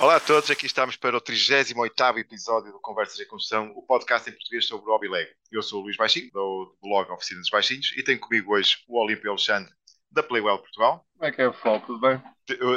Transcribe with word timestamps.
Olá 0.00 0.16
a 0.16 0.20
todos, 0.20 0.50
aqui 0.50 0.64
estamos 0.64 0.96
para 0.96 1.14
o 1.14 1.20
38º 1.20 2.16
episódio 2.16 2.72
do 2.72 2.80
Conversas 2.80 3.20
em 3.20 3.26
Construção, 3.26 3.70
o 3.76 3.82
podcast 3.82 4.30
em 4.30 4.32
português 4.32 4.64
sobre 4.64 4.88
o 4.88 4.94
hobby 4.94 5.08
Lego. 5.10 5.30
Eu 5.52 5.60
sou 5.60 5.80
o 5.80 5.82
Luís 5.82 5.98
Baixinho, 5.98 6.30
do 6.32 6.74
blog 6.80 7.10
Oficina 7.12 7.38
dos 7.38 7.50
Baixinhos, 7.50 7.92
e 7.94 8.02
tenho 8.02 8.18
comigo 8.18 8.54
hoje 8.54 8.78
o 8.88 8.98
Olímpio 8.98 9.28
Alexandre, 9.28 9.70
da 10.10 10.22
Playwell 10.22 10.58
Portugal. 10.58 11.04
Como 11.12 11.28
é 11.28 11.30
que 11.30 11.42
é, 11.42 11.50
pessoal? 11.50 11.82
Tudo 11.82 12.00
bem? 12.00 12.18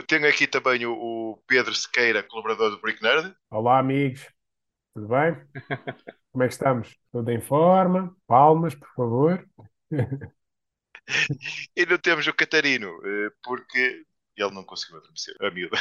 Tenho 0.05 0.27
aqui 0.27 0.45
também 0.47 0.85
o 0.85 1.41
Pedro 1.47 1.73
Sequeira, 1.73 2.23
colaborador 2.23 2.71
do 2.71 2.81
Brick 2.81 3.01
Nerd. 3.01 3.33
Olá, 3.49 3.79
amigos. 3.79 4.27
Tudo 4.93 5.07
bem? 5.07 5.33
Como 6.33 6.43
é 6.43 6.47
que 6.47 6.53
estamos? 6.53 6.93
Tudo 7.09 7.31
em 7.31 7.39
forma? 7.39 8.13
Palmas, 8.27 8.75
por 8.75 8.89
favor. 8.97 9.47
e 11.73 11.85
não 11.85 11.97
temos 11.99 12.27
o 12.27 12.33
Catarino, 12.33 12.89
eh, 13.05 13.29
porque 13.41 14.03
ele 14.35 14.51
não 14.51 14.65
conseguiu 14.65 14.97
adormecer, 14.97 15.37
a 15.39 15.49
miúda. 15.49 15.77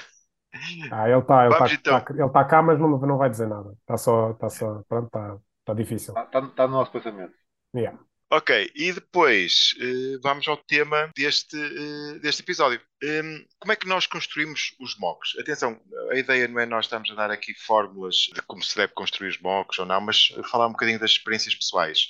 Ah, 0.91 1.09
ele 1.09 1.19
está 1.19 1.47
ele 1.47 1.57
tá, 1.57 1.73
então. 1.73 2.01
tá, 2.01 2.15
ele 2.15 2.29
tá 2.29 2.45
cá, 2.45 2.63
mas 2.63 2.79
não, 2.79 2.99
não 2.99 3.17
vai 3.17 3.31
dizer 3.31 3.49
nada. 3.49 3.73
Está 3.81 3.97
só, 3.97 4.35
tá 4.35 4.49
só, 4.51 4.83
pronto, 4.89 5.07
está 5.07 5.39
tá 5.65 5.75
difícil. 5.75 6.13
Está 6.13 6.27
tá, 6.27 6.49
tá 6.49 6.67
no 6.67 6.75
nosso 6.75 6.93
pensamento. 6.93 7.35
Yeah. 7.75 7.99
Ok, 8.35 8.71
e 8.75 8.91
depois 8.95 9.75
uh, 9.77 10.19
vamos 10.23 10.49
ao 10.49 10.57
tema 10.57 11.11
deste, 11.15 11.55
uh, 11.55 12.19
deste 12.21 12.41
episódio. 12.41 12.81
Um, 13.05 13.45
como 13.59 13.73
é 13.73 13.77
que 13.77 13.87
nós 13.87 14.07
construímos 14.07 14.75
os 14.81 14.99
mocks? 14.99 15.39
Atenção, 15.39 15.79
a 16.11 16.17
ideia 16.17 16.49
não 16.49 16.59
é 16.59 16.65
nós 16.65 16.87
estamos 16.87 17.11
a 17.11 17.15
dar 17.15 17.31
aqui 17.31 17.53
fórmulas 17.53 18.31
de 18.35 18.41
como 18.43 18.63
se 18.63 18.75
deve 18.75 18.95
construir 18.95 19.29
os 19.29 19.39
mocks 19.39 19.79
ou 19.79 19.85
não, 19.85 20.01
mas 20.01 20.29
falar 20.51 20.67
um 20.67 20.73
bocadinho 20.73 20.99
das 20.99 21.11
experiências 21.11 21.55
pessoais, 21.55 22.07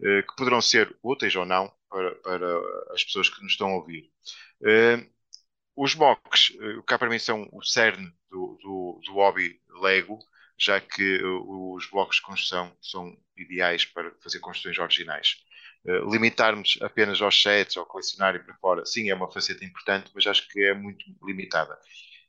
uh, 0.00 0.26
que 0.26 0.36
poderão 0.36 0.60
ser 0.60 0.94
úteis 1.02 1.34
ou 1.36 1.46
não 1.46 1.72
para, 1.88 2.16
para 2.16 2.60
as 2.92 3.02
pessoas 3.04 3.30
que 3.30 3.42
nos 3.42 3.52
estão 3.52 3.68
a 3.68 3.76
ouvir. 3.76 4.10
Os 5.76 5.94
mocks, 5.94 6.52
cá 6.86 6.98
para 6.98 7.08
mim, 7.08 7.18
são 7.18 7.48
o 7.52 7.62
cerne 7.62 8.12
do, 8.30 8.58
do, 8.62 9.00
do 9.04 9.12
hobby 9.14 9.60
Lego, 9.80 10.18
já 10.58 10.80
que 10.80 11.22
uh, 11.22 11.74
os 11.74 11.88
blocos 11.90 12.16
de 12.16 12.22
construção 12.22 12.76
são 12.80 13.16
ideais 13.36 13.84
para 13.84 14.12
fazer 14.22 14.38
construções 14.38 14.78
originais. 14.78 15.36
Uh, 15.84 16.10
limitarmos 16.10 16.78
apenas 16.80 17.20
aos 17.20 17.40
sets, 17.42 17.76
ao 17.76 17.86
colecionário 17.86 18.44
para 18.44 18.54
fora, 18.56 18.86
sim, 18.86 19.10
é 19.10 19.14
uma 19.14 19.30
faceta 19.30 19.64
importante, 19.64 20.10
mas 20.14 20.26
acho 20.26 20.48
que 20.48 20.62
é 20.62 20.74
muito 20.74 21.04
limitada. 21.24 21.76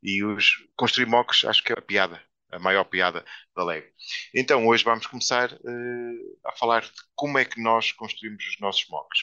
E 0.01 0.23
os 0.23 0.65
construir 0.75 1.05
mocks, 1.05 1.45
acho 1.45 1.63
que 1.63 1.71
é 1.71 1.75
a 1.77 1.81
piada, 1.81 2.21
a 2.51 2.59
maior 2.59 2.83
piada 2.85 3.23
da 3.55 3.63
Lego. 3.63 3.87
Então, 4.33 4.67
hoje 4.67 4.83
vamos 4.83 5.05
começar 5.05 5.53
uh, 5.53 6.39
a 6.45 6.51
falar 6.53 6.81
de 6.81 6.91
como 7.15 7.37
é 7.37 7.45
que 7.45 7.61
nós 7.61 7.91
construímos 7.91 8.45
os 8.47 8.59
nossos 8.59 8.87
mocks. 8.89 9.21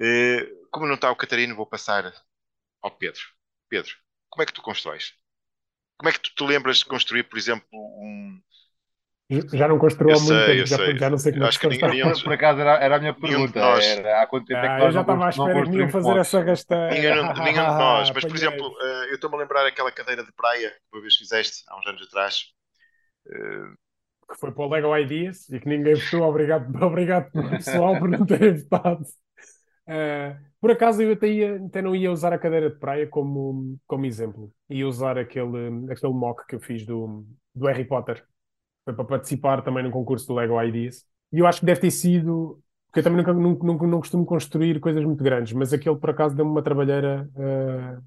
Uh, 0.00 0.68
como 0.70 0.86
não 0.86 0.94
está 0.94 1.10
o 1.10 1.16
Catarino, 1.16 1.54
vou 1.54 1.66
passar 1.66 2.10
ao 2.80 2.90
Pedro. 2.90 3.20
Pedro, 3.70 3.94
como 4.28 4.42
é 4.42 4.46
que 4.46 4.52
tu 4.52 4.60
constróis? 4.60 5.14
Como 5.96 6.10
é 6.10 6.12
que 6.12 6.20
tu 6.20 6.34
te 6.34 6.44
lembras 6.44 6.78
de 6.78 6.84
construir, 6.86 7.22
por 7.24 7.38
exemplo, 7.38 7.66
um. 7.72 8.40
Já 9.52 9.68
não 9.68 9.78
construiu 9.78 10.16
há 10.16 10.18
muito 10.18 10.44
tempo, 10.44 10.66
já, 10.66 10.76
já, 10.96 11.08
não 11.08 11.16
sei 11.16 11.32
como 11.32 11.44
é 11.46 11.50
que 11.50 11.68
ninguém, 11.68 12.22
Por 12.24 12.32
acaso 12.32 12.60
era, 12.60 12.72
era 12.82 12.96
a 12.96 12.98
minha 12.98 13.14
pergunta. 13.14 13.60
Era, 13.60 14.22
há 14.22 14.26
quanto 14.26 14.46
tempo 14.46 14.58
ah, 14.58 14.64
é 14.64 14.68
que 14.68 14.74
nós 14.74 14.86
Eu 14.86 14.90
já 14.90 15.00
estava 15.02 15.26
à 15.26 15.28
espera 15.28 15.70
que 15.70 15.76
iam 15.76 15.88
fazer 15.88 16.18
essa 16.18 16.42
gasteira. 16.42 16.90
Ninguém, 16.90 17.14
ninguém 17.34 17.52
de 17.52 17.60
nós, 17.60 18.10
mas 18.10 18.24
por 18.24 18.34
exemplo, 18.34 18.66
uh, 18.66 19.04
eu 19.04 19.14
estou-me 19.14 19.36
a 19.36 19.38
lembrar 19.38 19.64
aquela 19.64 19.92
cadeira 19.92 20.24
de 20.24 20.32
praia 20.32 20.70
que 20.70 20.96
uma 20.96 21.00
vez 21.00 21.14
fizeste, 21.14 21.62
há 21.68 21.78
uns 21.78 21.86
anos 21.86 22.02
atrás. 22.02 22.46
Uh... 23.26 23.78
Que 24.28 24.38
foi 24.38 24.52
para 24.52 24.64
o 24.64 24.68
Lego 24.68 24.96
Ideas 24.96 25.48
e 25.48 25.60
que 25.60 25.68
ninguém 25.68 25.94
votou. 25.94 26.22
Obrigado, 26.22 26.66
obrigado 26.82 27.30
pessoal 27.50 27.98
por 27.98 28.08
não 28.08 28.26
terem 28.26 28.54
votado. 28.54 29.04
Uh, 29.86 30.49
por 30.60 30.70
acaso 30.70 31.02
eu 31.02 31.12
até, 31.12 31.28
ia, 31.28 31.56
até 31.56 31.82
não 31.82 31.94
ia 31.96 32.10
usar 32.12 32.32
a 32.32 32.38
cadeira 32.38 32.70
de 32.70 32.78
praia 32.78 33.06
como, 33.06 33.78
como 33.86 34.06
exemplo. 34.06 34.52
Ia 34.68 34.86
usar 34.86 35.18
aquele, 35.18 35.90
aquele 35.90 36.12
mock 36.12 36.46
que 36.46 36.54
eu 36.56 36.60
fiz 36.60 36.84
do, 36.84 37.26
do 37.54 37.66
Harry 37.66 37.84
Potter. 37.84 38.24
Foi 38.84 38.94
para 38.94 39.04
participar 39.04 39.62
também 39.62 39.84
no 39.84 39.90
concurso 39.90 40.26
do 40.26 40.34
Lego 40.34 40.60
Ideas. 40.62 41.04
E 41.32 41.38
eu 41.38 41.46
acho 41.46 41.60
que 41.60 41.66
deve 41.66 41.80
ter 41.80 41.90
sido. 41.90 42.62
Porque 42.86 43.00
eu 43.00 43.04
também 43.04 43.18
nunca, 43.18 43.32
nunca, 43.32 43.66
nunca 43.66 43.86
não 43.86 44.00
costumo 44.00 44.26
construir 44.26 44.80
coisas 44.80 45.04
muito 45.04 45.22
grandes, 45.22 45.52
mas 45.52 45.72
aquele 45.72 45.96
por 45.96 46.10
acaso 46.10 46.34
deu-me 46.34 46.50
uma 46.50 46.62
trabalheira 46.62 47.28
uh, 47.36 48.02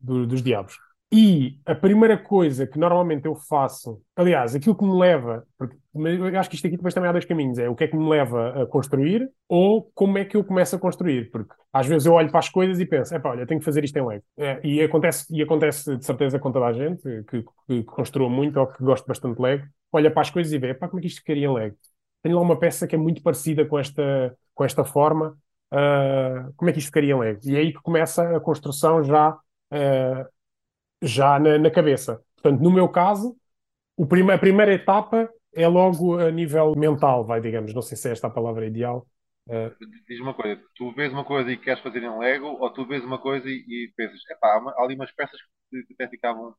do, 0.00 0.26
dos 0.26 0.42
diabos. 0.42 0.78
E 1.14 1.58
a 1.66 1.74
primeira 1.74 2.16
coisa 2.16 2.66
que 2.66 2.78
normalmente 2.78 3.26
eu 3.26 3.34
faço, 3.34 4.00
aliás, 4.16 4.54
aquilo 4.54 4.74
que 4.74 4.82
me 4.82 4.98
leva, 4.98 5.46
porque 5.58 5.76
eu 5.94 6.38
acho 6.38 6.48
que 6.48 6.56
isto 6.56 6.66
aqui 6.66 6.76
depois 6.76 6.94
também 6.94 7.10
há 7.10 7.12
dois 7.12 7.26
caminhos, 7.26 7.58
é 7.58 7.68
o 7.68 7.76
que 7.76 7.84
é 7.84 7.88
que 7.88 7.94
me 7.94 8.08
leva 8.08 8.62
a 8.62 8.66
construir 8.66 9.30
ou 9.46 9.90
como 9.94 10.16
é 10.16 10.24
que 10.24 10.38
eu 10.38 10.42
começo 10.42 10.74
a 10.74 10.78
construir, 10.78 11.30
porque 11.30 11.52
às 11.70 11.86
vezes 11.86 12.06
eu 12.06 12.14
olho 12.14 12.30
para 12.30 12.38
as 12.38 12.48
coisas 12.48 12.80
e 12.80 12.86
penso, 12.86 13.14
epá, 13.14 13.28
olha, 13.28 13.46
tenho 13.46 13.60
que 13.60 13.64
fazer 13.66 13.84
isto 13.84 13.94
em 13.98 14.06
Lego. 14.06 14.24
É, 14.38 14.58
e, 14.64 14.80
acontece, 14.82 15.26
e 15.30 15.42
acontece 15.42 15.98
de 15.98 16.04
certeza 16.04 16.38
com 16.38 16.50
toda 16.50 16.64
a 16.64 16.72
gente 16.72 17.02
que, 17.24 17.44
que 17.68 17.82
construa 17.84 18.30
muito 18.30 18.58
ou 18.58 18.66
que 18.68 18.82
gosta 18.82 19.06
bastante 19.06 19.36
de 19.36 19.42
Lego, 19.42 19.66
olha 19.92 20.10
para 20.10 20.22
as 20.22 20.30
coisas 20.30 20.50
e 20.50 20.58
vê, 20.58 20.70
epá, 20.70 20.88
como 20.88 20.98
é 20.98 21.02
que 21.02 21.08
isto 21.08 21.18
ficaria 21.18 21.44
em 21.44 21.52
Lego? 21.52 21.76
Tenho 22.22 22.36
lá 22.36 22.42
uma 22.42 22.58
peça 22.58 22.86
que 22.86 22.94
é 22.94 22.98
muito 22.98 23.22
parecida 23.22 23.66
com 23.66 23.78
esta, 23.78 24.34
com 24.54 24.64
esta 24.64 24.82
forma, 24.82 25.36
uh, 25.74 26.52
como 26.56 26.70
é 26.70 26.72
que 26.72 26.78
isto 26.78 26.86
ficaria 26.86 27.12
em 27.12 27.18
Lego? 27.18 27.40
E 27.44 27.54
é 27.54 27.58
aí 27.58 27.72
que 27.74 27.82
começa 27.82 28.34
a 28.34 28.40
construção 28.40 29.04
já 29.04 29.30
uh, 29.30 30.41
já 31.02 31.38
na, 31.38 31.58
na, 31.58 31.70
cabeça. 31.70 32.22
Portanto, 32.34 32.62
no 32.62 32.70
meu 32.70 32.88
caso, 32.88 33.36
o 33.96 34.06
prime 34.06 34.32
a 34.32 34.38
primeira 34.38 34.72
etapa 34.72 35.28
é 35.54 35.66
logo 35.66 36.18
a 36.18 36.30
nível 36.30 36.74
mental, 36.76 37.24
vai, 37.24 37.40
digamos. 37.40 37.74
Não 37.74 37.82
sei 37.82 37.96
se 37.96 38.08
é 38.08 38.12
esta 38.12 38.28
a 38.28 38.30
palavra 38.30 38.66
ideal. 38.66 39.06
Uh... 39.48 39.74
Diz 40.08 40.20
uma 40.20 40.34
coisa, 40.34 40.60
tu 40.74 40.92
vês 40.94 41.12
uma 41.12 41.24
coisa 41.24 41.50
e 41.50 41.56
queres 41.56 41.82
fazer 41.82 42.02
em 42.02 42.18
Lego, 42.18 42.46
ou 42.46 42.70
tu 42.72 42.86
vês 42.86 43.04
uma 43.04 43.18
coisa 43.18 43.48
e, 43.48 43.64
e 43.68 43.92
pensas, 43.96 44.20
epá, 44.30 44.48
há 44.48 44.84
ali 44.84 44.94
umas 44.94 45.10
peças 45.12 45.38
que, 45.70 45.82
que 45.82 45.94
até 45.94 46.08
ficavam 46.08 46.54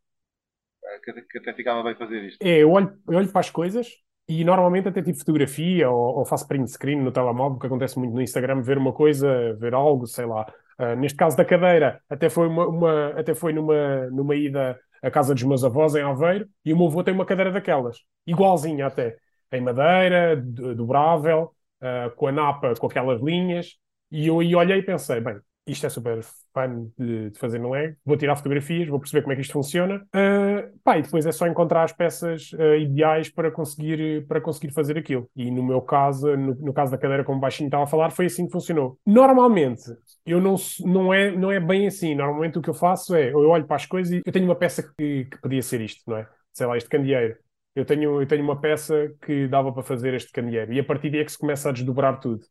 que, 1.04 1.14
que, 1.22 1.38
até 1.38 1.54
ficava 1.54 1.84
bem 1.84 1.96
fazer 1.96 2.24
isto. 2.24 2.42
É, 2.42 2.62
eu 2.62 2.72
olho, 2.72 2.98
eu 3.08 3.18
olho 3.18 3.32
para 3.32 3.40
as 3.40 3.50
coisas 3.50 3.88
e 4.28 4.44
normalmente 4.44 4.88
até 4.88 5.02
tipo 5.02 5.18
fotografia 5.18 5.90
ou, 5.90 6.20
ou 6.20 6.26
faço 6.26 6.48
print 6.48 6.70
screen 6.72 7.02
no 7.02 7.12
telemóvel, 7.12 7.60
que 7.60 7.68
acontece 7.68 7.98
muito 7.98 8.14
no 8.14 8.22
Instagram, 8.22 8.62
ver 8.62 8.78
uma 8.78 8.94
coisa, 8.94 9.54
ver 9.56 9.74
algo, 9.74 10.06
sei 10.06 10.26
lá. 10.26 10.52
Uh, 10.80 10.96
neste 10.96 11.18
caso 11.18 11.38
da 11.38 11.46
cadeira, 11.46 12.02
até 12.10 12.30
foi, 12.30 12.48
uma, 12.48 12.68
uma, 12.68 13.08
até 13.20 13.34
foi 13.34 13.54
numa, 13.54 14.08
numa 14.12 14.36
ida 14.36 14.80
à 15.02 15.12
casa 15.12 15.34
dos 15.34 15.44
meus 15.44 15.64
avós 15.64 15.96
em 15.96 16.02
Aveiro 16.02 16.48
e 16.66 16.74
o 16.74 16.78
meu 16.78 16.88
avô 16.88 17.04
tem 17.04 17.14
uma 17.14 17.26
cadeira 17.26 17.52
daquelas, 17.52 18.00
igualzinha 18.26 18.88
até, 18.88 19.18
em 19.52 19.62
madeira, 19.62 20.36
dobrável, 20.38 21.54
uh, 21.82 22.16
com 22.16 22.28
a 22.28 22.32
napa, 22.32 22.74
com 22.80 22.88
aquelas 22.88 23.22
linhas. 23.22 23.78
E 24.12 24.28
eu 24.28 24.36
olhei 24.36 24.80
e 24.80 24.84
pensei, 24.84 25.20
bem, 25.20 25.40
isto 25.66 25.86
é 25.86 25.90
super 25.90 26.22
fun 26.54 26.92
de, 26.98 27.30
de, 27.30 27.40
fazer 27.40 27.60
no 27.60 27.72
Lego, 27.72 27.96
vou 28.06 28.18
tirar 28.18 28.36
fotografias, 28.36 28.88
vou 28.88 29.00
perceber 29.00 29.22
como 29.22 29.34
é 29.34 29.36
que 29.36 29.42
isto 29.42 29.54
funciona, 29.54 29.96
uh, 29.96 30.80
pá, 30.84 30.98
e 30.98 31.02
depois 31.02 31.26
é 31.26 31.32
só 31.32 31.48
encontrar 31.48 31.84
as 31.84 31.94
peças 31.94 32.52
uh, 32.54 32.76
ideais 32.76 33.30
para 33.30 33.50
conseguir, 33.50 34.26
para 34.28 34.42
conseguir 34.42 34.74
fazer 34.74 34.98
aquilo. 34.98 35.30
E 35.36 35.50
no 35.50 35.64
meu 35.64 35.82
caso, 35.82 36.36
no, 36.36 36.54
no, 36.56 36.74
caso 36.74 36.92
da 36.92 36.98
cadeira 36.98 37.24
como 37.24 37.38
o 37.38 37.42
baixinho 37.42 37.68
estava 37.68 37.84
a 37.84 37.88
falar, 37.88 38.12
foi 38.12 38.26
assim 38.26 38.46
que 38.46 38.52
funcionou. 38.52 39.00
Normalmente, 39.06 39.84
eu 40.26 40.42
não, 40.42 40.56
não, 40.82 41.14
é, 41.14 41.32
não 41.32 41.52
é 41.52 41.60
bem 41.60 41.88
assim, 41.88 42.14
normalmente 42.14 42.60
o 42.60 42.62
que 42.62 42.70
eu 42.70 42.74
faço 42.74 43.16
é, 43.16 43.32
eu 43.32 43.50
olho 43.50 43.66
para 43.66 43.78
as 43.78 43.86
coisas 43.86 44.14
e 44.14 44.22
eu 44.26 44.32
tenho 44.34 44.46
uma 44.46 44.56
peça 44.56 44.84
que, 44.84 45.26
que 45.26 45.42
podia 45.42 45.62
ser 45.62 45.82
isto, 45.82 46.02
não 46.08 46.18
é? 46.18 46.28
Sei 46.52 46.68
lá, 46.68 46.78
este 46.78 46.90
candeeiro. 46.90 47.38
Eu 47.76 47.86
tenho, 47.86 48.22
eu 48.22 48.28
tenho 48.28 48.44
uma 48.44 48.60
peça 48.60 49.12
que 49.26 49.48
dava 49.48 49.74
para 49.74 49.82
fazer 49.82 50.14
este 50.14 50.32
candeeiro 50.32 50.74
e 50.74 50.80
a 50.80 50.84
partir 50.84 51.10
daí 51.10 51.22
é 51.22 51.26
que 51.26 51.32
se 51.32 51.40
começa 51.40 51.70
a 51.70 51.72
desdobrar 51.72 52.20
tudo. 52.20 52.46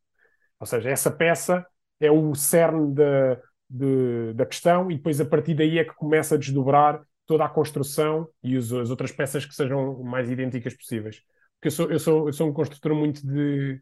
Ou 0.58 0.66
seja, 0.66 0.90
essa 0.90 1.10
peça 1.10 1.64
é 2.02 2.10
o 2.10 2.34
cerne 2.34 2.94
da, 2.94 3.40
de, 3.68 4.34
da 4.34 4.46
questão 4.46 4.90
e 4.90 4.96
depois 4.96 5.20
a 5.20 5.24
partir 5.24 5.54
daí 5.54 5.78
é 5.78 5.84
que 5.84 5.94
começa 5.94 6.34
a 6.34 6.38
desdobrar 6.38 7.02
toda 7.26 7.44
a 7.44 7.48
construção 7.48 8.28
e 8.42 8.56
os, 8.56 8.72
as 8.72 8.90
outras 8.90 9.12
peças 9.12 9.46
que 9.46 9.54
sejam 9.54 10.02
mais 10.02 10.30
idênticas 10.30 10.74
possíveis. 10.74 11.22
Porque 11.54 11.68
eu 11.68 11.70
sou, 11.70 11.91
eu 11.91 11.98
sou, 11.98 12.28
eu 12.28 12.32
sou 12.32 12.48
um 12.48 12.52
construtor 12.52 12.94
muito 12.94 13.26
de, 13.26 13.80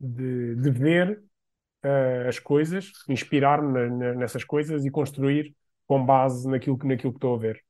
de, 0.00 0.56
de 0.56 0.70
ver 0.70 1.22
uh, 1.84 2.28
as 2.28 2.38
coisas, 2.38 2.90
inspirar-me 3.08 3.88
nessas 4.16 4.44
coisas 4.44 4.84
e 4.84 4.90
construir 4.90 5.54
com 5.86 6.04
base 6.04 6.48
naquilo, 6.48 6.78
naquilo 6.84 7.12
que 7.12 7.18
estou 7.18 7.34
a 7.34 7.38
ver. 7.38 7.62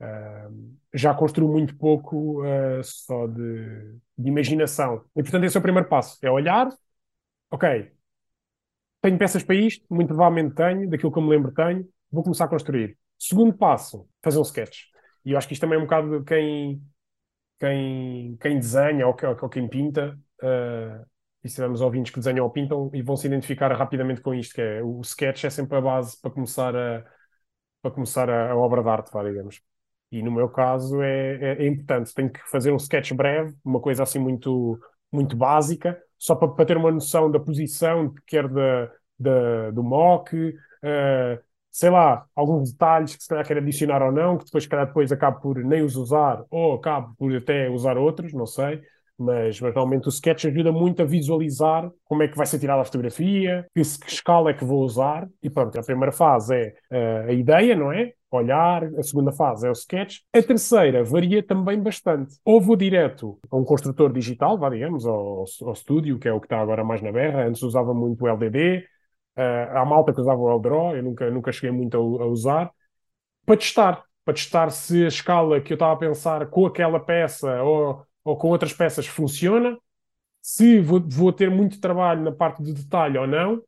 Uh, 0.00 0.76
já 0.94 1.14
construo 1.14 1.50
muito 1.50 1.76
pouco 1.76 2.42
uh, 2.42 2.82
só 2.82 3.26
de, 3.26 3.96
de, 4.18 4.28
imaginação. 4.28 5.04
E 5.14 5.22
portanto, 5.22 5.44
esse 5.44 5.56
é 5.56 5.60
o 5.60 5.62
primeiro 5.62 5.88
passo: 5.88 6.18
é 6.22 6.30
olhar, 6.30 6.68
ok, 7.50 7.92
tenho 9.00 9.18
peças 9.18 9.42
para 9.42 9.54
isto, 9.54 9.84
muito 9.90 10.08
provavelmente 10.08 10.54
tenho, 10.54 10.88
daquilo 10.88 11.12
que 11.12 11.18
eu 11.18 11.22
me 11.22 11.30
lembro 11.30 11.52
tenho, 11.52 11.88
vou 12.10 12.22
começar 12.22 12.44
a 12.44 12.48
construir. 12.48 12.96
Segundo 13.18 13.54
passo, 13.54 14.08
fazer 14.22 14.38
um 14.38 14.42
sketch. 14.42 14.84
E 15.24 15.32
eu 15.32 15.38
acho 15.38 15.46
que 15.46 15.54
isto 15.54 15.62
também 15.62 15.76
é 15.76 15.78
um 15.78 15.84
bocado 15.84 16.24
quem, 16.24 16.82
quem, 17.58 18.36
quem 18.40 18.58
desenha 18.58 19.06
ou, 19.06 19.16
ou 19.42 19.48
quem 19.48 19.68
pinta, 19.68 20.18
uh, 20.42 21.06
e 21.42 21.48
se 21.48 21.54
tivermos 21.56 21.80
ouvintes 21.80 22.12
que 22.12 22.18
desenham 22.18 22.44
ou 22.44 22.50
pintam, 22.50 22.90
e 22.92 23.02
vão 23.02 23.16
se 23.16 23.26
identificar 23.26 23.72
rapidamente 23.72 24.20
com 24.20 24.34
isto, 24.34 24.54
que 24.54 24.60
é 24.60 24.82
o 24.82 25.00
sketch 25.02 25.44
é 25.44 25.50
sempre 25.50 25.76
a 25.78 25.80
base 25.80 26.20
para 26.20 26.30
começar 26.30 26.74
a, 26.76 27.04
para 27.82 27.90
começar 27.90 28.28
a, 28.28 28.50
a 28.52 28.56
obra 28.56 28.82
de 28.82 28.88
arte, 28.88 29.10
vá, 29.12 29.22
digamos. 29.22 29.62
E 30.12 30.22
no 30.22 30.30
meu 30.32 30.48
caso 30.48 31.02
é, 31.02 31.36
é, 31.36 31.64
é, 31.64 31.66
importante, 31.66 32.12
tenho 32.14 32.30
que 32.30 32.40
fazer 32.50 32.72
um 32.72 32.76
sketch 32.76 33.12
breve, 33.12 33.54
uma 33.64 33.80
coisa 33.80 34.02
assim 34.02 34.18
muito, 34.18 34.78
muito 35.12 35.36
básica, 35.36 36.00
só 36.20 36.34
para, 36.34 36.66
ter 36.66 36.76
uma 36.76 36.92
noção 36.92 37.30
da 37.30 37.40
posição, 37.40 38.12
quer 38.26 38.46
da, 38.46 38.90
da, 39.18 39.70
do 39.70 39.82
mock, 39.82 40.36
uh, 40.36 41.42
sei 41.70 41.88
lá, 41.88 42.26
alguns 42.36 42.72
detalhes 42.72 43.16
que 43.16 43.22
se 43.22 43.28
calhar 43.28 43.46
quer 43.46 43.56
adicionar 43.56 44.02
ou 44.02 44.12
não, 44.12 44.36
que 44.36 44.44
depois, 44.44 44.64
se 44.64 44.68
calhar, 44.68 44.86
depois 44.86 45.10
acabo 45.10 45.40
por 45.40 45.56
nem 45.64 45.82
os 45.82 45.96
usar 45.96 46.44
ou 46.50 46.74
acabo 46.74 47.14
por 47.16 47.34
até 47.34 47.70
usar 47.70 47.96
outros, 47.96 48.34
não 48.34 48.44
sei. 48.44 48.82
Mas, 49.18 49.60
mas 49.60 49.74
realmente 49.74 50.08
o 50.08 50.10
sketch 50.10 50.46
ajuda 50.46 50.72
muito 50.72 51.02
a 51.02 51.04
visualizar 51.04 51.90
como 52.04 52.22
é 52.22 52.28
que 52.28 52.36
vai 52.36 52.46
ser 52.46 52.58
tirada 52.58 52.80
a 52.82 52.84
fotografia, 52.84 53.66
que, 53.74 53.82
que 53.82 54.10
escala 54.10 54.50
é 54.50 54.54
que 54.54 54.64
vou 54.64 54.82
usar. 54.82 55.26
E 55.42 55.48
pronto, 55.48 55.78
a 55.78 55.82
primeira 55.82 56.12
fase 56.12 56.54
é 56.54 56.74
uh, 57.26 57.28
a 57.30 57.32
ideia, 57.32 57.74
não 57.74 57.92
é? 57.92 58.12
Olhar, 58.30 58.84
a 58.84 59.02
segunda 59.02 59.32
fase 59.32 59.66
é 59.66 59.70
o 59.70 59.72
sketch. 59.72 60.18
A 60.34 60.42
terceira 60.42 61.02
varia 61.02 61.42
também 61.42 61.80
bastante. 61.80 62.36
Ou 62.44 62.60
vou 62.60 62.76
direto 62.76 63.38
a 63.50 63.56
um 63.56 63.64
construtor 63.64 64.12
digital, 64.12 64.56
vá, 64.56 64.70
digamos, 64.70 65.04
ao, 65.06 65.44
ao 65.62 65.72
estúdio, 65.72 66.18
que 66.18 66.28
é 66.28 66.32
o 66.32 66.40
que 66.40 66.46
está 66.46 66.60
agora 66.60 66.84
mais 66.84 67.02
na 67.02 67.10
berra. 67.10 67.46
Antes 67.46 67.62
usava 67.62 67.92
muito 67.92 68.24
o 68.24 68.28
LDD, 68.28 68.84
Uh, 69.36 69.76
há 69.76 69.84
malta 69.84 70.12
que 70.12 70.20
usava 70.20 70.40
o 70.40 70.50
Eldro, 70.50 70.94
eu 70.94 71.02
nunca, 71.02 71.30
nunca 71.30 71.52
cheguei 71.52 71.70
muito 71.70 71.96
a, 71.96 71.98
a, 72.24 72.26
usar, 72.26 72.70
para 73.46 73.56
testar, 73.56 74.04
para 74.24 74.34
testar 74.34 74.70
se 74.70 75.04
a 75.04 75.08
escala 75.08 75.60
que 75.60 75.72
eu 75.72 75.76
estava 75.76 75.92
a 75.94 75.96
pensar 75.96 76.46
com 76.50 76.66
aquela 76.66 77.00
peça 77.00 77.62
ou, 77.62 78.04
ou 78.24 78.36
com 78.36 78.48
outras 78.48 78.72
peças 78.72 79.06
funciona, 79.06 79.78
se 80.42 80.80
vou, 80.80 81.00
vou 81.00 81.32
ter 81.32 81.50
muito 81.50 81.80
trabalho 81.80 82.22
na 82.22 82.32
parte 82.32 82.62
de 82.62 82.74
detalhe 82.74 83.18
ou 83.18 83.26
não, 83.26 83.62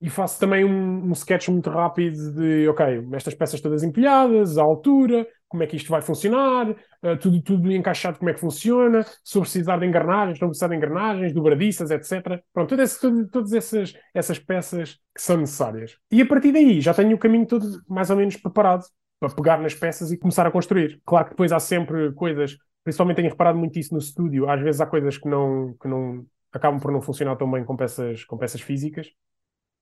e 0.00 0.08
faço 0.08 0.38
também 0.38 0.64
um, 0.64 1.08
um 1.08 1.12
sketch 1.12 1.48
muito 1.48 1.68
rápido 1.70 2.32
de, 2.32 2.68
ok, 2.68 3.08
estas 3.12 3.34
peças 3.34 3.60
todas 3.60 3.82
empilhadas, 3.82 4.56
a 4.56 4.62
altura, 4.62 5.26
como 5.48 5.62
é 5.62 5.66
que 5.66 5.76
isto 5.76 5.90
vai 5.90 6.00
funcionar, 6.00 6.70
uh, 6.70 7.16
tudo, 7.20 7.42
tudo 7.42 7.72
encaixado, 7.72 8.18
como 8.18 8.30
é 8.30 8.34
que 8.34 8.40
funciona, 8.40 9.04
se 9.24 9.40
precisar 9.40 9.78
de 9.78 9.86
engrenagens, 9.86 10.38
não 10.38 10.48
precisar 10.48 10.68
de 10.68 10.76
engrenagens, 10.76 11.32
dobradiças, 11.32 11.90
etc. 11.90 12.40
Pronto, 12.52 12.68
todas, 12.68 12.98
todas, 12.98 13.28
todas 13.30 13.52
essas, 13.52 13.94
essas 14.14 14.38
peças 14.38 14.94
que 15.14 15.22
são 15.22 15.36
necessárias. 15.38 15.96
E 16.12 16.22
a 16.22 16.26
partir 16.26 16.52
daí 16.52 16.80
já 16.80 16.94
tenho 16.94 17.16
o 17.16 17.18
caminho 17.18 17.46
todo 17.46 17.66
mais 17.88 18.10
ou 18.10 18.16
menos 18.16 18.36
preparado 18.36 18.84
para 19.18 19.34
pegar 19.34 19.58
nas 19.60 19.74
peças 19.74 20.12
e 20.12 20.18
começar 20.18 20.46
a 20.46 20.50
construir. 20.50 21.00
Claro 21.04 21.24
que 21.24 21.30
depois 21.30 21.50
há 21.50 21.58
sempre 21.58 22.12
coisas, 22.12 22.56
principalmente 22.84 23.16
tenho 23.16 23.30
reparado 23.30 23.58
muito 23.58 23.78
isso 23.78 23.92
no 23.92 23.98
estúdio, 23.98 24.48
às 24.48 24.60
vezes 24.60 24.80
há 24.80 24.86
coisas 24.86 25.18
que 25.18 25.28
não, 25.28 25.74
que 25.80 25.88
não 25.88 26.24
acabam 26.52 26.78
por 26.78 26.92
não 26.92 27.00
funcionar 27.00 27.36
tão 27.36 27.50
bem 27.50 27.64
com 27.64 27.76
peças, 27.76 28.24
com 28.24 28.36
peças 28.36 28.60
físicas. 28.60 29.08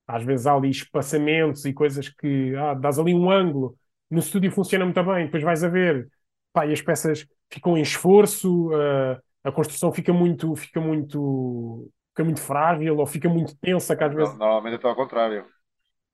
Às 0.06 0.22
vezes 0.24 0.46
há 0.46 0.54
ali 0.54 0.70
espaçamentos 0.70 1.64
e 1.64 1.72
coisas 1.72 2.08
que 2.08 2.54
ah, 2.56 2.74
dás 2.74 2.98
ali 2.98 3.14
um 3.14 3.30
ângulo 3.30 3.76
no 4.10 4.20
estúdio 4.20 4.52
funciona 4.52 4.84
muito 4.84 5.02
bem, 5.02 5.26
depois 5.26 5.42
vais 5.42 5.64
a 5.64 5.68
ver, 5.68 6.08
pá, 6.52 6.66
e 6.66 6.72
as 6.72 6.80
peças 6.80 7.26
ficam 7.50 7.76
em 7.76 7.82
esforço, 7.82 8.68
uh, 8.68 9.20
a 9.42 9.52
construção 9.52 9.92
fica 9.92 10.12
muito, 10.12 10.54
fica 10.54 10.80
muito, 10.80 11.90
fica 12.10 12.24
muito 12.24 12.40
frágil 12.40 12.96
ou 12.98 13.06
fica 13.06 13.28
muito 13.28 13.56
tensa, 13.58 13.96
que 13.96 14.04
às 14.04 14.14
vezes... 14.14 14.38
Normalmente 14.38 14.84
é 14.84 14.88
ao 14.88 14.96
contrário. 14.96 15.44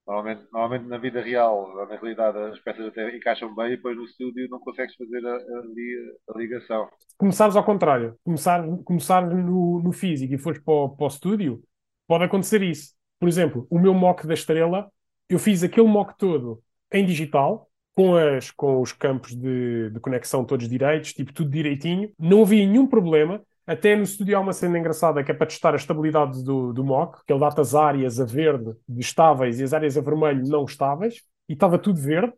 Normalmente, 0.06 0.42
normalmente 0.52 0.88
na 0.88 0.98
vida 0.98 1.20
real, 1.20 1.74
na 1.76 1.84
realidade, 1.84 2.36
as 2.38 2.58
peças 2.58 2.86
até 2.86 3.16
encaixam 3.16 3.54
bem 3.54 3.66
e 3.68 3.76
depois 3.76 3.96
no 3.96 4.04
estúdio 4.04 4.48
não 4.50 4.58
consegues 4.58 4.96
fazer 4.96 5.24
a, 5.24 5.36
a, 5.36 6.34
a 6.34 6.38
ligação. 6.38 6.88
Começares 7.16 7.54
ao 7.54 7.64
contrário, 7.64 8.18
começar, 8.24 8.64
começar 8.84 9.24
no, 9.24 9.80
no 9.80 9.92
físico 9.92 10.34
e 10.34 10.38
fores 10.38 10.60
para 10.60 10.74
o, 10.74 10.88
para 10.88 11.04
o 11.04 11.08
estúdio, 11.08 11.62
pode 12.08 12.24
acontecer 12.24 12.62
isso. 12.62 12.94
Por 13.22 13.28
exemplo, 13.28 13.68
o 13.70 13.78
meu 13.78 13.94
mock 13.94 14.26
da 14.26 14.34
estrela, 14.34 14.90
eu 15.28 15.38
fiz 15.38 15.62
aquele 15.62 15.86
mock 15.86 16.18
todo 16.18 16.60
em 16.92 17.06
digital, 17.06 17.70
com, 17.92 18.16
as, 18.16 18.50
com 18.50 18.80
os 18.80 18.92
campos 18.92 19.32
de, 19.36 19.90
de 19.90 20.00
conexão 20.00 20.44
todos 20.44 20.68
direitos, 20.68 21.12
tipo 21.12 21.32
tudo 21.32 21.48
direitinho, 21.48 22.10
não 22.18 22.42
havia 22.42 22.66
nenhum 22.66 22.84
problema. 22.84 23.40
Até 23.64 23.94
no 23.94 24.02
estúdio 24.02 24.36
há 24.36 24.40
uma 24.40 24.52
cena 24.52 24.76
engraçada 24.76 25.22
que 25.22 25.30
é 25.30 25.34
para 25.34 25.46
testar 25.46 25.72
a 25.72 25.76
estabilidade 25.76 26.42
do, 26.42 26.72
do 26.72 26.82
mock, 26.82 27.24
que 27.24 27.32
ele 27.32 27.38
dá 27.38 27.46
as 27.46 27.76
áreas 27.76 28.18
a 28.18 28.24
verde 28.24 28.74
de 28.88 29.00
estáveis 29.00 29.60
e 29.60 29.62
as 29.62 29.72
áreas 29.72 29.96
a 29.96 30.00
vermelho 30.00 30.42
não 30.48 30.64
estáveis, 30.64 31.22
e 31.48 31.52
estava 31.52 31.78
tudo 31.78 32.00
verde. 32.00 32.32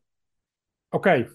Ok, 0.92 1.28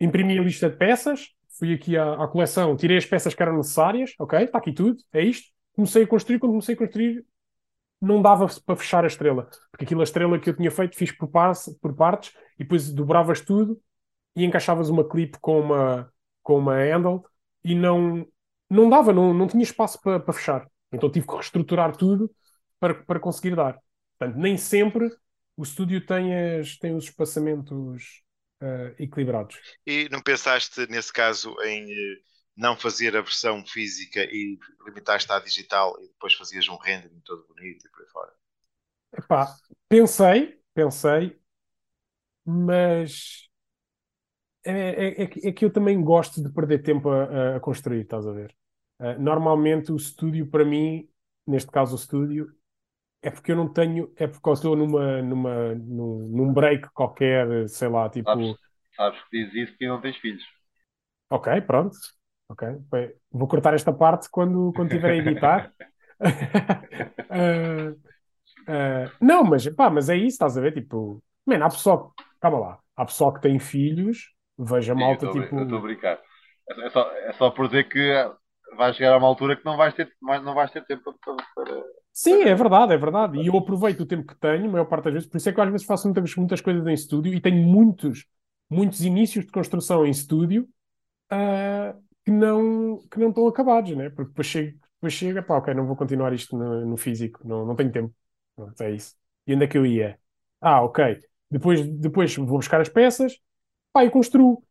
imprimi 0.00 0.38
a 0.38 0.42
lista 0.42 0.70
de 0.70 0.78
peças, 0.78 1.28
fui 1.58 1.74
aqui 1.74 1.94
à, 1.94 2.14
à 2.14 2.26
coleção, 2.26 2.74
tirei 2.74 2.96
as 2.96 3.04
peças 3.04 3.34
que 3.34 3.42
eram 3.42 3.58
necessárias, 3.58 4.14
ok, 4.18 4.44
está 4.44 4.56
aqui 4.56 4.72
tudo, 4.72 4.96
é 5.12 5.22
isto. 5.22 5.48
Comecei 5.74 6.04
a 6.04 6.06
construir, 6.06 6.38
quando 6.38 6.52
comecei 6.52 6.74
a 6.74 6.78
construir, 6.78 7.22
não 8.00 8.22
dava 8.22 8.46
para 8.64 8.76
fechar 8.76 9.04
a 9.04 9.08
estrela, 9.08 9.48
porque 9.70 9.84
aquilo 9.84 10.00
a 10.00 10.04
estrela 10.04 10.38
que 10.38 10.48
eu 10.48 10.56
tinha 10.56 10.70
feito 10.70 10.96
fiz 10.96 11.10
por, 11.12 11.28
por 11.80 11.94
partes 11.94 12.32
e 12.54 12.62
depois 12.62 12.90
dobravas 12.90 13.40
tudo 13.40 13.80
e 14.36 14.44
encaixavas 14.44 14.88
uma 14.88 15.08
clip 15.08 15.36
com 15.40 15.60
uma, 15.60 16.12
com 16.42 16.58
uma 16.58 16.76
handle 16.76 17.24
e 17.64 17.74
não, 17.74 18.26
não 18.70 18.88
dava, 18.88 19.12
não, 19.12 19.34
não 19.34 19.46
tinha 19.46 19.62
espaço 19.62 20.00
para, 20.00 20.20
para 20.20 20.32
fechar. 20.32 20.68
Então 20.92 21.10
tive 21.10 21.26
que 21.26 21.34
reestruturar 21.34 21.96
tudo 21.96 22.30
para, 22.78 22.94
para 22.94 23.20
conseguir 23.20 23.56
dar. 23.56 23.78
Portanto, 24.18 24.38
nem 24.38 24.56
sempre 24.56 25.10
o 25.56 25.62
estúdio 25.62 26.04
tem, 26.04 26.34
as, 26.34 26.76
tem 26.76 26.94
os 26.94 27.04
espaçamentos 27.04 28.22
uh, 28.62 28.94
equilibrados. 28.98 29.58
E 29.86 30.08
não 30.10 30.22
pensaste, 30.22 30.86
nesse 30.88 31.12
caso, 31.12 31.54
em 31.62 31.90
eh, 31.90 32.16
não 32.58 32.76
fazer 32.76 33.16
a 33.16 33.22
versão 33.22 33.64
física 33.64 34.20
e 34.24 34.58
limitar-te 34.84 35.30
à 35.32 35.38
digital 35.38 35.96
e 36.02 36.08
depois 36.08 36.34
fazias 36.34 36.68
um 36.68 36.76
rendering 36.76 37.20
todo 37.24 37.46
bonito 37.46 37.86
e 37.86 37.90
por 37.90 38.02
aí 38.02 38.08
fora? 38.08 38.32
Epá, 39.16 39.56
pensei, 39.88 40.60
pensei, 40.74 41.40
mas 42.44 43.48
é, 44.64 44.72
é, 44.72 45.22
é, 45.22 45.48
é, 45.48 45.52
que 45.52 45.64
eu 45.64 45.72
também 45.72 46.02
gosto 46.02 46.42
de 46.42 46.52
perder 46.52 46.82
tempo 46.82 47.08
a, 47.08 47.56
a 47.56 47.60
construir, 47.60 48.00
estás 48.02 48.26
a 48.26 48.32
ver? 48.32 48.54
Uh, 49.00 49.20
normalmente 49.20 49.92
o 49.92 49.96
estúdio 49.96 50.50
para 50.50 50.64
mim, 50.64 51.08
neste 51.46 51.70
caso 51.70 51.92
o 51.92 51.98
estúdio, 51.98 52.52
é 53.22 53.30
porque 53.30 53.52
eu 53.52 53.56
não 53.56 53.72
tenho, 53.72 54.12
é 54.16 54.26
porque 54.26 54.48
eu 54.48 54.52
estou 54.52 54.76
numa, 54.76 55.22
numa, 55.22 55.74
num, 55.76 56.28
num 56.28 56.52
break 56.52 56.88
qualquer, 56.90 57.68
sei 57.68 57.88
lá, 57.88 58.08
tipo. 58.10 58.28
Sabes, 58.28 58.56
sabes 58.96 59.20
que 59.24 59.44
diz 59.44 59.54
isso 59.54 59.78
que 59.78 59.86
não 59.86 60.00
tens 60.00 60.16
filhos. 60.16 60.44
Ok, 61.30 61.48
pronto. 61.66 61.96
Ok? 62.48 62.66
Vou 63.30 63.46
cortar 63.46 63.74
esta 63.74 63.92
parte 63.92 64.28
quando, 64.30 64.72
quando 64.74 64.90
tiver 64.90 65.10
a 65.10 65.16
editar. 65.16 65.72
uh, 67.30 67.90
uh, 67.92 69.12
não, 69.20 69.44
mas, 69.44 69.68
pá, 69.68 69.90
mas 69.90 70.08
é 70.08 70.16
isso, 70.16 70.28
estás 70.28 70.56
a 70.56 70.60
ver? 70.60 70.72
Tipo, 70.72 71.22
man, 71.46 71.62
há 71.62 71.68
pessoal, 71.68 72.14
calma 72.40 72.58
lá, 72.58 72.78
há 72.96 73.04
pessoal 73.04 73.32
que 73.34 73.42
tem 73.42 73.58
filhos, 73.58 74.34
veja 74.58 74.94
Sim, 74.94 75.00
malta, 75.00 75.26
eu 75.26 75.32
tipo. 75.32 75.56
Eu 75.56 75.62
estou 75.64 75.78
a 75.78 75.82
brincar. 75.82 76.18
É, 76.70 76.86
é 76.86 76.90
só, 76.90 77.12
é 77.12 77.32
só 77.34 77.50
por 77.50 77.66
dizer 77.66 77.84
que 77.88 78.30
vai 78.76 78.92
chegar 78.94 79.14
a 79.14 79.18
uma 79.18 79.28
altura 79.28 79.56
que 79.56 79.64
não 79.64 79.76
vais 79.76 79.94
ter, 79.94 80.10
não 80.22 80.54
vais 80.54 80.70
ter 80.70 80.84
tempo 80.86 81.14
para. 81.24 81.36
para 81.54 81.84
Sim, 82.12 82.42
é 82.42 82.54
verdade, 82.54 82.92
é 82.94 82.96
verdade. 82.96 83.38
E 83.38 83.46
eu 83.46 83.56
aproveito 83.56 84.00
o 84.00 84.06
tempo 84.06 84.26
que 84.26 84.34
tenho, 84.40 84.64
a 84.64 84.72
maior 84.72 84.86
parte 84.86 85.04
das 85.04 85.12
vezes, 85.12 85.28
por 85.28 85.36
isso 85.36 85.48
é 85.48 85.52
que 85.52 85.60
eu 85.60 85.64
às 85.64 85.70
vezes 85.70 85.86
faço 85.86 86.08
muitas, 86.08 86.34
muitas 86.34 86.60
coisas 86.60 86.84
em 86.86 86.92
estúdio 86.92 87.32
e 87.32 87.40
tenho 87.40 87.64
muitos, 87.64 88.26
muitos 88.68 89.02
inícios 89.02 89.44
de 89.44 89.52
construção 89.52 90.04
em 90.04 90.10
estúdio. 90.10 90.68
Uh, 91.30 92.07
que 92.28 92.32
não, 92.32 92.98
que 93.10 93.18
não 93.18 93.28
estão 93.30 93.46
acabados, 93.48 93.96
né? 93.96 94.10
Porque 94.10 94.28
depois 94.30 94.46
chega, 94.46 94.72
depois 94.96 95.12
chega 95.14 95.42
pá, 95.42 95.56
ok, 95.56 95.72
não 95.74 95.86
vou 95.86 95.96
continuar 95.96 96.32
isto 96.32 96.56
no, 96.56 96.84
no 96.86 96.96
físico, 96.96 97.40
não, 97.46 97.64
não 97.66 97.74
tenho 97.76 97.90
tempo. 97.92 98.14
Pronto, 98.54 98.80
é 98.82 98.90
isso. 98.92 99.14
E 99.46 99.54
onde 99.54 99.64
é 99.64 99.68
que 99.68 99.78
eu 99.78 99.86
ia? 99.86 100.18
Ah, 100.60 100.82
ok. 100.82 101.18
Depois, 101.50 101.86
depois 101.86 102.34
vou 102.36 102.58
buscar 102.58 102.80
as 102.80 102.88
peças, 102.88 103.38
pá, 103.92 104.04
e 104.04 104.10
construo. 104.10 104.62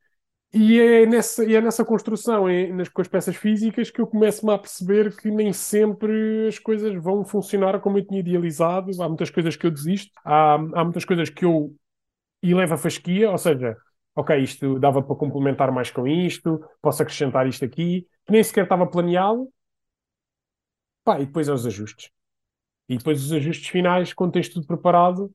E 0.53 0.79
é 0.79 1.05
nessa, 1.05 1.45
e 1.45 1.55
é 1.55 1.61
nessa 1.61 1.85
construção, 1.85 2.49
é 2.49 2.67
nas, 2.73 2.89
com 2.89 3.01
as 3.01 3.07
peças 3.07 3.35
físicas, 3.35 3.91
que 3.91 4.01
eu 4.01 4.07
começo-me 4.07 4.53
a 4.53 4.57
perceber 4.59 5.15
que 5.17 5.31
nem 5.31 5.53
sempre 5.53 6.47
as 6.47 6.59
coisas 6.59 6.95
vão 7.03 7.25
funcionar 7.25 7.79
como 7.81 7.97
eu 7.99 8.05
tinha 8.07 8.21
idealizado. 8.21 8.91
Há 9.01 9.07
muitas 9.09 9.29
coisas 9.31 9.55
que 9.55 9.65
eu 9.67 9.71
desisto, 9.71 10.11
há, 10.25 10.55
há 10.55 10.83
muitas 10.85 11.05
coisas 11.05 11.29
que 11.29 11.45
eu 11.45 11.75
elevo 12.41 12.73
a 12.75 12.77
fasquia, 12.77 13.31
ou 13.31 13.37
seja, 13.37 13.77
ok, 14.17 14.35
isto 14.41 14.79
dava 14.79 15.03
para 15.03 15.15
complementar 15.15 15.71
mais 15.71 15.91
com 15.91 16.07
isto, 16.07 16.59
posso 16.81 17.03
acrescentar 17.03 17.47
isto 17.47 17.63
aqui, 17.63 18.01
que 18.25 18.31
nem 18.31 18.43
sequer 18.43 18.63
estava 18.63 18.87
planeado. 18.87 19.47
Pá, 21.03 21.19
e 21.19 21.25
depois 21.25 21.47
é 21.47 21.53
os 21.53 21.65
ajustes. 21.67 22.09
E 22.89 22.97
depois 22.97 23.23
os 23.23 23.31
ajustes 23.31 23.69
finais, 23.69 24.13
quando 24.13 24.33
tens 24.33 24.49
tudo 24.49 24.65
preparado, 24.65 25.31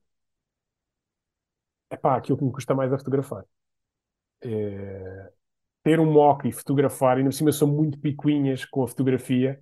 é 1.91 1.97
pá, 1.97 2.17
aquilo 2.17 2.39
que 2.39 2.45
me 2.45 2.53
custa 2.53 2.75
mais 2.75 2.93
é 2.93 2.99
fotografar. 2.99 3.45
É... 4.43 5.33
Ter 5.85 6.01
um 6.01 6.11
mock 6.13 6.49
e 6.49 6.53
fotografar, 6.53 7.19
e 7.21 7.23
no 7.25 7.33
cima 7.33 7.53
são 7.53 7.69
muito 7.69 7.99
picuinhas 7.99 8.65
com 8.65 8.83
a 8.83 8.89
fotografia, 8.89 9.61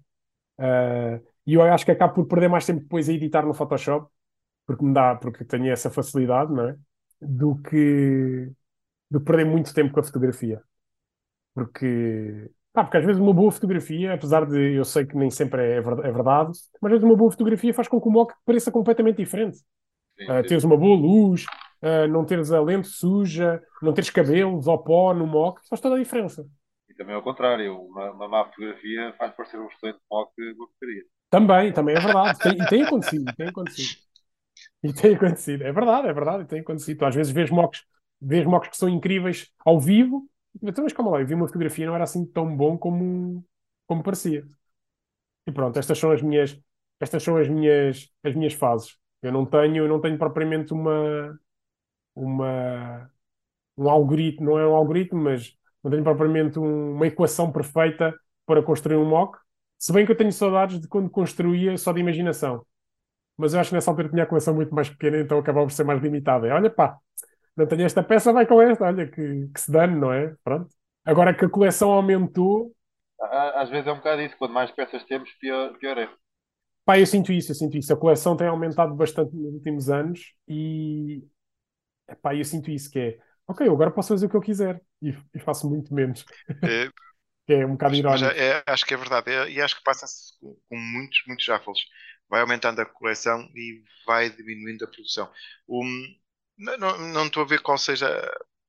uh... 0.58 1.26
e 1.46 1.54
eu 1.54 1.62
acho 1.62 1.84
que 1.84 1.92
acabo 1.92 2.14
por 2.14 2.26
perder 2.26 2.48
mais 2.48 2.66
tempo 2.66 2.80
depois 2.80 3.08
a 3.08 3.12
editar 3.12 3.44
no 3.44 3.54
Photoshop, 3.54 4.10
porque 4.66 4.84
me 4.84 4.94
dá, 4.94 5.16
porque 5.16 5.44
tenho 5.44 5.70
essa 5.70 5.90
facilidade, 5.90 6.52
não 6.52 6.68
é? 6.68 6.76
Do 7.20 7.56
que 7.62 8.52
de 9.10 9.20
perder 9.20 9.44
muito 9.44 9.74
tempo 9.74 9.92
com 9.92 10.00
a 10.00 10.02
fotografia. 10.02 10.62
Porque, 11.54 12.50
pá, 12.72 12.84
porque 12.84 12.98
às 12.98 13.04
vezes 13.04 13.20
uma 13.20 13.32
boa 13.32 13.50
fotografia, 13.50 14.14
apesar 14.14 14.46
de 14.46 14.74
eu 14.74 14.84
sei 14.84 15.04
que 15.04 15.16
nem 15.16 15.30
sempre 15.30 15.62
é, 15.62 15.76
é 15.76 15.80
verdade, 15.80 16.52
mas 16.80 16.92
às 16.92 16.98
vezes 16.98 17.04
uma 17.04 17.16
boa 17.16 17.30
fotografia 17.30 17.74
faz 17.74 17.88
com 17.88 18.00
que 18.00 18.08
o 18.08 18.10
mock 18.10 18.32
pareça 18.44 18.70
completamente 18.70 19.16
diferente. 19.16 19.58
Sim, 20.18 20.24
uh, 20.30 20.42
teres 20.46 20.64
uma 20.64 20.76
boa 20.76 20.96
luz, 20.96 21.44
uh, 21.82 22.06
não 22.08 22.24
teres 22.24 22.52
a 22.52 22.60
lente 22.60 22.88
suja, 22.88 23.60
não 23.82 23.92
teres 23.92 24.10
cabelos 24.10 24.66
ou 24.66 24.78
pó 24.78 25.12
no 25.12 25.26
mock, 25.26 25.60
faz 25.68 25.80
toda 25.80 25.96
a 25.96 25.98
diferença. 25.98 26.46
E 26.88 26.94
também 26.94 27.14
ao 27.14 27.22
contrário, 27.22 27.80
uma, 27.80 28.10
uma 28.12 28.28
má 28.28 28.44
fotografia 28.44 29.12
faz 29.18 29.34
parecer 29.34 29.58
um 29.58 29.66
excelente 29.66 29.98
mock 30.10 30.32
uma 30.38 30.66
porcaria. 30.68 31.02
Também, 31.30 31.72
também 31.72 31.96
é 31.96 32.00
verdade. 32.00 32.38
Tem, 32.38 32.52
e 32.52 32.66
tem 32.66 32.82
acontecido, 32.82 33.34
tem 33.36 33.48
acontecido. 33.48 34.10
E 34.82 34.92
tem 34.92 35.14
acontecido, 35.14 35.62
é 35.62 35.72
verdade, 35.72 36.08
é 36.08 36.12
verdade, 36.12 36.44
tem 36.46 36.60
acontecido. 36.60 36.98
Tu 36.98 37.04
às 37.04 37.14
vezes 37.14 37.32
vês 37.32 37.50
mocks, 37.50 37.82
vês 38.20 38.44
mocks 38.46 38.70
que 38.70 38.76
são 38.76 38.88
incríveis 38.88 39.50
ao 39.64 39.80
vivo, 39.80 40.28
então, 40.62 40.84
mas 40.84 40.92
calma 40.92 41.12
lá, 41.12 41.20
eu 41.20 41.26
vi 41.26 41.34
uma 41.34 41.46
fotografia 41.46 41.84
e 41.84 41.86
não 41.86 41.94
era 41.94 42.04
assim 42.04 42.24
tão 42.26 42.54
bom 42.56 42.76
como, 42.78 43.44
como 43.86 44.02
parecia. 44.02 44.44
E 45.46 45.52
pronto, 45.52 45.78
estas 45.78 45.98
são 45.98 46.10
as 46.12 46.22
minhas, 46.22 46.58
estas 47.00 47.22
são 47.22 47.36
as 47.36 47.48
minhas, 47.48 48.10
as 48.22 48.34
minhas 48.34 48.52
fases. 48.54 48.96
Eu 49.22 49.32
não 49.32 49.44
tenho, 49.46 49.86
não 49.88 50.00
tenho 50.00 50.18
propriamente 50.18 50.72
uma, 50.72 51.38
uma, 52.14 53.10
um 53.76 53.88
algoritmo, 53.90 54.46
não 54.46 54.60
é 54.60 54.66
um 54.68 54.74
algoritmo, 54.76 55.20
mas 55.22 55.56
não 55.84 55.90
tenho 55.90 56.04
propriamente 56.04 56.58
um- 56.60 56.94
uma 56.96 57.06
equação 57.06 57.52
perfeita 57.52 58.14
para 58.46 58.62
construir 58.62 58.96
um 58.96 59.06
mock. 59.08 59.38
Se 59.78 59.92
bem 59.92 60.06
que 60.06 60.12
eu 60.12 60.16
tenho 60.16 60.32
saudades 60.32 60.80
de 60.80 60.88
quando 60.88 61.10
construía 61.10 61.76
só 61.78 61.92
de 61.92 62.00
imaginação. 62.00 62.66
Mas 63.36 63.54
eu 63.54 63.60
acho 63.60 63.70
que 63.70 63.76
nessa 63.76 63.90
altura 63.90 64.08
tinha 64.10 64.24
a 64.24 64.26
coleção 64.26 64.54
muito 64.54 64.74
mais 64.74 64.88
pequena, 64.90 65.18
então 65.20 65.38
acabava 65.38 65.66
por 65.66 65.72
ser 65.72 65.84
mais 65.84 66.02
limitada. 66.02 66.48
Olha, 66.54 66.70
pá, 66.70 66.98
não 67.56 67.66
tenho 67.66 67.84
esta 67.84 68.02
peça, 68.02 68.32
vai 68.32 68.46
com 68.46 68.60
esta, 68.62 68.84
olha, 68.86 69.06
que, 69.10 69.48
que 69.48 69.60
se 69.60 69.70
dane, 69.72 69.96
não 69.98 70.12
é? 70.12 70.34
Pronto. 70.44 70.68
Agora 71.04 71.34
que 71.34 71.44
a 71.44 71.48
coleção 71.50 71.90
aumentou, 71.92 72.72
Às 73.62 73.70
vezes 73.70 73.86
é 73.86 73.92
um 73.92 73.96
bocado 73.96 74.20
isso. 74.22 74.36
Quanto 74.36 74.52
mais 74.52 74.70
peças 74.70 75.04
temos, 75.04 75.30
pior, 75.40 75.72
pior 75.78 75.96
é. 75.98 76.08
pá, 76.84 76.98
eu 76.98 77.06
sinto 77.06 77.32
isso, 77.32 77.50
eu 77.52 77.54
sinto 77.54 77.76
isso. 77.78 77.92
A 77.92 77.96
coleção 77.96 78.36
tem 78.36 78.46
aumentado 78.48 78.94
bastante 78.94 79.34
nos 79.36 79.54
últimos 79.54 79.88
anos 79.90 80.34
e, 80.48 81.22
pá, 82.22 82.34
eu 82.34 82.44
sinto 82.44 82.70
isso, 82.70 82.90
que 82.90 82.98
é, 82.98 83.18
ok, 83.46 83.66
eu 83.66 83.72
agora 83.74 83.90
posso 83.90 84.08
fazer 84.10 84.26
o 84.26 84.30
que 84.30 84.36
eu 84.36 84.40
quiser 84.40 84.80
e, 85.02 85.10
e 85.34 85.38
faço 85.40 85.68
muito 85.68 85.94
menos, 85.94 86.24
que 87.46 87.52
é 87.54 87.66
um 87.66 87.72
bocado 87.72 87.94
Mas, 87.94 88.02
mas 88.06 88.22
irónico. 88.22 88.36
é- 88.36 88.58
é- 88.58 88.64
acho 88.66 88.86
que 88.86 88.94
é 88.94 88.96
verdade. 88.96 89.30
É- 89.32 89.50
e 89.50 89.60
acho 89.60 89.76
que 89.76 89.82
passa-se 89.84 90.38
com, 90.40 90.54
com 90.68 90.76
muitos, 90.78 91.22
muitos 91.26 91.44
shuffles. 91.44 91.80
Vai 92.28 92.40
aumentando 92.42 92.80
a 92.80 92.86
coleção 92.86 93.40
e 93.54 93.82
vai 94.06 94.30
diminuindo 94.30 94.84
a 94.84 94.88
produção. 94.88 95.30
Um, 95.68 96.06
não, 96.60 96.78
não, 96.78 96.98
não 96.98 97.26
estou 97.26 97.42
a 97.42 97.46
ver 97.46 97.60
qual 97.62 97.78
seja 97.78 98.08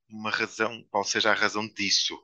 uma 0.09 0.29
razão, 0.31 0.83
qual 0.91 1.03
seja 1.03 1.31
a 1.31 1.35
razão 1.35 1.67
disso. 1.67 2.17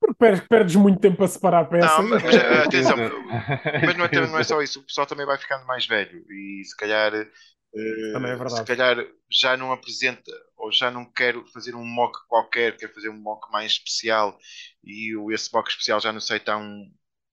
Porque 0.00 0.14
perdes, 0.48 0.74
muito 0.76 1.00
tempo 1.00 1.22
a 1.24 1.28
separar 1.28 1.68
Não, 1.80 2.02
peças. 2.02 2.08
mas, 2.08 2.22
mas, 2.22 2.36
atenção, 2.64 2.98
mas 3.80 3.96
não 3.96 4.04
é, 4.04 4.26
não 4.26 4.38
é 4.38 4.44
só 4.44 4.60
isso. 4.62 4.80
O 4.80 4.84
pessoal 4.84 5.06
também 5.06 5.26
vai 5.26 5.38
ficando 5.38 5.66
mais 5.66 5.86
velho 5.86 6.24
e 6.30 6.64
se 6.64 6.76
calhar, 6.76 7.14
eh, 7.14 7.30
é 7.76 8.36
se 8.46 8.62
calhar 8.64 8.96
já 9.30 9.56
não 9.56 9.72
apresenta 9.72 10.30
ou 10.56 10.72
já 10.72 10.90
não 10.90 11.04
quero 11.12 11.46
fazer 11.52 11.74
um 11.74 11.84
mock 11.84 12.18
qualquer, 12.28 12.76
quero 12.76 12.92
fazer 12.94 13.08
um 13.10 13.20
mock 13.20 13.50
mais 13.52 13.72
especial 13.72 14.38
e 14.82 15.14
o- 15.16 15.30
esse 15.32 15.52
mock 15.52 15.70
especial 15.70 16.00
já 16.00 16.12
não 16.12 16.20
sei 16.20 16.40
tão, 16.40 16.84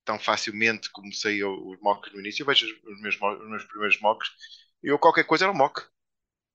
tão 0.04 0.18
facilmente 0.18 0.90
como 0.92 1.12
sei 1.12 1.42
o- 1.44 1.70
os 1.72 1.80
mocks 1.80 2.12
no 2.12 2.20
início. 2.20 2.42
Eu 2.42 2.46
vejo 2.46 2.66
os 2.84 3.00
meus, 3.00 3.16
os 3.16 3.48
meus 3.50 3.64
primeiros 3.64 4.00
mocks 4.00 4.28
e 4.82 4.88
eu 4.88 4.98
qualquer 4.98 5.24
coisa 5.24 5.44
era 5.44 5.52
um 5.52 5.56
mock. 5.56 5.82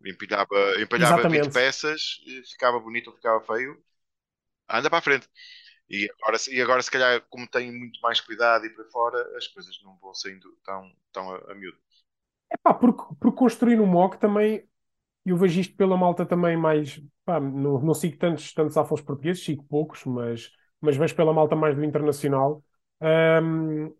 Empilhava, 0.06 0.56
empilhava 0.82 1.26
20 1.26 1.50
Exatamente. 1.50 1.52
peças, 1.52 2.18
ficava 2.52 2.80
bonito 2.80 3.10
ou 3.10 3.16
ficava 3.16 3.42
feio, 3.46 3.82
anda 4.70 4.90
para 4.90 5.00
a 5.00 5.02
frente. 5.02 5.28
E 5.90 6.10
agora, 6.22 6.38
se- 6.40 6.56
e 6.56 6.62
agora, 6.62 6.84
se 6.84 6.92
calhar, 6.92 7.22
como 7.30 7.48
tenho 7.50 7.74
muito 7.74 8.00
mais 8.02 8.22
cuidado 8.22 8.66
e 8.66 8.72
para 8.72 8.86
fora, 8.92 9.38
as 9.38 9.48
coisas 9.48 9.78
não 9.84 9.98
vão 10.00 10.14
saindo 10.16 10.52
tão, 10.66 10.92
tão 11.14 11.32
a, 11.36 11.54
a 11.54 11.56
miúdo. 11.56 11.80
Pá, 12.64 12.74
porque, 12.74 13.04
porque 13.20 13.38
construir 13.38 13.80
um 13.80 13.86
mock 13.86 14.18
também, 14.20 14.68
eu 15.26 15.38
vejo 15.38 15.60
isto 15.62 15.76
pela 15.78 15.98
malta 15.98 16.26
também 16.26 16.58
mais. 16.58 17.02
Pá, 17.26 17.40
não, 17.40 17.82
não 17.82 17.94
sigo 17.94 18.18
tantos, 18.18 18.54
tantos 18.54 18.78
afos 18.78 19.02
portugueses, 19.02 19.44
sigo 19.46 19.64
poucos, 19.66 20.06
mas, 20.06 20.52
mas 20.82 20.98
vejo 20.98 21.16
pela 21.16 21.34
malta 21.34 21.56
mais 21.56 21.76
do 21.76 21.84
internacional. 21.86 22.64
Ahm, 23.02 23.92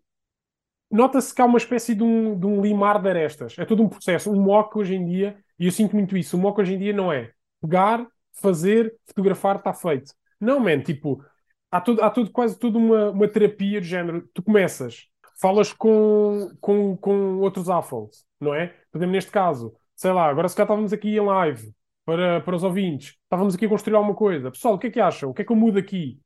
Nota-se 0.90 1.34
que 1.34 1.40
há 1.40 1.46
uma 1.46 1.56
espécie 1.58 1.94
de 1.94 2.02
um, 2.02 2.38
de 2.38 2.46
um 2.46 2.60
limar 2.60 3.00
de 3.00 3.08
arestas. 3.08 3.54
É 3.58 3.64
todo 3.64 3.82
um 3.82 3.88
processo. 3.88 4.30
Um 4.30 4.40
mock 4.42 4.76
hoje 4.78 4.94
em 4.94 5.04
dia, 5.06 5.38
e 5.62 5.66
eu 5.66 5.72
sinto 5.72 5.94
muito 5.96 6.16
isso, 6.16 6.36
o 6.36 6.40
mock 6.40 6.60
hoje 6.60 6.74
em 6.74 6.78
dia 6.78 6.92
não 6.92 7.12
é 7.12 7.32
pegar, 7.60 8.06
fazer, 8.40 8.94
fotografar, 9.06 9.56
está 9.56 9.72
feito. 9.72 10.12
Não, 10.40 10.58
man, 10.60 10.80
tipo, 10.80 11.24
há, 11.70 11.80
tudo, 11.80 12.02
há 12.02 12.10
tudo, 12.10 12.30
quase 12.30 12.58
tudo 12.58 12.78
uma, 12.78 13.10
uma 13.10 13.28
terapia 13.28 13.80
de 13.80 13.86
género. 13.86 14.28
Tu 14.34 14.42
começas, 14.42 15.06
falas 15.40 15.72
com, 15.72 16.50
com, 16.60 16.96
com 16.96 17.38
outros 17.38 17.68
AFOLs, 17.68 18.24
não 18.40 18.54
é? 18.54 18.74
Exemplo, 18.94 19.12
neste 19.12 19.30
caso, 19.30 19.74
sei 19.94 20.12
lá, 20.12 20.26
agora 20.28 20.48
se 20.48 20.56
cá 20.56 20.62
estávamos 20.64 20.92
aqui 20.92 21.10
em 21.16 21.20
live 21.20 21.72
para, 22.04 22.40
para 22.40 22.56
os 22.56 22.64
ouvintes, 22.64 23.14
estávamos 23.24 23.54
aqui 23.54 23.66
a 23.66 23.68
construir 23.68 23.96
alguma 23.96 24.14
coisa. 24.14 24.50
Pessoal, 24.50 24.74
o 24.74 24.78
que 24.78 24.88
é 24.88 24.90
que 24.90 25.00
acham? 25.00 25.30
O 25.30 25.34
que 25.34 25.42
é 25.42 25.44
que 25.44 25.52
eu 25.52 25.56
mudo 25.56 25.78
aqui? 25.78 26.20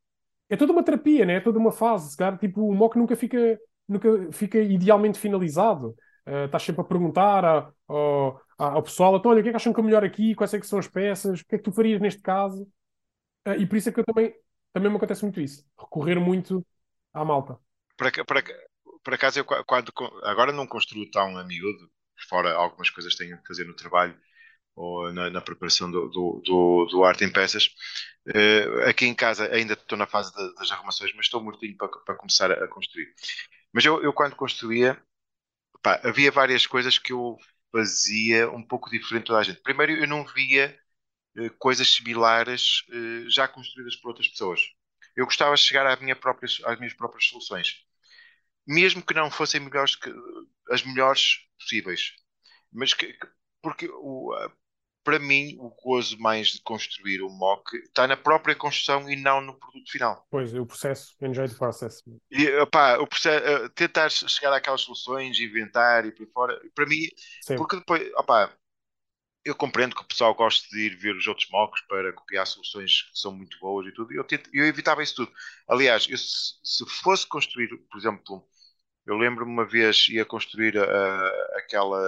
É 0.49 0.57
toda 0.57 0.73
uma 0.73 0.83
terapia, 0.83 1.25
né? 1.26 1.35
É 1.35 1.40
toda 1.40 1.59
uma 1.59 1.73
fase. 1.73 2.11
Se 2.11 2.16
calhar, 2.16 2.38
tipo, 2.38 2.62
o 2.69 2.75
mock 2.75 2.97
nunca 2.97 3.16
fica, 3.16 3.59
nunca 3.88 4.09
fica 4.33 4.59
idealmente 4.59 5.19
finalizado. 5.19 5.95
Uh, 6.26 6.47
estás 6.47 6.62
sempre 6.62 6.81
a 6.83 6.85
perguntar 6.85 7.45
a- 7.45 7.73
ao 8.59 8.83
pessoal, 8.83 9.17
então, 9.17 9.31
olha, 9.31 9.41
o 9.41 9.43
que 9.43 9.49
é 9.51 9.53
que 9.53 9.57
acham 9.57 9.73
que 9.73 9.81
é 9.81 9.83
melhor 9.83 10.05
aqui? 10.05 10.35
Quais 10.35 10.53
é 10.55 10.61
que 10.61 10.67
são 10.67 10.79
as 10.79 10.89
peças? 10.89 11.41
O 11.41 11.47
que 11.47 11.55
é 11.57 11.59
que 11.59 11.65
tu 11.65 11.73
farias 11.73 12.01
neste 12.01 12.23
caso? 12.23 12.63
Uh, 13.49 13.53
e 13.61 13.67
por 13.67 13.77
isso 13.77 13.89
é 13.91 13.93
que 13.93 14.01
eu 14.01 14.05
também, 14.05 14.35
também 14.73 14.91
me 14.91 14.97
acontece 14.99 15.23
muito 15.25 15.41
isso. 15.41 15.67
Recorrer 15.79 16.21
muito 16.21 16.67
à 17.15 17.25
malta. 17.25 17.59
Por, 17.97 18.07
aca- 18.07 18.25
por, 18.25 18.37
aca- 18.39 18.61
por 19.05 19.15
acaso, 19.15 19.39
eu 19.39 19.45
qua- 19.45 19.65
quando, 19.65 19.93
agora 20.25 20.53
não 20.53 20.67
construo 20.67 21.11
tão 21.11 21.37
a 21.39 21.45
miúdo, 21.45 21.91
fora 22.29 22.53
algumas 22.55 22.91
coisas 22.91 23.13
que 23.15 23.25
tenho 23.25 23.39
que 23.41 23.47
fazer 23.47 23.65
no 23.65 23.75
trabalho 23.75 24.19
ou 24.77 25.13
na, 25.13 25.31
na 25.31 25.41
preparação 25.43 25.91
do, 25.91 26.09
do, 26.11 26.43
do, 26.45 26.87
do 26.87 27.05
arte 27.05 27.25
em 27.25 27.33
peças. 27.33 27.71
Eh, 28.35 28.91
aqui 28.91 29.07
em 29.07 29.15
casa 29.15 29.47
ainda 29.55 29.75
estou 29.75 29.99
na 29.99 30.07
fase 30.07 30.35
da- 30.35 30.53
das 30.55 30.71
arrumações, 30.73 31.13
mas 31.17 31.27
estou 31.27 31.43
mortinho 31.43 31.77
para, 31.77 31.89
para 31.89 32.17
começar 32.17 32.51
a, 32.53 32.65
a 32.65 32.69
construir. 32.69 33.15
Mas 33.73 33.85
eu, 33.85 34.03
eu 34.03 34.13
quando 34.15 34.37
construía, 34.37 35.01
pá, 35.83 36.01
havia 36.05 36.31
várias 36.33 36.67
coisas 36.67 36.99
que 36.99 37.13
eu 37.13 37.39
fazia 37.76 38.50
um 38.50 38.62
pouco 38.62 38.90
diferente 38.90 39.23
de 39.25 39.26
toda 39.28 39.40
a 39.40 39.42
gente. 39.42 39.62
Primeiro, 39.62 39.92
eu 39.92 40.06
não 40.09 40.25
via 40.26 40.78
eh, 41.38 41.50
coisas 41.59 41.88
similares 41.95 42.85
eh, 42.92 43.30
já 43.30 43.49
construídas 43.49 43.97
por 43.97 44.09
outras 44.11 44.28
pessoas. 44.28 44.62
Eu 45.16 45.26
gostava 45.26 45.54
de 45.56 45.62
chegar 45.62 45.87
à 45.87 45.97
minha 46.02 46.16
própria, 46.16 46.49
às 46.66 46.78
minhas 46.78 46.95
próprias 46.95 47.26
soluções, 47.26 47.85
mesmo 48.66 49.04
que 49.04 49.14
não 49.14 49.30
fossem 49.30 49.61
melhores 49.61 49.97
que, 49.97 50.12
as 50.71 50.83
melhores 50.85 51.38
possíveis. 51.59 52.12
Mas 52.73 52.95
que, 52.95 53.12
que- 53.14 53.28
porque 53.62 53.88
o, 53.92 54.35
para 55.07 55.21
mim 55.21 55.57
o 55.61 55.71
gozo 55.71 56.19
mais 56.19 56.49
de 56.49 56.61
construir 56.63 57.23
o 57.23 57.31
mock 57.31 57.77
está 57.77 58.09
na 58.09 58.17
própria 58.17 58.57
construção 58.57 59.09
e 59.09 59.15
não 59.15 59.41
no 59.41 59.55
produto 59.55 59.91
final. 59.91 60.27
Pois, 60.29 60.53
o 60.53 60.67
processo, 60.67 61.15
enjoy 61.23 61.49
the 61.49 61.55
process. 61.55 62.03
E, 62.29 62.51
opá, 62.59 62.99
o 62.99 63.07
processo, 63.07 63.47
eh, 63.47 63.69
tentar 63.69 64.11
chegar 64.11 64.53
àquelas 64.53 64.81
soluções, 64.81 65.39
inventar 65.39 66.05
e 66.05 66.13
por 66.13 66.23
aí 66.25 66.33
fora, 66.33 66.61
para 66.75 66.87
mim, 66.87 67.07
Sempre. 67.41 67.57
porque 67.57 67.77
depois, 67.77 68.03
opá, 68.17 68.53
eu 69.45 69.55
compreendo 69.55 69.95
que 69.95 70.03
o 70.03 70.07
pessoal 70.07 70.35
gosta 70.35 70.67
de 70.71 70.87
ir 70.87 70.97
ver 70.97 71.17
os 71.17 71.27
outros 71.27 71.49
mocks 71.51 71.81
para 71.89 72.13
copiar 72.13 72.47
soluções 72.47 73.03
que 73.03 73.19
são 73.19 73.33
muito 73.33 73.59
boas 73.61 73.87
e 73.87 73.93
tudo, 73.93 74.13
e 74.13 74.17
eu, 74.17 74.25
tento- 74.25 74.51
eu 74.53 74.67
evitava 74.67 75.03
isso 75.03 75.15
tudo. 75.17 75.33
Aliás, 75.69 76.07
eu, 76.09 76.19
se, 76.19 76.55
se 76.65 76.87
fosse 77.03 77.27
construir, 77.29 77.69
por 77.91 77.99
exemplo, 77.99 78.45
eu 79.07 79.17
lembro-me 79.17 79.53
uma 79.53 79.67
vez 79.67 80.09
ia 80.11 80.25
construir 80.25 80.79
ah, 80.79 81.33
aquela, 81.59 82.01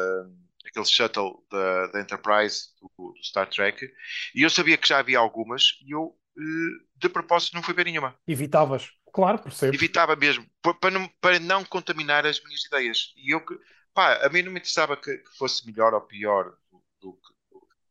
aquele 0.68 0.86
shuttle 0.86 1.44
da, 1.50 1.86
da 1.88 2.00
Enterprise 2.00 2.68
do, 2.80 3.12
do 3.12 3.24
Star 3.24 3.48
Trek, 3.48 3.86
e 4.34 4.42
eu 4.42 4.50
sabia 4.50 4.76
que 4.78 4.88
já 4.88 4.98
havia 4.98 5.18
algumas, 5.18 5.78
e 5.86 5.92
eu 5.92 6.16
eh, 6.38 6.84
de 6.96 7.08
propósito 7.08 7.54
não 7.54 7.62
fui 7.62 7.74
ver 7.74 7.84
nenhuma. 7.84 8.16
Evitavas. 8.28 8.84
Claro, 9.12 9.42
percebo. 9.42 9.78
Evitava 9.78 10.16
mesmo, 10.16 10.46
pa- 10.62 10.74
para 10.74 10.90
não, 10.90 11.08
para 11.20 11.38
não 11.40 11.64
contaminar 11.64 12.26
as 12.26 12.42
minhas 12.42 12.64
ideias. 12.64 13.12
E 13.16 13.32
eu 13.34 13.44
que, 13.44 13.58
pá, 13.94 14.14
a 14.24 14.28
mim 14.30 14.42
não 14.42 14.52
me 14.52 14.58
interessava 14.58 14.96
que, 14.96 15.18
que 15.18 15.36
fosse 15.36 15.66
melhor 15.66 15.92
ou 15.94 16.00
pior 16.02 16.56
do, 16.70 16.82
do 17.00 17.12
que 17.14 17.32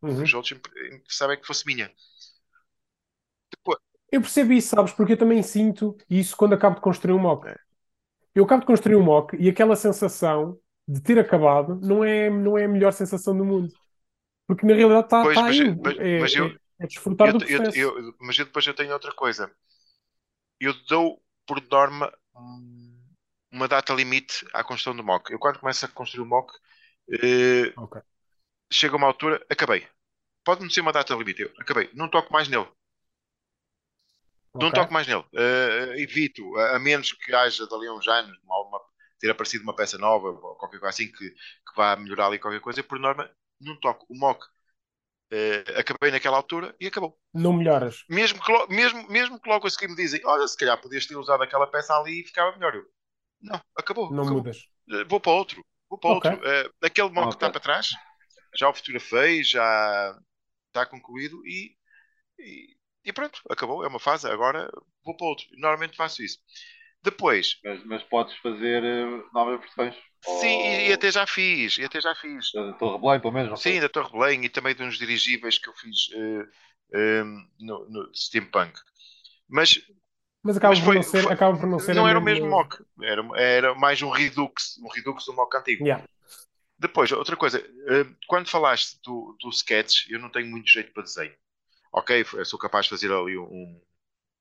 Uhum. 0.01 0.27
os 0.27 0.33
outros, 0.33 0.59
interessava 0.93 1.33
é 1.33 1.37
que 1.37 1.47
fosse 1.47 1.65
minha. 1.65 1.91
Depois, 3.51 3.79
Eu 4.11 4.21
percebo 4.21 4.53
isso, 4.53 4.69
sabes? 4.69 4.93
Porque 4.93 5.13
eu 5.13 5.17
também 5.17 5.43
sinto 5.43 5.97
isso 6.09 6.35
quando 6.37 6.53
acabo 6.53 6.75
de 6.75 6.81
construir 6.81 7.13
um 7.13 7.19
mock. 7.19 7.47
É. 7.47 7.57
Eu 8.35 8.45
acabo 8.45 8.61
de 8.61 8.67
construir 8.67 8.95
um 8.95 9.03
mock 9.03 9.35
e 9.37 9.49
aquela 9.49 9.75
sensação 9.75 10.59
de 10.87 11.01
ter 11.01 11.19
acabado 11.19 11.75
não 11.81 12.03
é, 12.03 12.29
não 12.29 12.57
é 12.57 12.65
a 12.65 12.67
melhor 12.67 12.93
sensação 12.93 13.37
do 13.37 13.43
mundo. 13.43 13.73
Porque 14.47 14.65
na 14.65 14.73
realidade 14.73 15.07
está 15.07 15.21
Pois, 15.23 15.35
tá 15.35 15.41
mas- 15.43 15.59
aí. 15.59 15.75
mas- 15.75 15.97
é, 15.97 16.19
mas 16.19 16.35
eu- 16.35 16.47
é- 16.47 16.57
é 16.79 16.87
desfrutar 16.87 17.27
eu, 17.27 17.37
do 17.37 17.45
eu- 17.45 17.57
processo. 17.57 17.77
eu- 17.77 18.15
mas 18.19 18.39
eu 18.39 18.45
depois 18.45 18.65
eu 18.65 18.73
tenho 18.73 18.93
outra 18.93 19.11
coisa. 19.13 19.51
Eu 20.59 20.73
dou 20.87 21.21
por 21.45 21.61
norma 21.69 22.11
uma 23.51 23.67
data 23.67 23.93
limite 23.93 24.45
à 24.53 24.63
construção 24.63 24.95
do 24.95 25.03
mock. 25.03 25.31
Eu 25.31 25.39
quando 25.39 25.59
começo 25.59 25.85
a 25.85 25.89
construir 25.89 26.23
o 26.23 26.25
mock, 26.25 26.53
eh, 27.11 27.73
Ok. 27.77 28.01
chega 28.71 28.95
uma 28.95 29.07
altura, 29.07 29.45
acabei. 29.49 29.85
Pode-me 30.43 30.71
ser 30.71 30.81
uma 30.81 30.93
data 30.93 31.13
limite, 31.15 31.41
eu 31.41 31.51
acabei. 31.59 31.89
Não 31.93 32.09
toco 32.09 32.31
mais 32.31 32.47
nele. 32.47 32.67
Não 34.55 34.67
Ok. 34.69 34.73
toco 34.73 34.93
mais 34.93 35.07
nele. 35.07 35.25
Eh, 35.35 36.01
evito, 36.01 36.55
a, 36.57 36.77
a 36.77 36.79
menos 36.79 37.11
que 37.11 37.33
haja 37.33 37.67
dali 37.67 37.89
uns 37.89 38.07
anos 38.07 38.37
uma, 38.43 38.61
uma- 38.61 38.81
ter 39.19 39.29
aparecido 39.31 39.63
uma 39.63 39.75
peça 39.75 39.97
nova 39.97 40.29
ou 40.29 40.55
qualquer 40.55 40.79
coisa 40.79 40.89
assim 40.89 41.11
que, 41.11 41.29
que 41.31 41.75
vá 41.75 41.95
melhorar 41.95 42.27
ali 42.27 42.39
qualquer 42.39 42.61
coisa. 42.61 42.83
Por 42.83 42.99
norma, 42.99 43.29
não 43.59 43.79
toco. 43.79 44.05
O 44.09 44.17
mock 44.17 44.45
eh, 45.31 45.63
acabei 45.79 46.11
naquela 46.11 46.37
altura 46.37 46.75
e 46.79 46.87
acabou. 46.87 47.19
Não 47.33 47.53
melhoras. 47.53 48.05
Mesmo 48.09 48.41
que, 48.43 48.51
lo- 48.51 48.67
mesmo, 48.69 49.07
mesmo 49.09 49.39
que 49.39 49.49
logo 49.49 49.67
a 49.67 49.69
seguir 49.69 49.89
me 49.89 49.95
dizem, 49.95 50.21
olha, 50.25 50.47
se 50.47 50.57
calhar 50.57 50.79
podias 50.81 51.05
ter 51.05 51.15
usado 51.17 51.43
aquela 51.43 51.67
peça 51.67 51.93
ali 51.97 52.21
e 52.21 52.25
ficava 52.27 52.53
melhor. 52.57 52.75
Eu, 52.75 52.85
não, 53.41 53.61
acabou. 53.77 54.15
Não 54.15 54.25
acabou. 54.25 54.45
mudas. 54.45 54.69
Eh, 54.91 55.03
Vou 55.05 55.19
para 55.19 55.31
outro. 55.33 55.65
vou 55.89 55.99
para 55.99 56.09
Ok. 56.09 56.25
outro. 56.29 56.37
Uh, 56.39 56.73
aquele 56.83 57.09
mock 57.11 57.29
que 57.31 57.35
está 57.37 57.49
para 57.49 57.61
trás, 57.61 57.89
já 58.55 58.69
o 58.69 58.73
fotografei, 58.73 59.43
já 59.43 60.17
está 60.67 60.85
concluído 60.85 61.45
e, 61.47 61.75
e, 62.39 62.77
e 63.05 63.13
pronto, 63.13 63.41
acabou. 63.49 63.83
É 63.85 63.87
uma 63.87 63.99
fase. 63.99 64.27
Agora 64.29 64.69
vou 65.05 65.15
para 65.17 65.27
outro. 65.27 65.47
Normalmente 65.53 65.97
faço 65.97 66.23
isso. 66.23 66.39
Depois, 67.03 67.57
Mas, 67.63 67.85
mas 67.85 68.03
podes 68.03 68.35
fazer 68.37 68.83
eh, 68.83 69.23
novas 69.33 69.59
versões. 69.61 69.95
sim, 70.23 70.47
e, 70.47 70.89
e 70.89 70.93
até 70.93 71.11
já 71.11 71.25
fiz, 71.25 71.77
e 71.77 71.83
até 71.83 72.01
já 72.01 72.13
fiz. 72.15 72.51
Da 72.53 72.73
Torre 72.73 72.99
Belém, 72.99 73.19
pelo 73.19 73.33
menos, 73.33 73.49
não 73.49 73.57
Sim, 73.57 73.79
da 73.79 73.89
Torre 73.89 74.11
Belém 74.11 74.45
e 74.45 74.49
também 74.49 74.75
de 74.75 74.83
uns 74.83 74.97
dirigíveis 74.97 75.57
que 75.57 75.69
eu 75.69 75.73
fiz 75.73 76.09
eh, 76.13 76.45
eh, 76.93 77.23
no, 77.59 77.89
no 77.89 78.15
Steampunk. 78.15 78.77
Mas 79.49 79.79
Mas 80.43 80.57
acaba 80.57 80.73
Mas 80.73 80.79
por 80.79 80.85
foi- 80.85 80.95
não 80.95 81.03
ser, 81.03 81.23
foi- 81.23 81.33
acaba 81.33 81.57
por 81.57 81.67
não 81.67 81.79
ser 81.79 81.95
não 81.95 82.07
era 82.07 82.19
o 82.19 82.21
mesmo 82.21 82.49
mock, 82.49 82.77
era, 83.01 83.21
era 83.39 83.75
mais 83.75 84.01
um 84.01 84.09
Redux, 84.09 84.77
um 84.83 84.89
Redux 84.89 85.25
do 85.25 85.33
mock 85.33 85.55
antigo. 85.57 85.85
Yeah. 85.85 86.03
Depois, 86.79 87.11
outra 87.11 87.35
coisa, 87.35 87.63
quando 88.27 88.49
falaste 88.49 88.99
do, 89.03 89.35
do 89.41 89.49
sketch, 89.49 90.09
eu 90.09 90.19
não 90.19 90.29
tenho 90.29 90.47
muito 90.47 90.69
jeito 90.69 90.93
para 90.93 91.03
desenho. 91.03 91.33
Ok, 91.91 92.25
eu 92.33 92.45
sou 92.45 92.59
capaz 92.59 92.85
de 92.85 92.91
fazer 92.91 93.11
ali 93.11 93.37
um- 93.37 93.81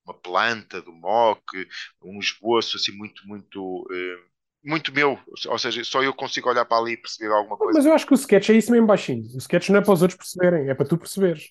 uma 0.07 0.15
planta 0.15 0.81
do 0.81 0.93
mock, 0.93 1.43
um 2.03 2.19
esboço 2.21 2.77
assim 2.77 2.93
muito, 2.93 3.27
muito, 3.27 3.87
eh, 3.91 4.19
muito 4.65 4.93
meu. 4.93 5.19
Ou 5.49 5.59
seja, 5.59 5.83
só 5.85 6.03
eu 6.03 6.15
consigo 6.15 6.49
olhar 6.49 6.65
para 6.65 6.79
ali 6.79 6.93
e 6.93 6.97
perceber 6.97 7.33
alguma 7.33 7.57
coisa. 7.57 7.77
Mas 7.77 7.87
eu 7.87 7.93
acho 7.93 8.07
que 8.07 8.13
o 8.13 8.15
sketch 8.15 8.51
é 8.51 8.55
isso 8.55 8.71
mesmo 8.71 8.87
baixinho. 8.87 9.25
O 9.35 9.39
sketch 9.39 9.69
não 9.71 9.81
é 9.81 9.83
para 9.83 9.93
os 9.93 10.03
outros 10.03 10.17
perceberem, 10.17 10.71
é 10.71 10.75
para 10.75 10.87
tu 10.87 10.97
perceberes. 10.97 11.51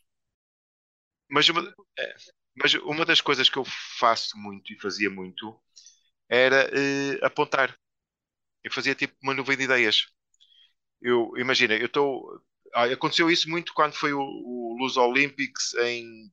Mas 1.30 1.50
uma, 1.50 1.74
é, 2.00 2.16
mas 2.56 2.74
uma 2.76 3.04
das 3.04 3.20
coisas 3.20 3.50
que 3.50 3.58
eu 3.58 3.66
faço 4.00 4.38
muito 4.38 4.72
e 4.72 4.80
fazia 4.80 5.10
muito 5.10 5.60
era 6.30 6.70
eh, 6.74 7.20
apontar. 7.22 7.78
Eu 8.64 8.72
fazia 8.72 8.96
tipo 8.96 9.16
uma 9.22 9.34
nuvem 9.34 9.58
de 9.58 9.64
ideias. 9.64 10.08
Eu, 11.02 11.34
imagina, 11.38 11.76
eu 11.76 11.88
estou. 11.88 12.42
ah, 12.74 12.86
aconteceu 12.86 13.30
isso 13.30 13.50
muito 13.50 13.74
quando 13.74 13.94
foi 13.94 14.14
o, 14.14 14.22
o 14.22 14.78
Luz 14.80 14.98
Olympics 14.98 15.74
em 15.76 16.32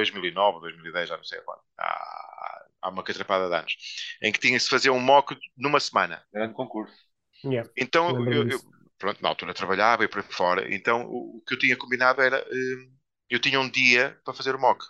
2009, 0.00 0.60
2010, 0.60 1.08
já 1.08 1.16
não 1.16 1.24
sei 1.24 1.38
agora. 1.38 1.60
Há, 1.78 2.66
há 2.82 2.88
uma 2.90 3.02
catrapada 3.04 3.48
de 3.48 3.54
anos. 3.54 3.76
Em 4.22 4.32
que 4.32 4.38
tinha-se 4.40 4.68
fazer 4.68 4.90
um 4.90 5.00
mock 5.00 5.36
numa 5.56 5.80
semana. 5.80 6.24
Grande 6.32 6.54
concurso. 6.54 6.94
Yeah. 7.42 7.64
Então, 7.76 8.24
eu, 8.28 8.44
eu- 8.48 8.60
pronto, 8.98 9.22
na 9.22 9.28
altura 9.30 9.54
trabalhava 9.54 10.04
e 10.04 10.08
por 10.08 10.20
aí 10.22 10.32
fora. 10.32 10.74
Então, 10.74 11.06
o, 11.06 11.38
o 11.38 11.42
que 11.46 11.54
eu 11.54 11.58
tinha 11.58 11.76
combinado 11.76 12.22
era. 12.22 12.38
eh, 12.38 12.88
eu 13.30 13.40
tinha 13.40 13.60
um 13.60 13.70
dia 13.70 14.18
para 14.24 14.34
fazer 14.34 14.54
o 14.56 14.60
mock. 14.60 14.84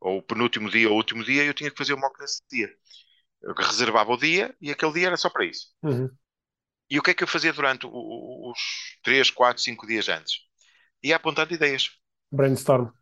Ou 0.00 0.18
o 0.18 0.22
penúltimo 0.22 0.70
dia 0.70 0.88
ou 0.88 0.94
o 0.94 0.98
último 0.98 1.24
dia, 1.24 1.44
eu 1.44 1.54
tinha 1.54 1.70
que 1.70 1.78
fazer 1.78 1.94
o 1.94 1.98
mock 1.98 2.18
nesse 2.20 2.42
dia. 2.50 2.70
Eu 3.42 3.54
reservava 3.54 4.12
o 4.12 4.18
dia 4.18 4.56
e 4.60 4.70
aquele 4.72 4.94
dia 4.94 5.08
era 5.08 5.16
só 5.18 5.30
para 5.30 5.46
isso. 5.46 5.68
Uhum. 5.82 6.16
E 6.88 6.96
o 6.98 7.02
que 7.02 7.10
é 7.10 7.14
que 7.14 7.24
eu 7.24 7.28
fazia 7.28 7.52
durante 7.52 7.86
o- 7.86 7.90
o- 7.90 8.50
os 8.52 8.58
3, 9.02 9.30
4, 9.32 9.62
5 9.62 9.84
dias 9.86 10.08
antes? 10.08 10.34
Ia 11.02 11.16
apontando 11.16 11.54
ideias. 11.54 11.90
Brainstorm. 12.32 12.92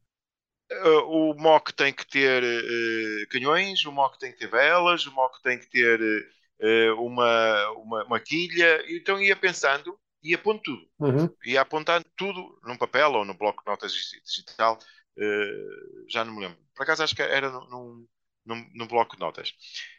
Uh, 0.73 1.33
o 1.33 1.35
mock 1.35 1.73
tem 1.73 1.93
que 1.93 2.07
ter 2.07 2.43
uh, 2.43 3.29
canhões, 3.29 3.85
o 3.85 3.91
mock 3.91 4.19
tem 4.19 4.33
que 4.33 4.39
ter 4.39 4.49
velas, 4.49 5.05
o 5.07 5.13
mock 5.13 5.43
tem 5.43 5.59
que 5.59 5.69
ter 5.69 6.01
uh, 6.01 7.05
uma, 7.05 7.71
uma, 7.71 8.05
uma 8.05 8.21
quilha. 8.21 8.85
Então 8.89 9.21
ia 9.21 9.35
pensando 9.35 9.99
e 10.23 10.35
aponto 10.35 10.63
tudo. 10.63 10.89
Uhum. 11.01 11.35
Ia 11.45 11.63
apontando 11.63 12.07
tudo 12.17 12.59
num 12.63 12.77
papel 12.77 13.13
ou 13.13 13.25
no 13.25 13.35
bloco 13.35 13.65
de 13.65 13.71
notas 13.71 13.93
digi- 13.93 14.23
digital. 14.23 14.79
uh, 15.17 16.05
já 16.09 16.25
não 16.25 16.35
me 16.35 16.41
lembro. 16.41 16.59
Por 16.75 16.83
acaso 16.85 17.03
acho 17.03 17.17
que 17.17 17.23
era 17.23 17.51
num, 17.51 18.07
num, 18.47 18.71
num, 18.75 18.87
bloco 18.87 19.17
de 19.17 19.21
notas. 19.21 19.53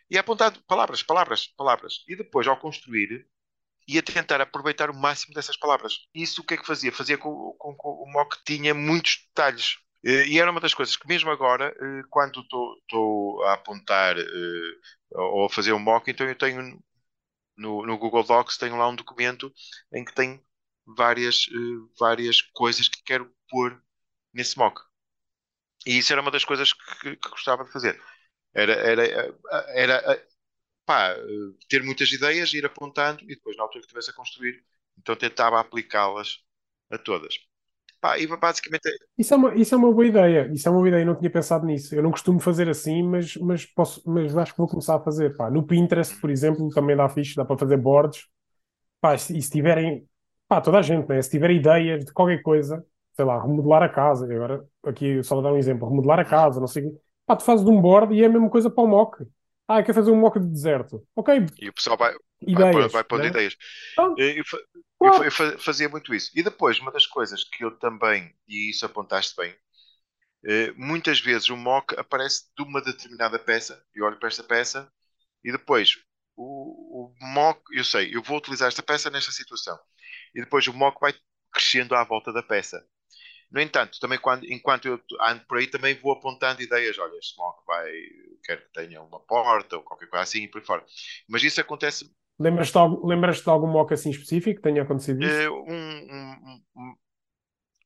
Ia 0.10 0.22
apontando 0.22 0.62
palavras, 0.63 1.04
palavras, 1.04 1.48
palavras. 1.48 2.04
E 2.08 2.16
depois, 2.16 2.48
ao 2.48 2.58
construir, 2.58 3.28
ia 3.88 4.01
tentar 4.01 4.42
aproveitar 4.42 4.90
o 4.90 4.96
máximo 4.96 5.34
dessas 5.34 5.58
palavras. 5.58 6.08
Isso 6.13 6.42
o 6.42 6.46
que 6.46 6.54
é 6.54 6.58
que 6.58 6.66
fazia? 6.66 6.92
Fazia 6.92 7.18
com, 7.18 7.54
com, 7.58 7.75
com 7.75 7.90
o 7.90 8.12
mock 8.12 8.38
tinha 8.46 8.74
muitos 8.74 9.25
detalhes. 9.28 9.78
Eh, 10.03 10.25
E 10.27 10.39
era 10.39 10.51
uma 10.51 10.60
das 10.62 10.74
coisas 10.74 10.96
que 10.98 11.08
mesmo 11.08 11.29
agora, 11.31 11.75
eh, 11.79 12.01
quando 12.10 12.41
estou 12.41 13.43
a 13.43 13.53
apontar 13.53 14.17
eh, 14.17 14.24
ou 15.13 15.45
a 15.45 15.49
fazer 15.49 15.73
um 15.73 15.80
mock, 15.80 16.10
então 16.10 16.28
eu 16.28 16.38
tenho 16.38 16.82
no, 17.58 17.86
no 17.86 17.97
Google 17.97 18.23
Docs 18.23 18.58
tenho 18.58 18.78
lá 18.78 18.88
um 18.89 18.95
documento 18.95 19.54
em 19.93 20.06
que 20.06 20.13
tem 20.15 20.43
várias, 20.86 21.47
várias 21.99 22.41
coisas 22.41 22.88
que 22.89 23.04
quero 23.04 23.32
pôr 23.49 23.82
nesse 24.34 24.58
mock. 24.58 24.82
E 25.86 25.97
isso 25.97 26.12
era 26.13 26.21
uma 26.21 26.32
das 26.32 26.45
coisas 26.45 26.73
que, 26.73 27.15
que 27.15 27.30
gostava 27.30 27.63
de 27.63 27.71
fazer. 27.71 27.99
Era, 28.54 28.73
era, 28.73 29.04
era 29.69 30.28
pá, 30.86 31.15
ter 31.69 31.84
muitas 31.84 32.12
ideias, 32.12 32.54
ir 32.54 32.65
apontando 32.65 33.23
e 33.26 33.28
depois, 33.36 33.58
na 33.58 33.63
altura 33.63 33.82
que 33.82 33.88
estivesse 33.88 34.12
a 34.12 34.13
construir, 34.13 34.63
então 34.99 35.15
tentava 35.15 35.60
aplicá-las 35.60 36.39
a 36.91 36.97
todas. 36.97 37.36
Pá, 38.02 38.18
e 38.18 38.26
basicamente 38.28 38.88
é- 38.88 38.92
Isso 39.18 39.34
é 39.34 39.38
uma, 39.38 39.56
isso 39.56 39.76
é 39.76 39.78
uma 39.78 39.92
boa 39.94 40.06
ideia. 40.08 40.50
Isso 40.54 40.68
é 40.68 40.72
uma 40.72 40.78
boa 40.80 40.88
ideia. 40.90 41.04
Eu 41.04 41.06
não 41.08 41.16
tinha 41.16 41.30
pensado 41.32 41.66
nisso. 41.66 41.94
Eu 41.96 42.02
não 42.04 42.12
costumo 42.12 42.40
fazer 42.40 42.68
assim, 42.70 43.04
mas, 43.04 43.36
mas, 43.38 43.66
posso, 43.66 44.02
mas 44.10 44.36
acho 44.38 44.54
que 44.54 44.58
vou 44.58 44.68
começar 44.68 44.96
a 44.96 45.00
fazer. 45.02 45.36
Pá. 45.38 45.50
No 45.52 45.64
Pinterest, 45.66 46.20
por 46.20 46.30
exemplo, 46.30 46.70
também 46.70 46.96
dá 46.96 47.08
fixe, 47.10 47.36
dá 47.36 47.46
para 47.46 47.58
fazer 47.58 47.78
boards. 47.78 48.28
Pá, 49.02 49.16
e 49.16 49.20
se 49.20 49.50
tiverem, 49.52 50.08
pá, 50.48 50.62
toda 50.62 50.80
a 50.80 50.82
gente, 50.84 51.08
né? 51.10 51.22
Se 51.22 51.32
tiver 51.32 51.52
ideias 51.52 52.06
de 52.06 52.14
qualquer 52.14 52.42
coisa, 52.44 52.86
sei 53.16 53.26
lá, 53.26 53.42
remodelar 53.42 53.84
a 53.84 53.90
casa. 53.90 54.26
Agora, 54.34 54.66
aqui 54.86 55.24
só 55.24 55.36
vou 55.36 55.44
dar 55.44 55.54
um 55.54 55.58
exemplo: 55.58 55.88
remodelar 55.90 56.20
a 56.20 56.26
casa, 56.26 56.60
não 56.60 56.68
sei 56.68 56.86
o 56.88 56.92
quê. 56.94 57.00
Pá, 57.28 57.36
tu 57.38 57.44
fazes 57.46 57.66
de 57.66 57.72
um 57.72 57.82
board 57.82 58.14
e 58.16 58.24
é 58.24 58.28
a 58.28 58.30
mesma 58.30 58.50
coisa 58.50 58.70
para 58.70 58.84
o 58.84 58.88
mock. 58.88 59.26
Ah, 59.75 59.79
eu 59.79 59.84
quero 59.86 59.93
fazer 59.95 60.12
um 60.12 60.19
mock 60.19 60.39
de 60.39 60.47
deserto. 60.47 61.05
Ok, 61.15 61.45
e 61.57 61.69
o 61.69 61.73
pessoal 61.73 61.97
vai, 61.97 62.13
vai, 62.53 62.65
ideias. 62.65 62.71
pôr- 62.71 62.89
vai 62.89 63.03
pondo 63.03 63.21
né? 63.23 63.27
ideias. 63.27 63.55
Pronto. 63.95 64.21
Eu, 65.03 65.13
eu 65.23 65.23
eu 65.25 65.60
fazia 65.60 65.89
muito 65.89 66.13
isso. 66.13 66.31
E 66.36 66.43
depois, 66.43 66.79
uma 66.79 66.91
das 66.91 67.05
coisas 67.05 67.43
que 67.43 67.63
eu 67.63 67.71
também, 67.77 68.36
e 68.47 68.69
isso 68.69 68.86
apontaste 68.86 69.36
bem, 69.36 69.55
eh, 70.45 70.71
muitas 70.73 71.19
vezes 71.21 71.49
o 71.49 71.57
mock 71.57 71.95
aparece 71.99 72.45
de 72.57 72.63
uma 72.63 72.81
determinada 72.81 73.39
peça. 73.39 73.84
Eu 73.95 74.05
olho 74.05 74.19
para 74.19 74.29
esta 74.29 74.43
peça 74.43 74.91
e 75.43 75.51
depois 75.51 75.97
o, 76.36 77.07
o 77.12 77.15
mock, 77.34 77.62
eu 77.73 77.84
sei, 77.86 78.15
eu 78.15 78.23
vou 78.23 78.38
utilizar 78.39 78.67
esta 78.69 78.84
peça 78.84 79.10
nesta 79.10 79.31
situação. 79.31 79.79
E 80.36 80.41
depois 80.41 80.67
o 80.67 80.73
mock 80.73 80.99
vai 81.01 81.13
crescendo 81.53 81.95
à 81.95 82.03
volta 82.03 82.34
da 82.34 82.43
peça. 82.43 82.86
No 83.52 83.62
entanto, 83.62 84.00
também 84.00 84.20
quando, 84.20 84.46
enquanto 84.46 84.88
eu 84.88 85.02
ando 85.22 85.46
por 85.46 85.58
aí, 85.58 85.68
também 85.68 85.96
vou 85.96 86.14
apontando 86.14 86.62
ideias. 86.62 86.98
Olha, 86.98 87.18
este 87.18 87.38
mock 87.38 87.66
vai, 87.68 87.92
quero 88.44 88.62
que 88.64 88.74
tenha 88.74 89.02
uma 89.02 89.20
porta 89.20 89.78
ou 89.78 89.84
qualquer 89.84 90.08
coisa 90.10 90.24
assim 90.24 90.44
e 90.44 90.48
por 90.48 90.60
aí 90.60 90.66
fora. 90.66 90.86
Mas 91.28 91.44
isso 91.44 91.60
acontece 91.62 92.10
Lembras-te 92.46 92.74
de, 92.74 92.80
algum- 92.80 93.08
lembras-te 93.08 93.44
de 93.46 93.50
algum 93.50 93.68
mock 93.68 93.94
assim 93.94 94.10
específico 94.10 94.58
que 94.58 94.62
tenha 94.68 94.82
acontecido 94.84 95.24
isso? 95.24 95.44
Eh, 95.44 95.50
um, 95.50 95.62
um, 95.72 96.64
um, 96.76 96.96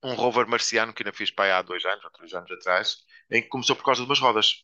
um 0.03 0.13
rover 0.15 0.47
marciano 0.47 0.93
que 0.93 1.03
ainda 1.03 1.13
fiz 1.15 1.31
para 1.31 1.57
há 1.57 1.61
dois 1.61 1.83
anos 1.85 2.03
ou 2.05 2.11
três 2.11 2.33
anos 2.33 2.51
atrás, 2.51 2.97
em 3.31 3.41
que 3.41 3.49
começou 3.49 3.75
por 3.75 3.83
causa 3.85 4.01
de 4.01 4.07
umas 4.07 4.19
rodas. 4.19 4.63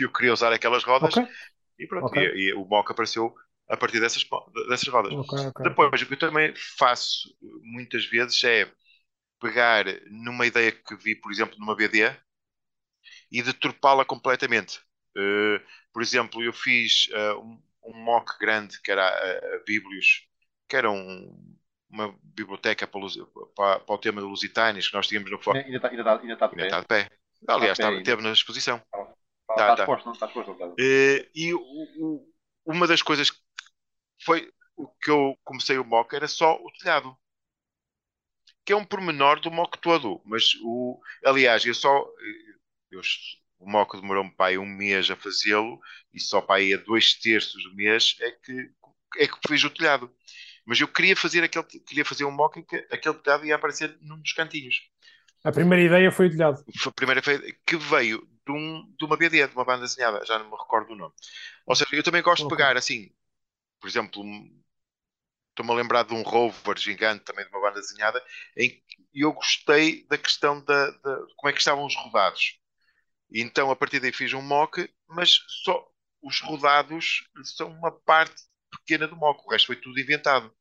Eu 0.00 0.12
queria 0.12 0.32
usar 0.32 0.52
aquelas 0.52 0.84
rodas 0.84 1.14
Ok, 1.14 1.28
e 1.78 1.86
pronto, 1.86 2.08
Ok. 2.08 2.16
e, 2.16 2.50
e 2.50 2.54
o 2.54 2.64
mock 2.66 2.90
apareceu 2.92 3.34
a 3.68 3.76
partir 3.76 4.00
dessas, 4.00 4.24
dessas 4.68 4.88
rodas. 4.88 5.14
ok, 5.18 5.32
ok. 5.48 5.60
ok. 5.76 5.86
Depois, 5.86 6.02
o 6.02 6.06
que 6.06 6.14
eu 6.14 6.18
também 6.18 6.54
faço 6.78 7.28
muitas 7.62 8.04
vezes 8.06 8.42
é 8.44 8.72
pegar 9.42 9.84
numa 10.10 10.46
ideia 10.46 10.70
que 10.72 10.96
vi, 10.96 11.16
por 11.16 11.32
exemplo, 11.32 11.58
numa 11.58 11.74
BD 11.76 12.14
e 13.30 13.42
deturpá-la 13.42 14.04
completamente. 14.04 14.80
Eh, 15.16 15.60
por 15.92 16.02
exemplo, 16.02 16.42
eu 16.42 16.52
fiz 16.52 17.08
eh, 17.12 17.34
um, 17.34 17.60
um 17.84 17.94
mock 18.04 18.38
grande 18.38 18.80
que 18.80 18.90
era 18.90 19.06
a, 19.06 19.56
a 19.56 19.58
Biblios, 19.66 20.26
que 20.68 20.76
era 20.76 20.90
um- 20.90 21.56
uma 21.90 22.16
biblioteca 22.22 22.86
para, 22.86 23.00
para- 23.54 23.80
para 23.80 23.94
o 23.94 23.98
tema 23.98 24.20
de 24.22 24.26
Lusitanis 24.26 24.88
que 24.88 24.94
nós 24.94 25.06
tínhamos 25.06 25.30
no 25.30 25.38
fórum. 25.42 25.58
Ainda 25.58 25.76
está 25.76 25.88
ainda 25.88 26.04
tá, 26.04 26.18
ainda 26.20 26.36
tá 26.36 26.46
de 26.46 26.52
Ainda 26.52 26.62
pé. 26.62 26.66
está 26.66 26.80
de 26.80 26.86
pé. 26.86 27.10
Aliás, 27.48 27.78
Está 27.78 28.02
teve 28.02 28.22
na 28.22 28.32
exposição. 28.32 28.76
Está 28.78 29.06
Tá, 29.48 29.54
tá 29.54 29.76
tá. 29.76 29.82
exposto, 29.82 30.06
não 30.06 30.12
está 30.12 30.26
exposto. 30.26 30.48
Não 30.54 30.70
está. 30.70 30.82
Eh, 30.82 31.28
e 31.34 31.52
o- 31.52 31.60
o- 31.60 32.32
uma 32.64 32.86
das 32.86 33.02
coisas 33.02 33.30
que 33.30 33.38
foi 34.24 34.50
o 34.76 34.86
que 34.88 35.10
eu 35.10 35.36
comecei 35.44 35.76
o 35.76 35.84
mock 35.84 36.14
era 36.14 36.26
só 36.28 36.54
o 36.54 36.72
telhado. 36.78 37.14
Que 38.64 38.72
é 38.72 38.76
um 38.76 38.84
pormenor 38.84 39.40
do 39.40 39.50
mock 39.50 39.78
todo. 39.78 40.20
Mas 40.24 40.54
o. 40.62 41.00
Aliás, 41.24 41.64
eu 41.64 41.74
só. 41.74 42.06
eu- 42.90 43.00
o 43.58 43.70
mock 43.70 44.00
demorou-me 44.00 44.30
para 44.32 44.46
aí 44.46 44.58
um 44.58 44.66
mês 44.66 45.10
a 45.10 45.16
fazê-lo 45.16 45.80
e 46.12 46.20
só 46.20 46.40
para 46.40 46.56
aí 46.56 46.74
a 46.74 46.78
dois 46.78 47.14
terços 47.14 47.62
do 47.62 47.74
mês 47.76 48.16
é 48.20 48.30
que, 48.32 48.70
é 49.18 49.28
que 49.28 49.38
fiz 49.48 49.62
o 49.64 49.70
telhado. 49.70 50.12
Mas 50.66 50.80
eu 50.80 50.88
queria 50.88 51.16
fazer 51.16 51.44
aquele, 51.44 51.64
queria 51.64 52.04
fazer 52.04 52.24
um 52.24 52.30
mock 52.32 52.58
em 52.58 52.64
que 52.64 52.76
aquele 52.90 53.14
telhado 53.16 53.46
ia 53.46 53.54
aparecer 53.56 53.96
num 54.00 54.20
dos 54.20 54.32
cantinhos. 54.32 54.76
A 55.44 55.52
primeira 55.52 55.84
ideia 55.84 56.10
foi 56.10 56.26
o 56.26 56.30
telhado. 56.30 56.64
Foi 56.80 56.90
a 56.90 56.94
primeira 56.94 57.20
vez 57.20 57.40
que 57.66 57.76
veio 57.76 58.26
de, 58.46 58.52
um, 58.52 58.94
de 58.98 59.04
uma 59.04 59.16
BD, 59.16 59.46
de 59.46 59.54
uma 59.54 59.64
banda 59.64 59.82
desenhada, 59.82 60.24
já 60.24 60.38
não 60.38 60.50
me 60.50 60.56
recordo 60.56 60.92
o 60.92 60.96
nome. 60.96 61.14
Ou 61.66 61.74
seja, 61.74 61.90
eu 61.92 62.02
também 62.02 62.22
gosto 62.22 62.42
de 62.42 62.48
Ok. 62.48 62.56
pegar 62.56 62.76
assim, 62.76 63.10
por 63.80 63.88
exemplo, 63.88 64.24
estou-me 65.52 65.72
a 65.72 65.76
lembrar 65.76 66.04
de 66.04 66.14
um 66.14 66.22
rover 66.22 66.78
gigante 66.78 67.24
também 67.24 67.44
de 67.46 67.52
uma 67.52 67.62
banda 67.62 67.80
desenhada, 67.80 68.22
em 68.56 68.70
que 68.70 69.06
eu 69.14 69.32
gostei 69.32 70.06
da 70.08 70.18
questão 70.18 70.64
da, 70.64 70.90
da- 70.92 71.16
de 71.26 71.34
como 71.36 71.50
é 71.50 71.54
que 71.54 71.60
estavam 71.60 71.86
os 71.86 71.96
rodados. 71.96 72.58
Então 73.34 73.70
a 73.70 73.76
partir 73.76 74.00
daí 74.00 74.12
fiz 74.12 74.32
um 74.32 74.42
mock, 74.42 74.88
mas 75.08 75.30
só 75.64 75.86
os 76.22 76.40
rodados 76.40 77.24
são 77.56 77.68
uma 77.70 77.90
parte 77.90 78.42
pequena 78.70 79.08
do 79.08 79.16
mock, 79.16 79.42
o 79.46 79.50
resto 79.50 79.66
foi 79.66 79.76
tudo 79.76 79.98
inventado. 80.00 80.52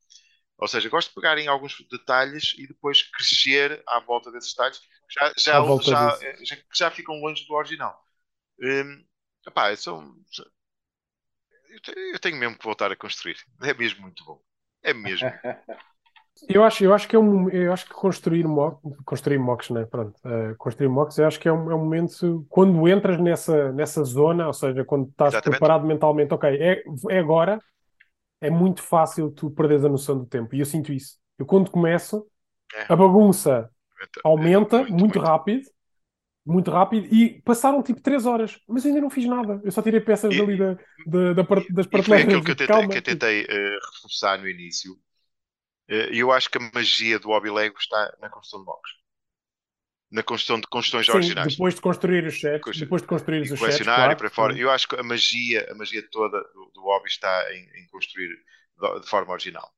Ou 0.58 0.68
seja, 0.68 0.90
gosto 0.90 1.10
de 1.10 1.16
pegar 1.16 1.38
em 1.40 1.48
alguns 1.48 1.78
detalhes 1.90 2.54
e 2.58 2.68
depois 2.68 3.04
crescer 3.04 3.84
à 3.88 4.00
volta 4.00 4.32
desses 4.32 4.52
detalhes, 4.52 4.82
já, 5.10 5.34
já, 5.38 5.62
já, 5.80 6.20
já, 6.44 6.58
já 6.76 6.92
ficam 6.92 7.16
longe 7.22 7.46
do 7.48 7.56
original. 7.56 8.00
Um, 8.62 9.06
epá, 9.48 9.76
são, 9.78 10.16
eu 12.14 12.20
tenho 12.20 12.38
mesmo 12.38 12.58
que 12.58 12.64
voltar 12.64 12.92
a 12.92 12.96
construir. 12.96 13.38
É 13.64 13.74
mesmo 13.74 14.02
muito 14.02 14.24
bom. 14.24 14.42
É 14.84 14.94
mesmo. 14.94 15.30
Eu 16.50 16.64
acho, 16.64 16.84
eu 16.84 16.94
acho 16.94 17.08
que 17.08 17.16
é 17.16 17.20
um, 17.20 17.50
eu 17.50 17.72
acho 17.72 17.86
que 17.86 17.94
construir 17.94 18.46
mocks, 18.48 18.80
construir 19.06 19.38
mocks, 19.38 19.70
né? 19.70 19.86
Pronto, 19.86 20.20
uh, 20.26 20.56
construir 20.58 20.90
mocks, 20.90 21.18
eu 21.18 21.28
acho 21.28 21.40
que 21.40 21.48
é 21.48 21.54
um, 21.54 21.70
é 21.70 21.76
um 21.76 21.80
momento 21.80 22.46
quando 22.50 22.88
entras 22.88 23.20
nessa, 23.20 23.72
nessa 23.72 24.04
zona, 24.04 24.48
ou 24.48 24.54
seja, 24.54 24.84
quando 24.84 25.08
estás 25.10 25.34
Exatamente. 25.34 25.60
preparado 25.60 25.86
mentalmente, 25.86 26.34
ok, 26.34 26.50
é, 26.60 26.84
é 27.10 27.20
agora, 27.20 27.60
é 28.40 28.50
muito 28.50 28.82
fácil 28.82 29.30
tu 29.30 29.52
perderes 29.52 29.86
a 29.86 29.90
noção 29.90 30.18
do 30.18 30.26
tempo. 30.26 30.56
E 30.56 30.60
eu 30.60 30.66
sinto 30.66 30.92
isso. 30.92 31.18
Eu 31.38 31.46
quando 31.46 31.70
começo, 31.70 32.26
é. 32.74 32.92
a 32.92 32.96
bagunça 32.96 33.70
aumenta 34.24 34.78
muito, 34.78 34.90
muito, 34.90 35.02
muito, 35.02 35.20
rápido, 35.20 35.62
muito 36.46 36.72
rápido, 36.72 37.06
e 37.14 37.42
passaram 37.42 37.84
tipo 37.84 38.02
3 38.02 38.26
horas, 38.26 38.60
mas 38.68 38.86
ainda 38.86 39.00
não 39.00 39.10
fiz 39.10 39.26
nada. 39.26 39.62
Eu 39.64 39.72
só 39.72 39.82
tirei 39.82 40.02
peças 40.02 40.34
e, 40.34 40.42
ali 40.42 40.58
da, 40.58 40.74
da, 41.06 41.34
da, 41.34 41.44
das 41.70 41.88
prateleiras. 41.88 42.08
foi 42.08 42.22
aquilo 42.22 42.44
que 42.44 42.52
eu 42.52 42.56
tentei, 42.56 42.88
que 42.88 42.98
eu 42.98 43.02
tentei 43.02 43.44
uh, 43.44 43.80
reforçar 43.94 44.40
no 44.40 44.50
início 44.50 44.98
eh, 45.92 46.14
e 46.14 46.20
eu 46.20 46.32
acho 46.32 46.50
que 46.50 46.58
a 46.58 46.72
magia 46.74 47.20
do 47.20 47.28
hobby 47.28 47.50
Lego 47.50 47.78
está 47.78 48.18
na 48.22 48.30
construção 48.30 48.60
de 48.60 48.66
blocos. 48.66 48.92
Na 50.10 50.24
construção 50.24 50.60
de 50.60 50.68
construções 50.68 51.06
Sim, 51.06 51.12
originais. 51.12 51.54
Depois 51.54 51.76
de 51.76 51.82
construir 51.82 52.26
os 52.26 52.40
sets, 52.40 52.80
depois 52.80 53.02
de 53.02 53.08
construir 53.08 53.42
os 53.42 53.60
sets, 53.60 53.82
claro, 53.82 54.18
para 54.18 54.30
fora. 54.30 54.58
Eu 54.58 54.72
acho 54.72 54.88
que 54.88 54.96
a 54.96 55.04
magia, 55.04 55.68
a 55.70 55.76
magia 55.76 56.06
toda 56.10 56.42
do, 56.42 56.72
do 56.74 56.82
hobby 56.82 57.08
está 57.08 57.54
em, 57.54 57.64
em 57.82 57.88
construir 57.88 58.30
de, 58.30 59.02
de, 59.02 59.10
forma 59.10 59.32
original. 59.34 59.70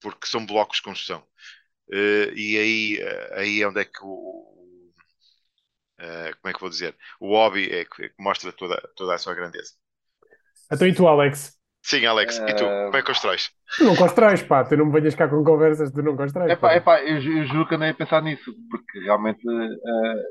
Porque 0.00 0.26
são 0.26 0.44
blocos 0.44 0.78
de 0.78 0.82
construção. 0.84 1.20
Uh, 1.88 2.32
e 2.34 2.58
aí, 2.58 2.98
uh, 3.02 3.34
aí 3.34 3.62
é 3.62 3.68
onde 3.68 3.80
é 3.80 3.84
que 3.84 4.00
o, 4.02 4.53
uh, 6.00 6.36
como 6.40 6.50
é 6.50 6.52
que 6.52 6.60
vou 6.60 6.70
dizer? 6.70 6.96
O 7.20 7.28
hobby 7.28 7.70
é 7.70 7.84
que, 7.84 8.04
é 8.04 8.08
que 8.08 8.14
mostra 8.18 8.52
toda, 8.52 8.80
toda 8.96 9.14
a 9.14 9.18
sua 9.18 9.34
grandeza. 9.34 9.72
Então 10.70 10.86
e 10.86 10.94
tu, 10.94 11.06
Alex? 11.06 11.58
Sim, 11.82 12.06
Alex. 12.06 12.38
E 12.38 12.54
tu? 12.54 12.64
Como 12.64 12.96
é 12.96 13.00
que 13.02 13.06
constróis? 13.06 13.50
Tu 13.76 13.84
não 13.84 13.94
constróis, 13.94 14.42
pá. 14.42 14.64
Tu 14.64 14.76
não 14.76 14.86
me 14.86 14.92
venhas 14.92 15.14
cá 15.14 15.28
com 15.28 15.44
conversas, 15.44 15.92
tu 15.92 16.02
não 16.02 16.16
constróis. 16.16 16.50
É 16.50 16.56
pá, 16.56 16.72
é 16.72 16.80
pá 16.80 17.02
eu, 17.02 17.16
eu 17.16 17.44
juro 17.46 17.68
que 17.68 17.74
andei 17.74 17.90
a 17.90 17.94
pensar 17.94 18.22
nisso, 18.22 18.54
porque 18.70 19.00
realmente, 19.00 19.46
uh, 19.46 20.22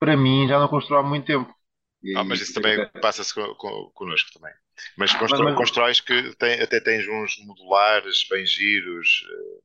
para 0.00 0.16
mim, 0.16 0.48
já 0.48 0.58
não 0.58 0.68
construo 0.68 0.98
há 0.98 1.02
muito 1.02 1.26
tempo. 1.26 1.54
E, 2.02 2.16
ah, 2.16 2.24
mas 2.24 2.40
isso 2.40 2.54
também 2.54 2.80
é... 2.80 2.86
passa-se 3.00 3.34
con, 3.34 3.54
con, 3.56 3.90
connosco 3.94 4.30
também. 4.32 4.52
Mas, 4.96 5.14
constro, 5.14 5.44
mas, 5.44 5.54
constróis 5.54 6.00
que 6.00 6.34
tem, 6.36 6.60
até 6.60 6.80
tens 6.80 7.06
uns 7.06 7.36
modulares 7.46 8.26
bem 8.28 8.44
giros 8.46 9.24
uh, 9.30 9.62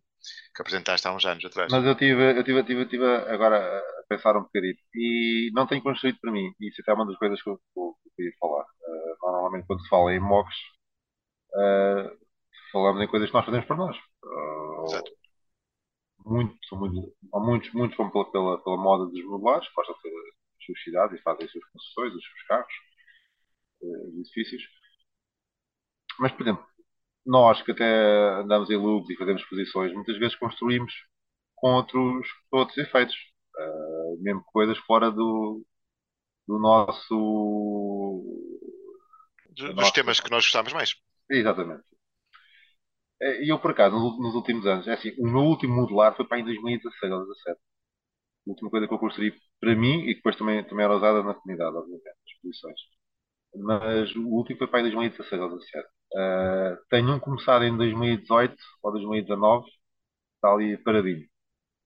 que 0.57 0.61
apresentaste 0.63 1.07
há 1.07 1.13
uns 1.13 1.23
anos 1.23 1.45
atrás. 1.45 1.71
Mas 1.71 1.85
eu 1.85 1.95
tive, 1.95 2.35
eu 2.35 2.43
tive, 2.43 2.63
tive, 2.63 2.85
tive 2.87 3.05
agora 3.05 3.57
a 3.59 4.03
pensar 4.09 4.35
um 4.35 4.41
bocadinho 4.41 4.75
e 4.95 5.51
não 5.53 5.67
tenho 5.67 5.83
construído 5.83 6.17
para 6.19 6.31
mim. 6.31 6.51
Isso 6.59 6.81
até 6.81 6.91
é 6.91 6.95
uma 6.95 7.05
das 7.05 7.15
coisas 7.17 7.41
que 7.41 7.47
eu, 7.47 7.57
que 7.57 7.79
eu 7.79 7.95
queria 8.15 8.31
falar. 8.39 8.63
Uh, 8.63 9.17
normalmente, 9.21 9.67
quando 9.67 9.83
se 9.83 9.89
fala 9.89 10.13
em 10.15 10.19
mocks, 10.19 10.55
uh, 11.53 12.17
falamos 12.71 13.03
em 13.03 13.07
coisas 13.07 13.29
que 13.29 13.35
nós 13.35 13.45
fazemos 13.45 13.67
para 13.67 13.75
nós. 13.75 13.95
Uh, 14.23 14.85
Exato. 14.85 15.11
Muito, 16.25 16.57
muito, 16.75 17.13
muitos, 17.33 17.71
muitos 17.73 17.95
vão 17.95 18.09
pela, 18.09 18.31
pela, 18.31 18.63
pela 18.63 18.77
moda 18.77 19.05
dos 19.05 19.23
modulares, 19.25 19.69
gostam 19.75 19.95
de 20.03 20.09
as 20.09 20.65
suas 20.65 20.83
cidades 20.83 21.19
e 21.19 21.23
fazem 21.23 21.45
as 21.45 21.51
suas 21.51 21.63
construções, 21.65 22.13
os 22.15 22.23
seus 22.23 22.43
carros, 22.47 22.73
os 23.81 24.19
edifícios. 24.19 24.63
Mas, 26.19 26.31
por 26.31 26.41
exemplo, 26.41 26.65
nós 27.27 27.61
que 27.61 27.71
até 27.71 28.41
andamos 28.41 28.69
em 28.69 28.77
loops 28.77 29.09
e 29.09 29.17
fazemos 29.17 29.41
exposições, 29.41 29.93
muitas 29.93 30.17
vezes 30.17 30.35
construímos 30.35 30.93
com 31.55 31.73
outros, 31.73 32.27
outros 32.51 32.77
efeitos. 32.77 33.15
Uh, 33.57 34.21
mesmo 34.21 34.43
coisas 34.45 34.77
fora 34.79 35.11
do, 35.11 35.65
do 36.47 36.59
nosso. 36.59 38.23
Dos 39.49 39.75
nosso... 39.75 39.93
temas 39.93 40.19
que 40.19 40.31
nós 40.31 40.43
gostamos 40.45 40.73
mais. 40.73 40.95
Exatamente. 41.29 41.83
Eh, 43.21 43.45
e 43.45 43.49
eu, 43.49 43.59
por 43.59 43.71
acaso, 43.71 43.95
nos 43.95 44.35
últimos 44.35 44.65
anos, 44.65 44.87
é 44.87 44.93
assim, 44.93 45.11
o 45.19 45.27
meu 45.27 45.41
último 45.41 45.75
modular 45.75 46.15
foi 46.15 46.25
para 46.27 46.39
em 46.39 46.43
2016 46.45 47.11
ou 47.11 47.19
2017. 47.19 47.59
A 48.47 48.49
última 48.51 48.69
coisa 48.71 48.87
que 48.87 48.93
eu 48.93 48.99
construí 48.99 49.33
para 49.59 49.75
mim, 49.75 50.03
e 50.09 50.15
depois 50.15 50.35
também, 50.37 50.63
também 50.65 50.85
era 50.85 50.95
usada 50.95 51.23
na 51.23 51.33
comunidade, 51.33 51.75
obviamente, 51.75 52.05
nas 52.05 52.15
exposições. 52.33 52.79
Mas 53.55 54.15
o 54.15 54.27
último 54.29 54.59
foi 54.59 54.67
para 54.67 54.79
em 54.81 54.83
2016 54.83 55.41
ou 55.41 55.49
2017. 55.49 55.96
Uh, 56.17 56.77
tenho 56.89 57.13
um 57.15 57.19
começado 57.19 57.63
em 57.63 57.75
2018 57.77 58.55
ou 58.81 58.91
2019, 58.91 59.67
está 60.35 60.53
ali 60.53 60.77
paradinho. 60.79 61.27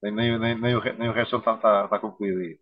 Nem, 0.03 0.13
nem, 0.13 0.39
nem, 0.39 0.59
nem, 0.61 0.75
o, 0.75 0.79
resto 1.13 1.37
está, 1.37 1.55
está, 1.55 1.85
está 1.85 1.99
concluído 1.99 2.39
aí. 2.39 2.59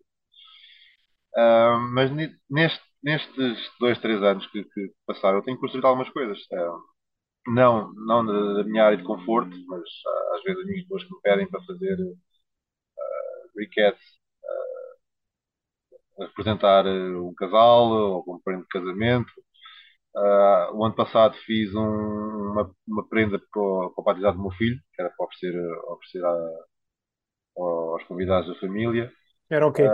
Uh, 1.36 1.78
mas 1.94 2.10
neste, 2.50 2.80
nestes 3.02 3.70
dois, 3.78 3.98
três 4.00 4.22
anos 4.22 4.46
que, 4.48 4.64
que, 4.64 4.92
passaram, 5.06 5.38
eu 5.38 5.42
tenho 5.44 5.58
construído 5.58 5.86
algumas 5.86 6.10
coisas. 6.10 6.38
Uh, 6.52 6.80
não, 7.52 7.92
não 7.94 8.24
da, 8.26 8.64
minha 8.64 8.84
área 8.84 8.96
de 8.98 9.04
conforto, 9.04 9.50
mas 9.68 9.82
às 10.34 10.42
vezes 10.44 10.64
minhas 10.66 10.82
pessoas 10.82 11.04
que 11.04 11.14
me 11.14 11.20
pedem 11.22 11.48
para 11.50 11.62
fazer 11.64 11.94
uh, 12.00 12.18
uh, 13.54 13.96
representar 16.18 16.86
um 16.86 17.32
casal 17.34 18.22
ou 18.26 18.40
prenda 18.44 18.62
de 18.62 18.68
casamento. 18.68 19.32
O 20.14 20.84
ano 20.84 20.94
passado 20.94 21.34
fiz 21.46 21.74
um, 21.74 21.80
uma, 22.52 22.70
uma, 22.86 23.08
prenda 23.08 23.38
para, 23.38 23.62
o, 23.62 23.90
para 23.94 24.02
o 24.02 24.04
batizado 24.04 24.36
do 24.36 24.42
meu 24.42 24.50
filho, 24.52 24.76
que 24.94 25.02
era 25.02 25.10
para 25.10 25.26
oferecer, 25.26 25.56
oferecer 25.88 26.24
a, 26.24 26.36
aos 27.56 28.02
convidados 28.04 28.48
da 28.48 28.60
família. 28.60 29.12
Era 29.48 29.66
o 29.66 29.70
okay. 29.70 29.86
quê? 29.86 29.92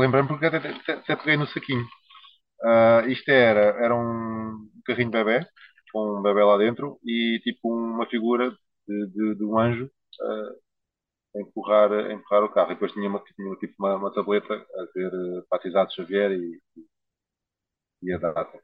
Lembrei-me 0.00 0.28
porque 0.28 0.46
até, 0.46 0.58
até, 0.58 0.92
até 0.92 1.16
peguei 1.16 1.36
no 1.36 1.46
saquinho. 1.46 1.84
Uh, 2.62 3.08
isto 3.08 3.28
era, 3.30 3.84
era 3.84 3.94
um 3.94 4.68
carrinho 4.84 5.10
bebê, 5.10 5.46
com 5.92 6.18
um 6.18 6.22
bebê 6.22 6.42
lá 6.42 6.58
dentro 6.58 6.98
e 7.04 7.40
tipo 7.42 7.72
uma 7.72 8.06
figura 8.06 8.50
de, 8.86 9.06
de, 9.08 9.34
de 9.36 9.44
um 9.44 9.58
anjo 9.58 9.84
uh, 9.86 11.36
a, 11.36 11.40
empurrar, 11.40 11.92
a 11.92 12.12
empurrar 12.12 12.44
o 12.44 12.52
carro. 12.52 12.70
E 12.72 12.74
depois 12.74 12.92
tinha, 12.92 13.08
uma, 13.08 13.20
tinha 13.20 13.56
tipo 13.56 13.74
uma, 13.78 13.96
uma 13.96 14.12
tableta 14.12 14.54
a 14.54 14.82
uh, 14.82 15.46
batizado 15.50 15.92
Xavier 15.94 16.32
e, 16.32 16.60
e 16.76 16.84
a 18.14 18.18
data. 18.18 18.58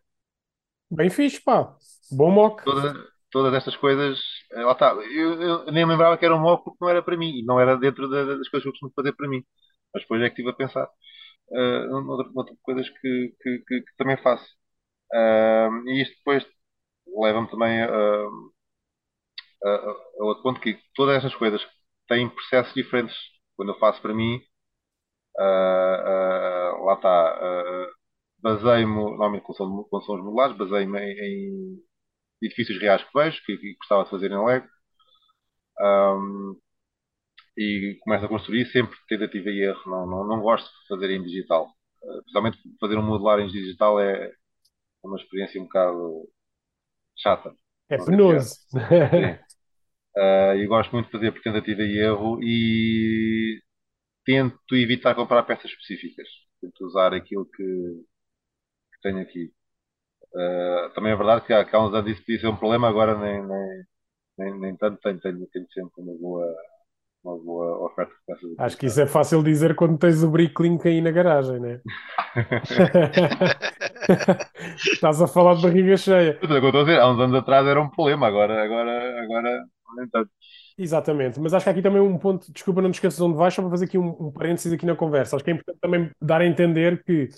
Bem 0.90 1.10
fixe, 1.10 1.40
pá. 1.40 1.76
Bom 2.12 2.30
mock. 2.30 2.64
Toda, 2.64 2.94
todas 3.30 3.54
estas 3.54 3.76
coisas, 3.76 4.20
lá 4.52 4.72
está. 4.72 4.92
Eu, 4.92 5.42
eu, 5.42 5.64
nem 5.72 5.84
lembrava 5.86 6.16
que 6.16 6.24
era 6.24 6.34
um 6.34 6.40
mock 6.40 6.64
porque 6.64 6.78
não 6.80 6.88
era 6.88 7.02
para 7.02 7.16
mim. 7.16 7.38
E 7.38 7.44
não 7.44 7.58
era 7.60 7.76
dentro 7.76 8.08
das 8.08 8.48
coisas 8.48 8.62
que 8.62 8.68
eu 8.68 8.72
costumo 8.72 8.92
fazer 8.94 9.12
para 9.14 9.28
mim. 9.28 9.44
Mas 9.92 10.02
depois 10.02 10.20
é 10.22 10.26
que 10.26 10.32
estive 10.32 10.50
a 10.50 10.52
pensar 10.54 10.88
uh, 11.50 12.00
noutras 12.32 12.58
coisas 12.62 12.88
que, 12.88 13.34
que, 13.40 13.58
que, 13.66 13.80
que 13.82 13.96
também 13.98 14.16
faço. 14.18 14.46
Uh, 15.12 15.88
e 15.88 16.02
isto 16.02 16.16
depois 16.18 16.46
leva-me 17.16 17.50
também 17.50 17.82
a, 17.82 17.88
a, 19.64 19.68
a, 19.68 20.24
outro 20.24 20.42
ponto 20.42 20.60
que 20.60 20.78
todas 20.94 21.16
estas 21.16 21.34
coisas 21.34 21.60
têm 22.08 22.28
processos 22.28 22.74
diferentes. 22.74 23.16
Quando 23.56 23.70
eu 23.72 23.78
faço 23.78 24.00
para 24.02 24.14
mim, 24.14 24.40
uh, 25.38 26.80
uh, 26.80 26.84
lá 26.84 26.94
está, 26.94 27.38
uh, 27.40 28.03
baseio-me, 28.44 28.94
normalmente 28.94 29.42
quando 29.42 29.56
são, 29.56 29.84
quando 29.84 30.04
são 30.04 30.16
os 30.16 30.22
modulares, 30.22 30.56
baseio-me 30.56 31.00
em, 31.00 31.18
em, 31.18 31.82
edifícios 32.42 32.78
reais 32.78 33.02
que 33.02 33.18
vejo, 33.18 33.42
que, 33.44 33.56
que 33.56 33.74
gostava 33.76 34.04
de 34.04 34.10
fazer 34.10 34.30
em 34.30 34.44
Lego. 34.44 34.68
Um, 35.80 36.60
e 37.56 37.96
começo 38.02 38.26
a 38.26 38.28
construir 38.28 38.66
sempre 38.66 38.96
tentativa 39.08 39.48
e 39.48 39.62
erro. 39.62 39.80
Não, 39.86 40.06
não, 40.06 40.26
não 40.26 40.40
gosto 40.42 40.66
de 40.66 40.88
fazer 40.88 41.10
em 41.10 41.22
digital. 41.22 41.68
Uh, 42.02 42.18
principalmente 42.22 42.58
fazer 42.78 42.98
um 42.98 43.02
modular 43.02 43.40
em 43.40 43.46
digital 43.46 43.98
é 43.98 44.30
uma 45.02 45.16
experiência 45.16 45.58
um 45.58 45.64
bocado 45.64 46.28
chata. 47.16 47.54
É 47.88 47.96
penoso. 47.96 48.56
uh, 50.16 50.54
e 50.54 50.66
gosto 50.66 50.92
muito 50.92 51.06
de 51.06 51.12
fazer 51.12 51.32
por 51.32 51.40
tentativa 51.40 51.82
e 51.82 51.98
erro 51.98 52.42
e 52.42 53.58
tento 54.24 54.74
evitar 54.74 55.14
comprar 55.14 55.44
peças 55.44 55.70
específicas. 55.70 56.28
Tento 56.60 56.84
usar 56.84 57.14
aquilo 57.14 57.46
que 57.46 58.04
tenho 59.04 59.20
aqui. 59.20 59.52
Uh, 60.34 60.90
também 60.94 61.12
é 61.12 61.16
verdade 61.16 61.46
que 61.46 61.52
há, 61.52 61.64
que 61.64 61.76
há 61.76 61.80
uns 61.80 61.94
anos 61.94 62.10
isso 62.10 62.22
podia 62.22 62.40
ser 62.40 62.48
um 62.48 62.56
problema, 62.56 62.88
agora 62.88 63.16
nem, 63.16 63.46
nem, 63.46 63.84
nem, 64.38 64.60
nem 64.60 64.76
tanto 64.76 64.98
tenho, 65.00 65.20
tenho, 65.20 65.46
tenho 65.46 65.66
sempre 65.72 66.02
uma 66.02 66.18
boa 66.18 66.54
uma 67.24 67.38
boa 67.38 67.86
oferta 67.86 68.12
de. 68.40 68.54
Acho 68.58 68.76
que 68.76 68.86
isso 68.86 69.00
é 69.00 69.06
fácil 69.06 69.42
dizer 69.42 69.74
quando 69.74 69.98
tens 69.98 70.22
o 70.22 70.30
Bricklink 70.30 70.86
aí 70.86 71.00
na 71.00 71.10
garagem, 71.10 71.58
né? 71.58 71.80
Estás 74.76 75.22
a 75.22 75.26
falar 75.26 75.54
de 75.54 75.62
barriga 75.62 75.96
cheia. 75.96 76.38
É 76.40 76.44
estou 76.44 76.56
a 76.56 76.84
dizer, 76.84 77.00
há 77.00 77.10
uns 77.10 77.18
anos 77.18 77.36
atrás 77.36 77.66
era 77.66 77.80
um 77.80 77.88
problema, 77.88 78.26
agora, 78.26 78.62
agora, 78.62 79.22
agora 79.22 79.64
nem 79.96 80.08
tanto. 80.08 80.30
Exatamente, 80.76 81.40
mas 81.40 81.54
acho 81.54 81.64
que 81.64 81.70
aqui 81.70 81.82
também 81.82 82.02
um 82.02 82.18
ponto, 82.18 82.52
desculpa, 82.52 82.82
não 82.82 82.90
te 82.90 82.94
esqueças 82.94 83.20
onde 83.20 83.36
vais, 83.36 83.54
só 83.54 83.62
para 83.62 83.70
fazer 83.70 83.84
aqui 83.84 83.96
um, 83.96 84.26
um 84.26 84.32
parênteses 84.32 84.72
aqui 84.72 84.84
na 84.84 84.96
conversa. 84.96 85.36
Acho 85.36 85.44
que 85.44 85.50
é 85.50 85.54
importante 85.54 85.78
também 85.80 86.10
dar 86.20 86.40
a 86.40 86.46
entender 86.46 87.02
que 87.04 87.28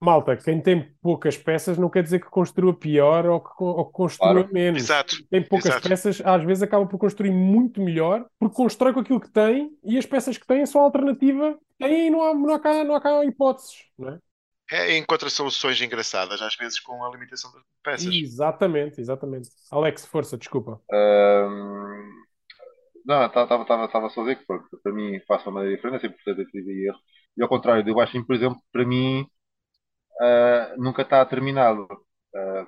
Malta, 0.00 0.36
quem 0.36 0.60
tem 0.60 0.92
poucas 1.02 1.36
peças 1.36 1.76
não 1.76 1.90
quer 1.90 2.02
dizer 2.04 2.20
que 2.20 2.30
construa 2.30 2.72
pior 2.72 3.26
ou 3.26 3.40
que, 3.40 3.50
ou 3.58 3.84
que 3.86 3.92
construa 3.92 4.32
Claro. 4.34 4.52
menos. 4.52 4.82
Exato, 4.82 5.16
Tem 5.28 5.42
poucas 5.42 5.70
exato. 5.70 5.88
peças, 5.88 6.22
às 6.24 6.44
vezes 6.44 6.62
acaba 6.62 6.86
por 6.86 6.98
construir 6.98 7.30
muito 7.32 7.80
melhor, 7.82 8.24
porque 8.38 8.54
constrói 8.54 8.92
com 8.92 9.00
aquilo 9.00 9.20
que 9.20 9.30
tem 9.30 9.70
e 9.84 9.98
as 9.98 10.06
peças 10.06 10.38
que 10.38 10.46
tem 10.46 10.64
são 10.66 10.80
a 10.80 10.84
alternativa. 10.84 11.58
Tem 11.78 12.06
e 12.06 12.10
não 12.10 12.22
há, 12.22 12.34
não 12.34 12.54
há, 12.54 12.60
cá, 12.60 12.84
não 12.84 12.94
há 12.94 13.00
cá 13.00 13.24
hipóteses, 13.24 13.84
não 13.98 14.08
é? 14.10 14.18
É, 14.70 14.96
encontra 14.98 15.30
soluções 15.30 15.80
engraçadas, 15.80 16.42
às 16.42 16.54
vezes 16.54 16.78
com 16.78 17.02
a 17.04 17.10
limitação 17.10 17.50
de 17.50 17.58
peças. 17.82 18.14
Exatamente, 18.14 19.00
exatamente. 19.00 19.48
Alex, 19.70 20.04
força, 20.04 20.36
desculpa. 20.36 20.80
Ahm, 20.92 22.10
não, 23.04 23.24
estava 23.26 24.10
só 24.10 24.20
a 24.20 24.24
dizer 24.24 24.36
que 24.36 24.46
para 24.82 24.92
mim 24.92 25.18
faço 25.26 25.48
uma 25.48 25.66
diferença, 25.66 26.00
sempre 26.00 26.22
tentativa 26.24 26.70
e 26.70 26.88
erro. 26.88 26.98
E 27.36 27.42
ao 27.42 27.48
contrário, 27.48 27.84
do 27.84 27.94
Washington, 27.94 28.26
por 28.26 28.36
exemplo, 28.36 28.58
para 28.72 28.84
mim 28.84 29.26
ah, 30.20 30.74
nunca 30.78 31.02
está 31.02 31.24
terminado. 31.26 31.86
Ah, 32.34 32.66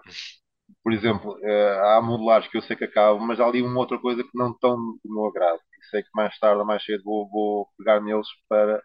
por 0.83 0.93
exemplo, 0.93 1.37
ah, 1.45 1.99
há 1.99 2.03
modulares 2.03 2.49
que 2.49 2.57
eu 2.59 2.63
sei 2.63 2.77
que 2.77 2.85
acabam, 2.85 3.27
mas 3.27 3.41
há 3.41 3.47
ali 3.47 3.63
uma 3.63 3.79
outra 3.81 3.99
coisa 4.01 4.23
que 4.25 4.31
não 4.39 4.51
estão 4.53 4.77
do 4.77 5.15
meu 5.15 5.27
agrado. 5.27 5.61
E 5.81 5.85
sei 5.91 6.03
que 6.03 6.11
mais 6.15 6.39
tarde 6.39 6.61
ou 6.61 6.67
mais 6.67 6.85
cedo 6.85 7.03
vou, 7.05 7.29
vou 7.31 7.69
pegar 7.79 8.01
neles 8.01 8.29
para, 8.49 8.83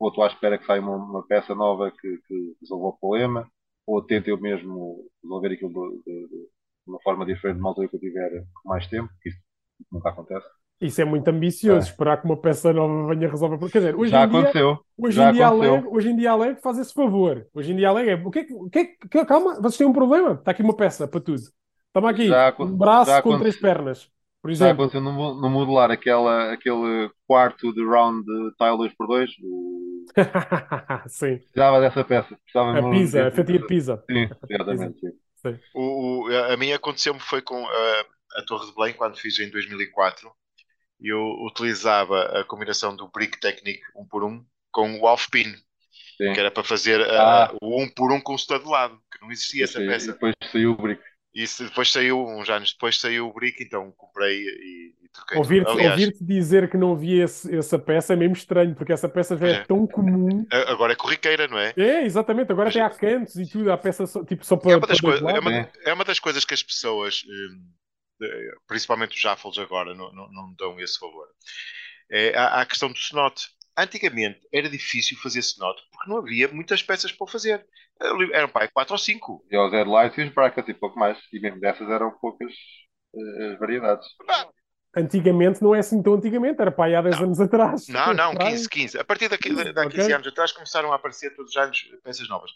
ou 0.00 0.08
estou 0.10 0.24
à 0.24 0.28
espera 0.28 0.58
que 0.58 0.66
saia 0.66 0.80
uma, 0.82 0.96
uma 0.96 1.26
peça 1.26 1.54
nova 1.54 1.90
que, 1.92 2.18
que 2.26 2.54
resolva 2.62 2.88
o 2.88 2.98
problema, 2.98 3.50
ou 3.86 4.02
tento 4.06 4.28
eu 4.28 4.40
mesmo 4.40 5.08
resolver 5.22 5.54
aquilo 5.54 5.72
de, 6.04 6.04
de- 6.04 6.28
de 6.28 6.90
uma 6.90 7.00
forma 7.02 7.26
diferente, 7.26 7.58
numa 7.58 7.70
altura 7.70 7.88
que 7.88 7.96
eu 7.96 8.00
tiver 8.00 8.44
mais 8.64 8.86
tempo, 8.88 9.10
que 9.22 9.28
isso 9.30 9.40
nunca 9.92 10.10
acontece. 10.10 10.46
Isso 10.80 11.00
é 11.00 11.04
muito 11.04 11.28
ambicioso, 11.28 11.88
É. 11.88 11.90
esperar 11.90 12.16
que 12.18 12.24
uma 12.24 12.36
peça 12.40 12.72
nova 12.72 13.14
venha 13.14 13.28
resolver. 13.28 13.58
Quer 13.70 13.78
dizer, 13.80 13.96
hoje 13.96 14.10
Já 14.10 14.24
em 14.24 14.28
dia, 14.30 14.40
aconteceu. 14.40 14.78
hoje 14.98 15.16
já 15.16 15.28
em 15.28 15.32
dia 15.32 15.44
a 15.46 15.48
aconteceu. 15.48 15.74
Lego, 15.74 15.96
hoje 15.96 16.08
em 16.10 16.16
dia 16.16 16.32
a 16.32 16.56
faz 16.56 16.78
esse 16.78 16.94
favor. 16.94 17.46
Hoje 17.54 17.72
em 17.72 17.76
dia 17.76 17.90
a 17.90 18.02
é, 18.06 18.14
o 18.14 18.30
que 18.30 18.38
é 18.38 18.44
que, 18.44 18.54
o 18.54 18.70
que, 18.70 18.78
é 18.78 18.84
que- 18.86 19.24
calma, 19.26 19.56
vocês 19.60 19.76
têm 19.76 19.86
um 19.86 19.92
problema? 19.92 20.32
Está 20.32 20.52
aqui 20.52 20.62
uma 20.62 20.74
peça 20.76 21.06
para 21.06 21.20
tudo. 21.20 21.42
Toma 21.92 22.10
aqui, 22.10 22.28
Já 22.28 22.54
um 22.58 22.76
braço 22.76 23.10
já 23.10 23.20
com 23.20 23.38
três 23.38 23.56
pernas, 23.58 24.08
por 24.40 24.50
Já 24.52 24.66
exemplo. 24.66 24.84
aconteceu 24.84 25.00
no, 25.02 25.34
no 25.40 25.50
modular 25.50 25.90
aquela, 25.90 26.52
aquele 26.52 27.10
quarto 27.26 27.74
de 27.74 27.84
round 27.84 28.24
de 28.24 28.54
tile 28.56 28.76
2x2. 28.78 29.30
o- 29.42 30.04
Sim, 31.08 31.36
Precisava 31.38 31.80
dessa 31.80 32.04
peça. 32.04 32.36
Precisava 32.42 32.78
a 32.78 32.90
pizza, 32.90 33.28
a 33.28 33.30
fatia 33.30 33.58
de 33.58 33.66
pizza. 33.66 34.02
Sim, 34.10 34.28
exatamente. 34.48 35.00
Sim. 35.36 35.58
O, 35.74 36.26
o- 36.28 36.36
a 36.36 36.54
a 36.54 36.56
minha 36.56 36.76
aconteceu-me 36.76 37.20
foi 37.20 37.42
com 37.42 37.66
a, 37.66 38.04
a 38.38 38.42
Torre 38.46 38.66
de 38.66 38.74
Belém, 38.74 38.94
quando 38.94 39.16
fiz 39.18 39.38
em 39.40 39.50
2004. 39.50 40.30
Eu 41.02 41.18
utilizava 41.46 42.40
a 42.40 42.44
combinação 42.44 42.94
do 42.94 43.08
Brick 43.08 43.38
Technique 43.40 43.82
1 43.96 44.04
por 44.06 44.24
1 44.24 44.44
com 44.70 45.00
o 45.00 45.06
Half 45.06 45.28
Pin, 45.30 45.52
Sim. 46.18 46.32
que 46.34 46.40
era 46.40 46.50
para 46.50 46.62
fazer 46.64 47.00
a- 47.00 47.44
Ah. 47.46 47.54
o 47.60 47.82
1 47.82 47.88
por 47.88 48.12
1 48.12 48.20
com 48.20 48.34
o 48.34 48.38
stud 48.38 48.62
de 48.64 48.68
lado, 48.70 48.98
que 49.12 49.20
não 49.22 49.30
existia 49.32 49.64
essa 49.64 49.82
E 49.82 49.86
peça. 49.86 50.12
depois 50.12 50.34
saiu 50.52 50.72
o 50.72 50.76
brick. 50.76 51.00
E 51.32 51.44
depois 51.60 51.92
saiu, 51.92 52.26
uns 52.26 52.50
anos 52.50 52.72
depois 52.72 52.98
saiu 52.98 53.28
o 53.28 53.32
Brick, 53.32 53.62
então 53.62 53.92
comprei 53.96 54.36
e, 54.42 54.94
e 55.04 55.08
troquei. 55.12 55.38
Ouvir-te 55.38 55.70
ouvir-te 55.70 56.24
dizer 56.24 56.68
que 56.68 56.76
não 56.76 56.92
havia 56.94 57.22
esse- 57.22 57.56
essa 57.56 57.78
peça 57.78 58.14
é 58.14 58.16
mesmo 58.16 58.34
estranho, 58.34 58.74
porque 58.74 58.92
essa 58.92 59.08
peça 59.08 59.36
já 59.36 59.46
é, 59.46 59.52
É. 59.52 59.64
tão 59.64 59.86
comum. 59.86 60.44
agora 60.66 60.92
é 60.92 60.96
corriqueira, 60.96 61.46
não 61.46 61.56
é? 61.56 61.72
É, 61.76 62.04
exatamente, 62.04 62.50
agora 62.50 62.68
até 62.68 62.80
há 62.80 62.90
cantos 62.90 63.36
e 63.36 63.46
tudo, 63.48 63.70
há 63.70 63.78
peça 63.78 64.08
só, 64.08 64.24
tipo 64.24 64.44
só 64.44 64.56
É 64.56 64.58
para, 64.58 64.76
uma, 64.78 64.86
das 64.88 65.00
para 65.00 65.14
é, 65.36 65.38
uma, 65.38 65.54
É. 65.54 65.70
é 65.84 65.92
uma 65.94 66.04
das 66.04 66.18
coisas 66.18 66.44
que 66.44 66.52
as 66.52 66.64
pessoas, 66.64 67.22
hum, 67.28 67.62
principalmente 68.66 69.14
os 69.14 69.20
Jaffles 69.20 69.58
agora, 69.58 69.94
não, 69.94 70.12
não, 70.12 70.32
não 70.32 70.54
dão 70.54 70.78
esse 70.80 70.98
valor. 71.00 71.26
É 72.10 72.36
a, 72.36 72.60
a 72.62 72.66
questão 72.66 72.90
do 72.90 72.96
snot. 72.98 73.48
Antigamente 73.76 74.40
era 74.52 74.68
difícil 74.68 75.16
fazer 75.18 75.40
snot 75.40 75.80
porque 75.92 76.10
não 76.10 76.18
havia 76.18 76.48
muitas 76.48 76.82
peças 76.82 77.12
para 77.12 77.26
fazer. 77.26 77.66
Eram 78.32 78.48
pai 78.48 78.68
4 78.68 78.94
ou 78.94 78.98
5. 78.98 79.46
E 79.50 79.56
aos 79.56 79.72
headlights 79.72 80.18
e 80.18 80.22
os 80.22 80.34
brackets 80.34 80.68
e 80.68 80.74
pouco 80.74 80.98
mais. 80.98 81.18
E 81.32 81.40
mesmo 81.40 81.60
dessas 81.60 81.88
eram 81.88 82.10
poucas 82.18 82.52
eh, 83.14 83.52
as 83.54 83.58
variedades. 83.58 84.06
Antigamente 84.96 85.62
não 85.62 85.72
é 85.74 85.78
assim 85.78 86.02
tão 86.02 86.14
antigamente, 86.14 86.60
era 86.60 86.72
para 86.72 86.86
aí 86.86 86.94
há 86.96 87.02
10 87.02 87.16
Não. 87.16 87.22
anos 87.22 87.40
atrás. 87.40 87.86
Não, 87.88 88.12
não, 88.14 88.32
Para 88.32 88.48
aí. 88.48 88.54
15, 88.54 88.68
15. 88.68 88.98
A 88.98 89.04
partir 89.04 89.28
daqui, 89.28 89.48
Quinze, 89.48 89.72
da 89.72 89.86
15 89.86 90.10
ok. 90.10 90.14
anos 90.14 90.26
atrás 90.26 90.52
começaram 90.52 90.92
a 90.92 90.96
aparecer 90.96 91.34
todos 91.34 91.50
os 91.52 91.56
anos 91.56 91.78
peças 92.02 92.28
novas. 92.28 92.50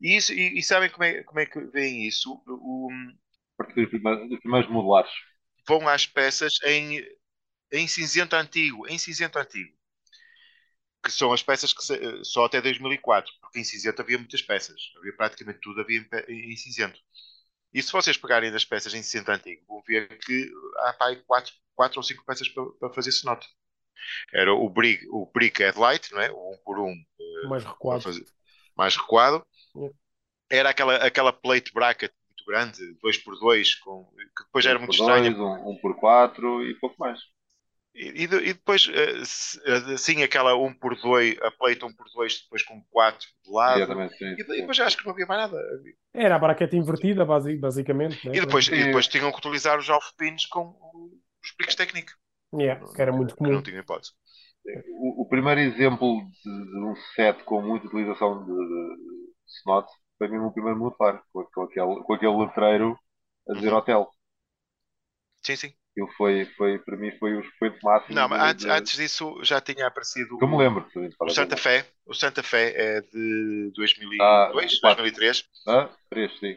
E, 0.00 0.16
isso, 0.16 0.32
e, 0.32 0.58
e 0.58 0.62
sabem 0.62 0.90
como 0.90 1.04
é, 1.04 1.22
como 1.22 1.40
é 1.40 1.46
que 1.46 1.60
veem 1.60 2.06
isso? 2.06 2.42
O- 2.48 2.90
partir 3.58 3.82
dos 3.82 3.90
primeiros, 3.90 4.28
dos 4.30 4.40
primeiros 4.40 4.70
modulares. 4.70 5.10
vão 5.68 5.86
às 5.88 6.04
peças 6.04 6.54
em, 6.64 7.00
em 7.72 7.88
cinzento 7.88 8.36
antigo, 8.36 8.86
em 8.88 8.98
cinzento 8.98 9.38
antigo. 9.38 9.76
Que 11.02 11.10
são 11.12 11.32
as 11.32 11.42
peças 11.42 11.72
que 11.72 11.82
se- 11.82 12.24
só 12.24 12.44
até 12.44 12.60
2004, 12.60 13.32
porque 13.40 13.58
em 13.60 13.64
cinzento 13.64 14.02
havia 14.02 14.18
muitas 14.18 14.42
peças. 14.42 14.80
Havia 14.96 15.14
praticamente 15.16 15.60
tudo 15.60 15.80
havia 15.80 16.04
em, 16.28 16.56
cinzento. 16.56 17.00
E 17.74 17.82
se 17.82 17.92
vocês 17.92 18.16
pegarem 18.16 18.52
das 18.52 18.64
peças 18.64 18.94
em 18.94 19.02
cinzento 19.02 19.30
antigo, 19.32 19.64
vão 19.68 19.82
ver 19.86 20.18
que 20.20 20.50
há 20.78 20.92
pá, 20.94 21.16
quatro, 21.26 21.54
quatro 21.76 21.98
ou 22.00 22.04
cinco 22.04 22.24
peças 22.26 22.48
para, 22.48 22.66
para 22.72 22.94
fazer 22.94 23.10
esse 23.10 23.24
note. 23.26 23.48
Era 24.32 24.52
o 24.54 24.68
brick, 24.70 25.06
o 25.10 25.26
brick 25.32 25.60
headlight, 25.62 26.12
não 26.12 26.20
é? 26.22 26.30
o 26.32 26.52
um 26.54 26.58
por 26.64 26.78
um 26.80 26.94
Mais 27.42 27.64
para 27.64 27.72
recuado. 27.72 28.02
fazer- 28.02 28.26
mais 28.76 28.96
recuado. 28.96 29.46
Yeah. 29.74 29.88
Era 30.50 30.70
aquela, 30.70 30.96
aquela 30.96 31.32
plate 31.32 31.72
bracket 31.72 32.12
grande, 32.48 32.78
2x2, 33.02 33.74
com, 33.76 34.04
que 34.36 34.44
depois 34.44 34.64
era 34.66 34.78
muito 34.78 34.92
estranha. 34.92 35.30
dois, 35.30 35.38
um, 35.38 35.70
um 35.70 35.76
por 35.80 35.96
quatro 35.96 36.62
e 36.64 36.74
pouco 36.80 36.96
mais. 36.98 37.20
E, 37.94 38.08
e 38.10 38.24
e 38.24 38.26
depois, 38.54 38.88
eh, 38.92 39.22
eh, 39.66 39.94
assim, 39.94 40.22
aquela 40.22 40.54
1 40.56 40.72
por 40.74 40.94
2 40.96 41.36
a 41.42 41.50
plate 41.50 41.84
1 41.84 41.92
por 41.94 42.06
2 42.14 42.42
depois 42.42 42.62
com 42.62 42.80
4 42.90 43.26
de 43.44 43.50
lado. 43.50 43.78
Exatamente, 43.78 44.16
sim. 44.16 44.24
E 44.26 44.36
de- 44.36 44.44
depois 44.44 44.78
acho 44.80 44.96
que 44.98 45.04
não 45.04 45.12
havia 45.12 45.26
mais 45.26 45.40
nada. 45.50 45.58
Era 46.14 46.36
a 46.36 46.38
braqueta 46.38 46.76
invertida, 46.76 47.24
basi- 47.24 47.56
basicamente. 47.56 48.24
né? 48.28 48.36
E 48.36 48.40
depois, 48.40 48.68
e 48.68 48.74
E- 48.74 48.84
depois 48.84 49.08
tinham 49.08 49.30
que 49.32 49.38
utilizar 49.38 49.78
os 49.78 49.88
half 49.90 50.12
pins 50.16 50.46
com 50.46 50.76
os 51.42 51.52
bricks 51.56 51.74
técnicos. 51.74 52.14
Yeah, 52.54 52.82
que 52.94 53.02
era 53.02 53.12
muito 53.12 53.34
Que 53.36 53.42
não 53.42 53.50
comum. 53.50 53.62
tinha 53.62 53.80
hipótese. 53.80 54.12
O, 55.00 55.22
o 55.22 55.28
primeiro 55.28 55.60
exemplo 55.60 56.20
de, 56.44 56.64
de 56.70 56.84
um 56.84 56.94
set 57.14 57.42
com 57.44 57.62
muita 57.62 57.86
utilização 57.86 58.44
de, 58.44 58.52
de, 58.52 58.96
de 58.96 59.32
snot 59.60 59.88
foi 60.18 60.28
mesmo 60.28 60.48
o 60.48 60.52
primeiro 60.52 60.78
modular, 60.78 61.22
com, 61.32 61.44
com, 61.46 61.62
aquele, 61.64 62.02
com 62.04 62.14
aquele 62.14 62.36
letreiro 62.36 62.98
a 63.48 63.54
dizer 63.54 63.70
Uhum. 63.70 63.78
hotel. 63.78 64.10
Sim, 65.42 65.56
sim. 65.56 65.74
Aquilo 65.92 66.08
foi, 66.16 66.46
foi, 66.56 66.78
para 66.78 66.96
mim, 66.96 67.10
foi 67.18 67.34
o 67.34 67.40
expoente 67.40 67.78
máximo. 67.84 68.16
Não, 68.16 68.28
mas 68.28 68.42
antes, 68.42 68.64
de- 68.64 68.70
antes 68.70 68.96
disso 68.96 69.42
já 69.44 69.60
tinha 69.60 69.86
aparecido 69.86 70.38
que 70.38 70.44
eu 70.44 70.48
me 70.48 70.56
lembro. 70.58 70.86
o 71.24 71.30
Santa 71.30 71.56
Fé. 71.56 71.86
O 72.06 72.14
Santa 72.14 72.42
Fé 72.42 72.72
é 72.98 73.00
de 73.02 73.70
2002, 73.74 74.76
Ah, 74.76 74.80
quatro. 74.80 75.04
2003. 75.04 75.44
Ah, 75.66 75.90
três, 76.10 76.32
sim. 76.40 76.56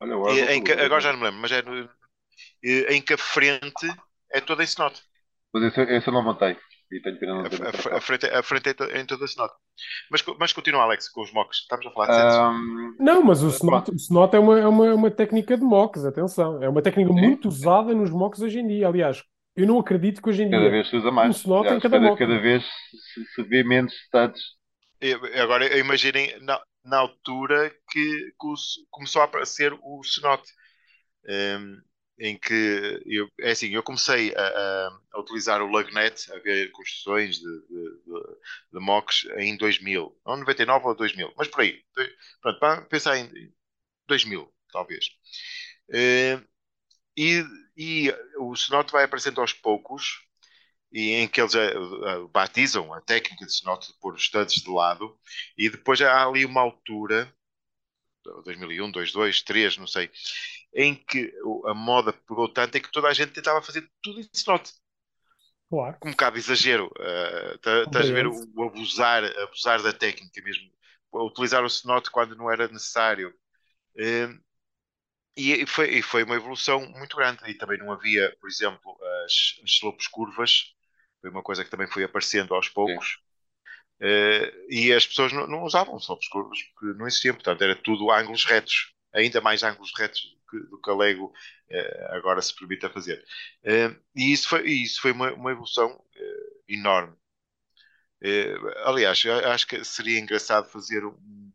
Olha, 0.00 0.14
agora, 0.14 0.34
E 0.34 0.40
em 0.54 0.62
agora 0.84 1.00
já 1.00 1.12
não 1.12 1.18
me 1.20 1.24
lembro, 1.26 1.40
mas 1.40 1.52
é 1.52 1.62
no- 1.62 1.88
em 2.64 3.02
que 3.02 3.14
a 3.14 3.18
frente 3.18 3.86
é 4.30 4.40
toda 4.40 4.62
em 4.62 4.66
snot. 4.66 5.02
Mas 5.52 5.62
esse, 5.64 5.80
esse 5.82 6.08
eu 6.08 6.12
não 6.12 6.22
montei. 6.24 6.56
E 6.92 7.00
tenho 7.00 7.18
pena 7.20 7.34
não 7.34 7.48
ter 7.48 7.62
A, 7.62 7.68
a- 7.68 7.98
a 7.98 8.00
frente, 8.00 8.26
a 8.26 8.42
frente 8.42 8.68
é 8.70 8.74
to- 8.74 8.84
em 8.84 9.06
toda 9.06 9.24
snot. 9.26 9.52
Mas, 10.10 10.24
mas 10.38 10.52
continua, 10.52 10.82
Alex, 10.82 11.08
com 11.08 11.22
os 11.22 11.32
mocks. 11.32 11.58
Estamos 11.58 11.86
a 11.86 11.90
falar. 11.92 12.10
Ahm, 12.50 12.96
Não, 12.98 13.22
mas 13.22 13.42
o 13.42 13.48
snot, 13.48 13.90
o 13.90 13.94
snot 13.96 14.34
é, 14.34 14.38
uma, 14.38 14.58
é 14.58 14.66
uma, 14.66 14.94
uma 14.94 15.10
técnica 15.10 15.56
de 15.56 15.62
mocks, 15.62 16.04
atenção. 16.04 16.62
É 16.62 16.68
uma 16.68 16.82
técnica 16.82 17.12
Sim. 17.12 17.20
muito 17.20 17.48
usada 17.48 17.94
nos 17.94 18.10
mocks 18.10 18.40
hoje 18.40 18.58
em 18.58 18.66
dia. 18.66 18.88
Aliás, 18.88 19.22
eu 19.56 19.66
não 19.66 19.78
acredito 19.78 20.20
que 20.20 20.28
hoje 20.28 20.42
em 20.42 20.50
cada 20.50 20.62
dia. 20.62 20.70
vez 20.70 20.88
se 20.90 20.96
usa 20.96 21.10
mais. 21.12 21.28
Um 21.28 21.38
slot 21.38 21.66
em 21.68 21.80
cada 21.80 21.96
cada, 21.96 22.00
mock. 22.00 22.18
cada 22.18 22.38
vez 22.40 22.64
se, 23.14 23.24
se 23.34 23.42
vê 23.44 23.62
menos 23.62 23.92
studs. 24.06 24.42
E 25.00 25.12
Agora, 25.40 25.78
imaginem 25.78 26.38
na, 26.42 26.60
na 26.84 26.98
altura 26.98 27.72
que 27.90 28.32
cos- 28.36 28.74
começou 28.90 29.22
a 29.22 29.26
aparecer 29.26 29.72
o 29.80 30.00
Snot, 30.04 30.42
em, 31.28 31.76
em 32.20 32.38
que 32.38 33.02
eu, 33.06 33.28
é 33.40 33.52
assim, 33.52 33.70
eu 33.70 33.82
comecei 33.82 34.34
a, 34.36 34.88
a- 35.16 35.20
utilizar 35.20 35.62
o 35.62 35.66
Lugnet, 35.66 36.30
a 36.32 36.38
ver 36.40 36.70
construções 36.72 37.36
de, 37.38 37.44
de, 37.44 38.02
de- 38.06 38.36
de 38.74 38.80
mocks 38.80 39.26
em 39.38 39.56
2000, 39.56 40.16
ou 40.24 40.36
99 40.36 40.86
ou 40.86 40.94
2000, 40.96 41.32
mas 41.36 41.48
por 41.48 41.60
aí. 41.62 41.82
Pronto, 42.42 42.58
para 42.60 42.82
pensar 42.82 43.18
em 43.18 43.30
2000, 44.08 44.52
talvez. 44.72 45.06
Eh, 45.92 46.40
E, 47.16 47.44
e 47.76 48.10
o 48.38 48.52
Snot 48.54 48.90
vai 48.92 49.04
aparecendo 49.04 49.40
aos 49.40 49.52
poucos, 49.52 50.22
e 50.92 51.12
em 51.12 51.28
que 51.28 51.40
eles 51.40 51.54
eh, 51.54 51.72
eh, 51.74 52.28
batizam 52.32 52.92
a 52.94 53.00
técnica 53.00 53.46
de 53.46 53.52
Snot 53.52 53.86
de 53.88 53.98
pôr 54.00 54.14
os 54.14 54.24
studs 54.24 54.62
de 54.62 54.70
lado, 54.70 55.18
e 55.58 55.70
depois 55.70 56.00
há 56.02 56.26
ali 56.26 56.44
uma 56.46 56.60
altura, 56.62 57.32
2001, 58.44 58.90
2002, 58.92 59.12
2003, 59.12 59.76
não 59.78 59.86
sei, 59.86 60.10
em 60.74 60.94
que 60.94 61.32
a 61.66 61.74
moda 61.74 62.12
pegou 62.12 62.48
tanto 62.48 62.78
em 62.78 62.82
que 62.82 62.92
toda 62.92 63.08
a 63.08 63.12
gente 63.14 63.32
tentava 63.32 63.62
fazer 63.62 63.88
tudo 64.02 64.20
em 64.20 64.28
Snot, 64.34 64.72
Claro. 65.68 65.98
com 65.98 66.08
um 66.08 66.12
bocado 66.12 66.34
de 66.34 66.40
exagero. 66.40 66.90
tá- 67.62 67.82
Estás 67.84 68.10
a 68.10 68.12
ver 68.12 68.26
o, 68.26 68.32
o 68.54 68.62
abusar, 68.64 69.24
abusar 69.42 69.82
da 69.82 69.92
técnica 69.92 70.42
mesmo, 70.42 70.70
utilizar 71.12 71.62
o 71.62 71.66
Snot 71.66 72.10
quando 72.10 72.36
não 72.36 72.50
era 72.50 72.68
necessário. 72.68 73.34
Eh, 73.96 74.28
e 75.36 75.66
foi, 75.66 75.98
e 75.98 76.02
foi 76.02 76.22
uma 76.24 76.34
evolução 76.36 76.80
muito 76.90 77.16
grande. 77.16 77.40
E 77.48 77.54
também 77.54 77.78
não 77.78 77.92
havia, 77.92 78.34
por 78.40 78.48
exemplo, 78.48 78.98
as, 79.24 79.60
as 79.64 79.70
slopes 79.70 80.06
curvas. 80.08 80.74
Foi 81.20 81.30
uma 81.30 81.42
coisa 81.42 81.64
que 81.64 81.70
também 81.70 81.86
foi 81.90 82.04
aparecendo 82.04 82.54
aos 82.54 82.68
poucos. 82.68 83.18
Uh, 84.00 84.50
e 84.70 84.92
as 84.94 85.06
pessoas 85.06 85.32
não, 85.32 85.46
não 85.46 85.62
usavam 85.64 85.96
óculos 85.96 86.28
curvos 86.28 86.62
porque 86.74 86.98
não 86.98 87.06
existiam, 87.06 87.34
portanto 87.34 87.62
era 87.62 87.76
tudo 87.76 88.10
ângulos 88.10 88.44
retos, 88.46 88.94
ainda 89.12 89.40
mais 89.42 89.62
ângulos 89.62 89.92
retos 89.98 90.36
que, 90.50 90.58
do 90.58 90.80
que 90.80 90.90
a 90.90 90.94
Lego 90.94 91.26
uh, 91.26 92.14
agora 92.14 92.42
se 92.42 92.54
permite 92.54 92.86
a 92.86 92.90
fazer. 92.90 93.24
Uh, 93.64 93.96
e 94.14 94.32
isso 94.32 94.48
foi, 94.48 94.68
isso 94.68 95.00
foi 95.00 95.12
uma, 95.12 95.32
uma 95.32 95.52
evolução 95.52 96.02
enorme. 96.68 97.16
aliás, 98.84 99.22
acho 99.26 99.66
que 99.66 99.82
seria 99.84 100.18
engraçado 100.18 100.68
fazer 100.70 101.04
um. 101.04 101.52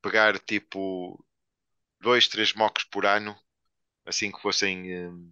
pegar 0.00 0.38
tipo 0.38 1.24
dois, 2.00 2.28
três 2.28 2.52
mocks 2.54 2.84
por 2.84 3.04
ano, 3.04 3.36
assim 4.06 4.30
que 4.30 4.40
fossem. 4.40 5.24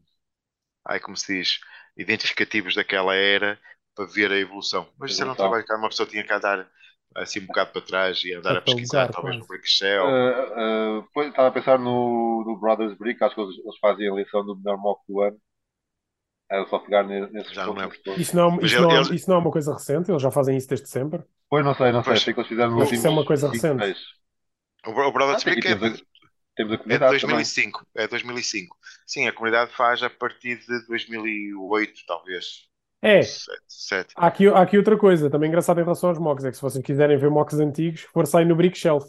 ai, 0.84 1.00
como 1.00 1.16
se 1.16 1.38
diz? 1.38 1.60
Identificativos 1.96 2.74
daquela 2.74 3.14
era 3.14 3.60
para 3.94 4.06
ver 4.06 4.32
a 4.32 4.38
evolução. 4.38 4.90
Mas 4.98 5.12
isso 5.12 5.22
era 5.22 5.32
um 5.32 5.36
trabalho 5.36 5.64
que 5.64 5.72
uma 5.72 5.88
pessoa 5.88 6.08
tinha 6.08 6.24
que 6.24 6.32
andar 6.32 6.70
assim 7.14 7.40
um 7.40 7.46
bocado 7.46 7.72
para 7.72 7.82
trás 7.82 8.22
e 8.24 8.34
andar 8.34 8.56
a 8.56 8.62
pesquisar, 8.62 9.08
talvez 9.10 9.38
no 9.38 9.46
Brick 9.46 9.68
Shell. 9.68 10.04
Uh, 10.04 11.00
uh, 11.16 11.22
estava 11.22 11.48
a 11.48 11.52
pensar 11.52 11.78
no, 11.78 12.44
no 12.46 12.58
Brothers 12.58 12.96
Brick, 12.96 13.22
acho 13.22 13.34
que 13.34 13.40
eles, 13.40 13.58
eles 13.58 13.78
fazem 13.78 14.06
a 14.06 14.10
eleição 14.10 14.44
do 14.44 14.56
melhor 14.56 14.78
mock 14.78 15.02
do 15.08 15.20
ano. 15.20 15.36
É 16.50 16.64
só 16.66 16.80
pegar 16.80 17.04
nesses 17.04 17.52
já 17.52 17.64
não 17.64 17.74
lembro. 17.74 17.96
Isso 18.16 18.34
não, 18.34 18.60
isso, 18.60 18.74
ele, 18.74 18.82
não, 18.82 18.96
eles... 18.96 19.10
isso 19.10 19.30
não 19.30 19.36
é 19.36 19.38
uma 19.38 19.52
coisa 19.52 19.72
recente? 19.72 20.10
Eles 20.10 20.20
já 20.20 20.32
fazem 20.32 20.56
isso 20.56 20.68
desde 20.68 20.88
sempre? 20.88 21.22
Pois 21.48 21.64
não 21.64 21.74
sei, 21.74 21.92
não 21.92 22.02
sei. 22.02 22.16
Sei 22.16 22.34
que 22.34 22.40
eles 22.40 22.48
fizeram 22.48 22.72
no 22.72 22.82
Isso 22.82 23.06
é 23.06 23.10
uma 23.10 23.24
coisa 23.24 23.48
recente. 23.48 23.96
O, 24.84 24.90
o 24.90 25.12
Brothers 25.12 25.42
ah, 25.42 25.50
Brick 25.50 25.66
é, 25.66 25.76
temos 25.76 26.00
a, 26.00 26.04
temos 26.56 26.72
a 26.72 26.74
é 26.74 26.98
de 26.98 26.98
2005. 26.98 27.86
Também. 27.92 28.04
É 28.04 28.08
2005. 28.08 28.76
Sim, 29.06 29.28
a 29.28 29.32
comunidade 29.32 29.72
faz 29.76 30.02
a 30.02 30.10
partir 30.10 30.58
de 30.58 30.86
2008, 30.88 32.00
talvez. 32.04 32.69
É. 33.02 33.22
Sete, 33.22 34.12
Há, 34.14 34.26
aqui, 34.26 34.46
há 34.46 34.60
aqui 34.60 34.76
outra 34.76 34.96
coisa, 34.96 35.30
também 35.30 35.48
engraçada 35.48 35.80
em 35.80 35.84
relação 35.84 36.10
aos 36.10 36.18
mocks, 36.18 36.44
é 36.44 36.50
que 36.50 36.56
se 36.56 36.62
vocês 36.62 36.84
quiserem 36.84 37.16
ver 37.16 37.30
mocks 37.30 37.58
antigos, 37.58 38.02
for 38.12 38.26
sair 38.26 38.44
no 38.44 38.54
Brick 38.54 38.76
Shelf. 38.76 39.06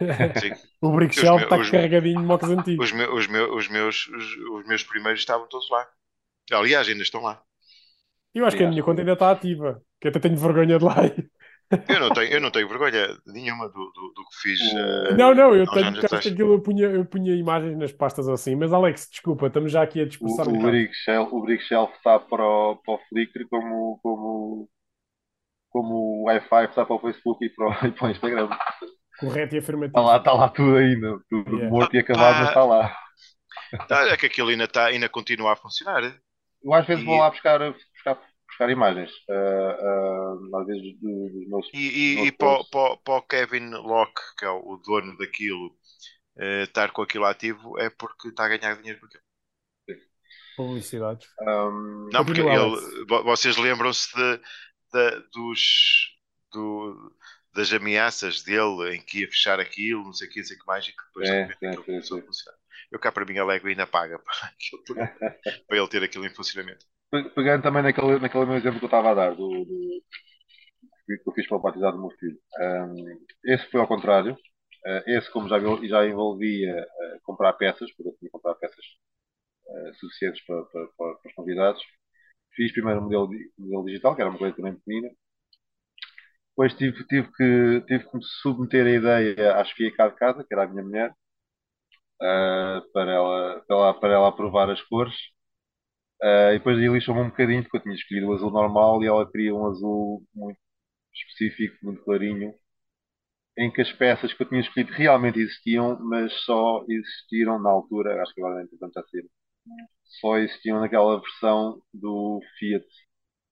o 0.80 0.92
Brick 0.92 1.14
Shelf 1.14 1.42
está 1.42 1.58
carregadinho 1.58 2.20
de 2.20 2.26
mocks 2.26 2.48
antigos. 2.48 2.86
Os, 2.86 2.92
meus, 2.92 3.12
os, 3.12 3.26
meus, 3.26 3.50
os, 3.50 3.68
meus, 3.68 4.08
os, 4.08 4.36
os 4.36 4.66
meus 4.66 4.84
primeiros 4.84 5.20
estavam 5.20 5.46
todos 5.48 5.68
lá. 5.70 5.86
Aliás, 6.52 6.88
ainda 6.88 7.02
estão 7.02 7.22
lá. 7.22 7.42
Eu 8.34 8.46
acho 8.46 8.56
que 8.56 8.64
a 8.64 8.68
minha 8.68 8.82
conta 8.82 9.02
ainda 9.02 9.12
está 9.12 9.30
ativa, 9.30 9.82
que 10.00 10.08
até 10.08 10.18
tenho 10.18 10.36
vergonha 10.36 10.78
de 10.78 10.84
lá. 10.84 10.96
Eu 11.88 12.00
não 12.00 12.10
tenho, 12.10 12.32
eu 12.32 12.40
não 12.40 12.50
tenho 12.50 12.68
vergonha 12.68 13.16
nenhuma 13.26 13.68
do, 13.68 13.74
do, 13.74 14.12
do 14.14 14.24
que 14.28 14.36
fiz. 14.42 14.60
Uh, 14.72 15.16
não, 15.16 15.34
não, 15.34 15.54
eu 15.54 15.66
tenho 15.66 15.86
acho 15.86 16.28
aquilo 16.28 16.54
eu 16.54 16.60
punha, 16.60 16.86
eu 16.86 17.04
punha 17.04 17.34
imagens 17.34 17.76
nas 17.78 17.92
pastas 17.92 18.28
assim, 18.28 18.54
mas 18.54 18.72
Alex, 18.72 19.08
desculpa, 19.10 19.46
estamos 19.46 19.72
já 19.72 19.82
aqui 19.82 20.00
a 20.00 20.06
dispersar 20.06 20.48
o, 20.48 20.54
o, 20.54 20.62
Brick 20.62 20.94
Shelf, 20.94 21.32
o 21.32 21.40
Brick 21.40 21.62
Shelf 21.64 21.92
está 21.96 22.18
para 22.18 22.44
o, 22.44 22.76
para 22.76 22.94
o 22.94 22.98
Flickr 23.08 23.46
como, 23.48 23.98
como, 24.02 24.68
como 25.70 26.24
o 26.24 26.30
i5 26.30 26.68
está 26.68 26.84
para 26.84 26.96
o 26.96 27.00
Facebook 27.00 27.44
e 27.44 27.50
para 27.50 27.66
o, 27.66 27.72
e 27.86 27.92
para 27.92 28.06
o 28.06 28.10
Instagram. 28.10 28.48
Correto 29.18 29.54
e 29.54 29.58
afirmativo. 29.58 29.98
Está 29.98 30.00
lá, 30.00 30.16
está 30.16 30.32
lá 30.32 30.48
tudo 30.48 30.76
ainda, 30.76 31.18
tudo 31.30 31.56
yeah. 31.56 31.70
morto 31.70 31.94
e 31.94 31.98
acabado, 31.98 32.38
mas 32.40 32.48
está 32.48 32.64
lá. 32.64 32.96
Tá, 33.88 34.08
é 34.08 34.16
que 34.16 34.26
aquilo 34.26 34.50
ainda, 34.50 34.64
está, 34.64 34.86
ainda 34.86 35.08
continua 35.08 35.52
a 35.52 35.56
funcionar. 35.56 36.02
Eu 36.62 36.74
às 36.74 36.86
vezes 36.86 37.02
e... 37.02 37.06
vou 37.06 37.18
lá 37.18 37.30
buscar, 37.30 37.60
buscar 38.52 38.70
imagens, 38.70 39.10
uh, 39.28 40.52
uh, 40.52 40.56
às 40.56 40.66
vezes 40.66 40.98
dos 41.00 41.48
meus. 41.48 41.68
E, 41.72 41.78
e, 41.78 42.26
e 42.26 42.32
para, 42.32 42.62
para, 42.70 42.96
para, 42.98 43.14
o 43.14 43.22
Kevin 43.22 43.70
Locke, 43.70 44.20
que 44.38 44.44
é 44.44 44.50
o 44.50 44.76
dono 44.76 45.16
daquilo, 45.16 45.68
uh, 46.36 46.62
estar 46.62 46.92
com 46.92 47.02
aquilo 47.02 47.24
ativo 47.24 47.78
é 47.78 47.90
porque 47.90 48.28
está 48.28 48.44
a 48.44 48.48
ganhar 48.48 48.76
dinheiro 48.76 49.00
com 49.00 49.06
aquilo. 49.06 49.22
Publicidades. 50.56 51.26
Um, 51.40 52.10
não, 52.12 52.24
porque 52.24 52.42
ele, 52.42 53.06
vocês 53.24 53.56
lembram-se 53.56 54.14
de, 54.14 54.36
de, 54.92 55.28
dos. 55.32 56.12
Do, 56.52 57.16
das 57.54 57.70
ameaças 57.72 58.42
dele 58.42 58.94
em 58.96 59.00
que 59.00 59.20
ia 59.20 59.28
fechar 59.28 59.60
aquilo, 59.60 60.04
não 60.04 60.12
sei 60.14 60.26
o 60.26 60.30
que, 60.30 60.40
não 60.40 60.46
sei 60.46 60.56
o 60.56 60.60
que 60.60 60.66
mais, 60.66 60.86
e 60.86 60.92
que 60.92 61.04
depois 61.06 61.28
é, 61.28 61.42
de 61.42 61.48
repente 61.48 61.78
é, 61.78 61.82
começou 61.82 62.18
a 62.18 62.22
funcionar. 62.22 62.58
Eu 62.90 62.98
cá 62.98 63.12
para 63.12 63.26
mim 63.26 63.38
a 63.38 63.44
Lego 63.44 63.68
ainda 63.68 63.86
paga 63.86 64.18
para, 64.24 64.48
aquilo, 64.48 64.82
para 65.66 65.76
ele 65.76 65.88
ter 65.88 66.02
aquilo 66.02 66.26
em 66.26 66.34
funcionamento 66.34 66.86
pegando 67.34 67.62
também 67.62 67.82
naquele, 67.82 68.18
naquele 68.18 68.46
meu 68.46 68.56
exemplo 68.56 68.78
que 68.78 68.84
eu 68.84 68.88
estava 68.88 69.10
a 69.10 69.14
dar, 69.14 69.34
do, 69.34 69.48
do 69.48 70.02
que 71.06 71.28
eu 71.28 71.32
fiz 71.34 71.46
para 71.46 71.56
o 71.58 71.60
batizado 71.60 71.96
do 71.96 72.02
meu 72.02 72.10
filho. 72.18 72.38
Um, 72.58 73.26
esse 73.44 73.70
foi 73.70 73.80
ao 73.80 73.88
contrário. 73.88 74.34
Uh, 74.34 75.10
esse, 75.10 75.30
como 75.30 75.48
já, 75.48 75.58
já 75.60 76.06
envolvia 76.06 76.74
uh, 76.74 77.20
comprar 77.22 77.52
peças, 77.54 77.90
porque 77.92 78.08
eu 78.08 78.16
tinha 78.18 78.28
que 78.28 78.32
comprar 78.32 78.54
peças 78.56 78.84
uh, 79.66 79.94
suficientes 79.96 80.44
para, 80.46 80.64
para, 80.64 80.86
para, 80.96 81.14
para, 81.16 81.28
os 81.28 81.34
convidados. 81.34 81.82
Fiz 82.54 82.72
primeiro 82.72 83.00
um 83.00 83.04
modelo, 83.04 83.30
modelo 83.58 83.84
digital, 83.86 84.14
que 84.16 84.22
era 84.22 84.30
uma 84.30 84.38
coisa 84.38 84.56
também 84.56 84.74
pequenina. 84.76 85.10
Depois 86.50 86.74
tive, 86.74 87.06
tive, 87.06 87.28
que, 87.32 87.80
tive 87.86 88.10
que 88.10 88.16
me 88.16 88.22
submeter 88.42 88.86
a 88.86 88.90
ideia 88.90 89.56
à 89.56 89.64
chefia 89.64 89.94
cá 89.94 90.08
de 90.08 90.16
casa, 90.16 90.44
que 90.44 90.54
era 90.54 90.64
a 90.64 90.68
minha 90.68 90.82
mulher, 90.82 91.14
para, 92.92 93.12
ela, 93.12 93.60
para, 93.66 93.74
ela, 93.76 93.94
para 94.00 94.14
ela 94.14 94.28
aprovar 94.28 94.70
as 94.70 94.80
cores 94.82 95.14
Uh, 96.22 96.52
e 96.52 96.58
depois 96.58 96.78
aí 96.78 96.86
lixou-me 96.86 97.20
um 97.20 97.30
bocadinho, 97.30 97.62
porque 97.62 97.78
eu 97.78 97.82
tinha 97.82 97.94
escolhido 97.96 98.28
o 98.28 98.32
azul 98.34 98.50
normal 98.50 99.02
e 99.02 99.06
ela 99.08 99.28
queria 99.28 99.52
um 99.52 99.66
azul 99.66 100.22
muito 100.32 100.58
específico, 101.12 101.76
muito 101.82 102.02
clarinho, 102.04 102.54
em 103.58 103.70
que 103.72 103.82
as 103.82 103.92
peças 103.92 104.32
que 104.32 104.42
eu 104.42 104.48
tinha 104.48 104.60
escolhido 104.60 104.92
realmente 104.92 105.40
existiam, 105.40 105.98
mas 106.00 106.32
só 106.44 106.84
existiram 106.88 107.60
na 107.60 107.70
altura, 107.70 108.22
acho 108.22 108.32
que 108.34 108.40
agora 108.40 108.62
importante 108.62 108.94
já 108.94 109.02
ser, 109.08 109.24
só 110.20 110.38
existiam 110.38 110.80
naquela 110.80 111.20
versão 111.20 111.82
do 111.92 112.40
Fiat, 112.56 112.86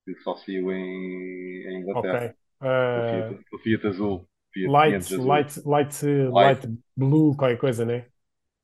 que 0.05 0.15
só 0.21 0.37
saiu 0.37 0.71
em, 0.71 1.67
em 1.67 1.81
Inglaterra. 1.81 2.37
Okay. 2.61 2.69
Uh... 2.69 3.01
O, 3.01 3.09
Fiat, 3.11 3.45
o 3.53 3.59
Fiat 3.59 3.87
azul. 3.89 4.29
Fiat 4.53 4.73
light, 4.73 4.97
azul. 4.97 5.27
light, 5.27 5.61
light, 5.67 6.05
light, 6.05 6.31
light 6.33 6.79
blue, 6.97 7.37
qualquer 7.37 7.59
coisa, 7.59 7.85
né? 7.85 8.07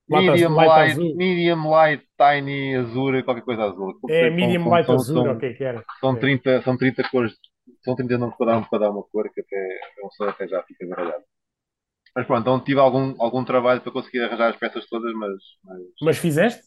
Medium 0.08 0.54
light, 0.54 0.68
light 0.68 1.16
medium 1.16 1.68
light, 1.68 2.02
tiny, 2.16 2.76
azul, 2.76 3.22
qualquer 3.24 3.42
coisa 3.42 3.64
azul. 3.64 3.98
É, 4.08 4.30
medium 4.30 4.62
são, 4.62 4.70
light 4.72 4.86
são, 4.86 4.94
azul, 4.94 5.24
são, 5.24 5.32
ok, 5.36 5.54
que 5.54 5.64
era. 5.64 5.84
São 6.00 6.16
30, 6.16 6.62
são 6.62 6.76
30 6.76 7.08
cores, 7.10 7.34
são 7.84 7.96
30 7.96 8.16
nomes 8.18 8.36
para 8.36 8.46
dar, 8.52 8.68
para 8.68 8.78
dar 8.78 8.90
uma 8.90 9.02
cor 9.02 9.28
que 9.32 9.40
até, 9.40 9.80
uma 10.02 10.30
até 10.30 10.46
já 10.46 10.62
fica 10.62 10.86
baralhado. 10.86 11.24
Mas 12.14 12.26
pronto, 12.26 12.40
então 12.40 12.60
tive 12.64 12.80
algum, 12.80 13.14
algum 13.20 13.44
trabalho 13.44 13.80
para 13.80 13.92
conseguir 13.92 14.20
arranjar 14.20 14.50
as 14.50 14.56
peças 14.56 14.86
todas, 14.86 15.12
mas. 15.14 15.32
Mas, 15.64 15.80
mas 16.00 16.18
fizeste? 16.18 16.62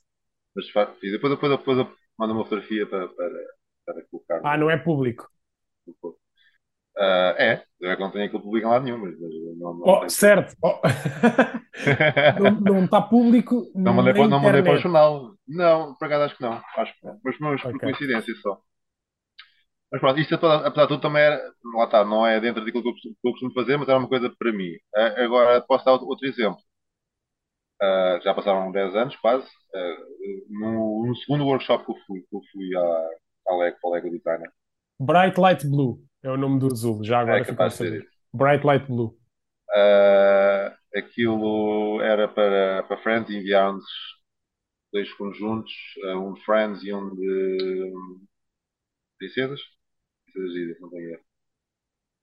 Mas 0.55 0.65
fiz. 0.99 1.11
Depois, 1.11 1.33
depois, 1.33 1.57
depois 1.57 1.77
eu 1.77 1.91
mando 2.17 2.33
uma 2.33 2.43
fotografia 2.43 2.85
para, 2.87 3.07
para, 3.07 3.29
para 3.85 4.05
colocar. 4.11 4.41
Ah, 4.43 4.57
não 4.57 4.69
é 4.69 4.77
público. 4.77 5.27
Uh, 6.99 7.31
é, 7.37 7.63
já 7.81 7.95
que 7.95 8.01
não 8.01 8.11
tem 8.11 8.23
aquilo 8.25 8.41
público 8.41 8.67
em 8.67 8.69
lado 8.69 8.83
nenhum, 8.83 8.97
mas, 8.97 9.17
não, 9.57 9.73
não 9.73 9.83
oh, 9.85 10.09
certo. 10.09 10.53
Oh. 10.61 10.81
não 12.61 12.83
está 12.83 13.01
público. 13.01 13.71
Não 13.73 13.93
mandei, 13.93 14.13
para, 14.13 14.27
não 14.27 14.39
mandei 14.41 14.61
para 14.61 14.73
o 14.73 14.77
jornal. 14.77 15.33
Não, 15.47 15.95
por 15.95 16.05
acaso 16.05 16.25
acho 16.25 16.35
que 16.35 16.43
não. 16.43 16.61
Acho 16.75 16.93
que 16.99 17.05
não. 17.05 17.17
Mas, 17.23 17.39
mas 17.39 17.61
okay. 17.61 17.71
por 17.71 17.79
coincidência 17.79 18.35
só. 18.41 18.59
Mas 19.89 20.01
pronto, 20.01 20.19
isto 20.19 20.35
apesar 20.35 20.81
de 20.83 20.87
tudo 20.89 20.99
também 20.99 21.23
era, 21.23 21.41
lá 21.73 21.85
está, 21.85 22.03
não 22.03 22.27
é 22.27 22.37
dentro 22.41 22.65
daquilo 22.65 22.83
que 22.83 22.89
eu, 22.89 22.93
que 22.93 23.27
eu 23.27 23.31
costumo 23.31 23.53
fazer, 23.53 23.77
mas 23.77 23.87
era 23.87 23.97
uma 23.97 24.09
coisa 24.09 24.29
para 24.37 24.51
mim. 24.51 24.69
Uh, 24.93 25.23
agora 25.23 25.61
posso 25.61 25.85
dar 25.85 25.93
outro 25.93 26.27
exemplo. 26.27 26.59
Uh, 27.81 28.21
já 28.21 28.33
passaram 28.33 28.73
10 28.73 28.95
anos 28.97 29.15
quase. 29.15 29.47
No, 30.49 31.07
no, 31.07 31.15
segundo 31.15 31.45
workshop 31.45 31.85
que 31.85 31.91
eu 31.91 31.95
fui, 32.05 32.19
que 32.19 32.35
eu 32.35 32.41
fui 32.51 32.75
à, 32.75 33.53
à 33.53 33.55
Lego, 33.55 33.77
para 33.81 33.89
a 33.89 33.93
Lego 33.93 34.09
Designer. 34.09 34.51
Bright 34.99 35.39
Light 35.39 35.65
Blue. 35.65 36.08
É 36.21 36.29
o 36.29 36.37
nome 36.37 36.59
do 36.59 36.67
azul, 36.67 37.03
já 37.03 37.19
agora 37.19 37.39
é 37.39 37.45
capaz 37.45 37.73
de 37.73 37.77
ser 37.77 38.09
Bright 38.33 38.65
Light 38.65 38.85
Blue. 38.85 39.17
Uh, 39.69 40.97
aquilo 40.97 42.01
era 42.01 42.27
para, 42.27 42.83
para 42.83 42.97
Friends, 42.97 43.29
enviámos 43.29 43.85
dois 44.91 45.11
conjuntos, 45.13 45.71
uh, 46.03 46.17
um 46.17 46.33
de 46.33 46.43
Friends 46.43 46.83
e 46.83 46.93
um 46.93 47.15
de 47.15 47.93
princesas. 49.17 49.61
Princesas 50.33 50.79
não 50.81 50.89
tenho 50.89 51.09
erro. 51.11 51.23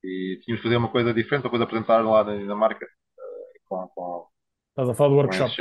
E 0.04 0.40
tínhamos 0.42 0.60
de 0.60 0.62
fazer 0.62 0.76
uma 0.76 0.90
coisa 0.90 1.14
diferente 1.14 1.42
para 1.42 1.50
depois 1.50 1.62
apresentar 1.62 2.04
lá 2.04 2.22
na, 2.22 2.34
na 2.36 2.54
marca 2.54 2.84
uh, 2.84 3.60
com, 3.64 3.88
com, 3.88 4.28
Estás 4.70 4.90
a 4.90 4.94
falar 4.94 5.08
do 5.08 5.16
workshop? 5.16 5.54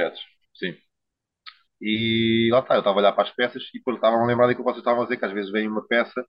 Sim. 0.54 0.78
E 1.82 2.50
lá 2.52 2.60
está, 2.60 2.76
eu 2.76 2.80
estava 2.80 2.98
a 2.98 3.00
olhar 3.00 3.14
para 3.14 3.24
as 3.24 3.34
peças 3.34 3.64
e 3.74 3.78
depois 3.78 3.96
estava 3.96 4.18
a 4.18 4.26
lembrar 4.26 4.48
daquilo 4.48 4.66
que 4.66 4.72
vocês 4.72 4.82
estavam 4.82 5.02
a 5.02 5.06
dizer, 5.06 5.18
que 5.18 5.26
às 5.26 5.32
vezes 5.32 5.52
vem 5.52 5.68
uma 5.68 5.86
peça 5.88 6.26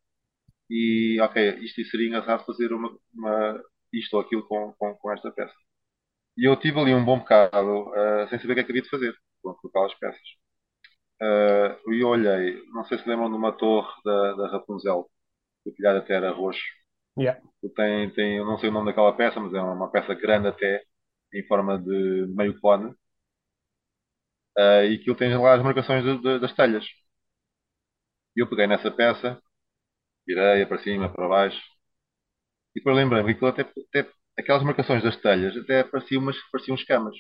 e 0.68 1.18
ok, 1.20 1.58
isto 1.60 1.84
seria 1.84 2.08
engraçado 2.08 2.44
fazer 2.44 2.72
uma, 2.72 2.96
uma, 3.14 3.62
isto 3.92 4.14
ou 4.14 4.20
aquilo 4.20 4.46
com, 4.46 4.72
com, 4.78 4.94
com, 4.94 5.12
esta 5.12 5.30
peça. 5.30 5.54
E 6.36 6.48
eu 6.48 6.56
tive 6.56 6.78
ali 6.80 6.94
um 6.94 7.04
bom 7.04 7.18
bocado 7.18 7.88
uh, 7.90 8.28
sem 8.28 8.38
saber 8.38 8.52
o 8.52 8.54
que 8.56 8.60
é 8.60 8.64
que 8.64 8.72
havia 8.72 8.82
de 8.82 8.90
fazer 8.90 9.14
com, 9.42 9.56
aquelas 9.68 9.94
peças. 9.94 10.28
Uh, 11.22 11.92
e 11.92 12.02
eu 12.02 12.08
olhei, 12.08 12.62
não 12.72 12.84
sei 12.84 12.98
se 12.98 13.08
lembram 13.08 13.30
de 13.30 13.36
uma 13.36 13.52
torre 13.52 13.90
da, 14.04 14.32
da 14.34 14.48
Rapunzel, 14.52 15.08
o 15.64 15.72
telhado 15.72 15.98
até 15.98 16.14
era 16.14 16.30
roxo. 16.32 16.62
Yeah. 17.18 17.40
Tem, 17.74 18.10
tem, 18.12 18.36
eu 18.36 18.44
não 18.44 18.58
sei 18.58 18.68
o 18.68 18.72
nome 18.72 18.86
daquela 18.86 19.16
peça, 19.16 19.40
mas 19.40 19.54
é 19.54 19.60
uma 19.60 19.90
peça 19.90 20.14
grande 20.14 20.48
até, 20.48 20.82
em 21.34 21.46
forma 21.46 21.78
de 21.78 22.26
meio 22.36 22.58
cone. 22.60 22.94
Uh, 24.58 24.84
e 24.90 24.94
aquilo 24.96 25.16
tem 25.16 25.36
lá 25.36 25.54
as 25.54 25.62
marcações 25.62 26.02
de, 26.04 26.18
de, 26.18 26.38
das 26.40 26.54
telhas. 26.54 26.84
E 28.36 28.40
eu 28.42 28.48
peguei 28.48 28.66
nessa 28.66 28.90
peça 28.90 29.40
virei 30.26 30.66
para 30.66 30.78
cima, 30.78 31.08
para 31.12 31.28
baixo, 31.28 31.60
E 32.74 32.78
depois 32.78 32.96
lembrei-me 32.96 33.26
que 33.28 33.32
aquilo 33.44 33.50
até, 33.50 33.62
até, 33.62 34.12
aquelas 34.38 34.62
marcações 34.62 35.02
das 35.02 35.16
telhas 35.16 35.56
até 35.56 35.82
pareciam, 35.82 36.22
umas, 36.22 36.36
pareciam 36.52 36.76
escamas. 36.76 37.16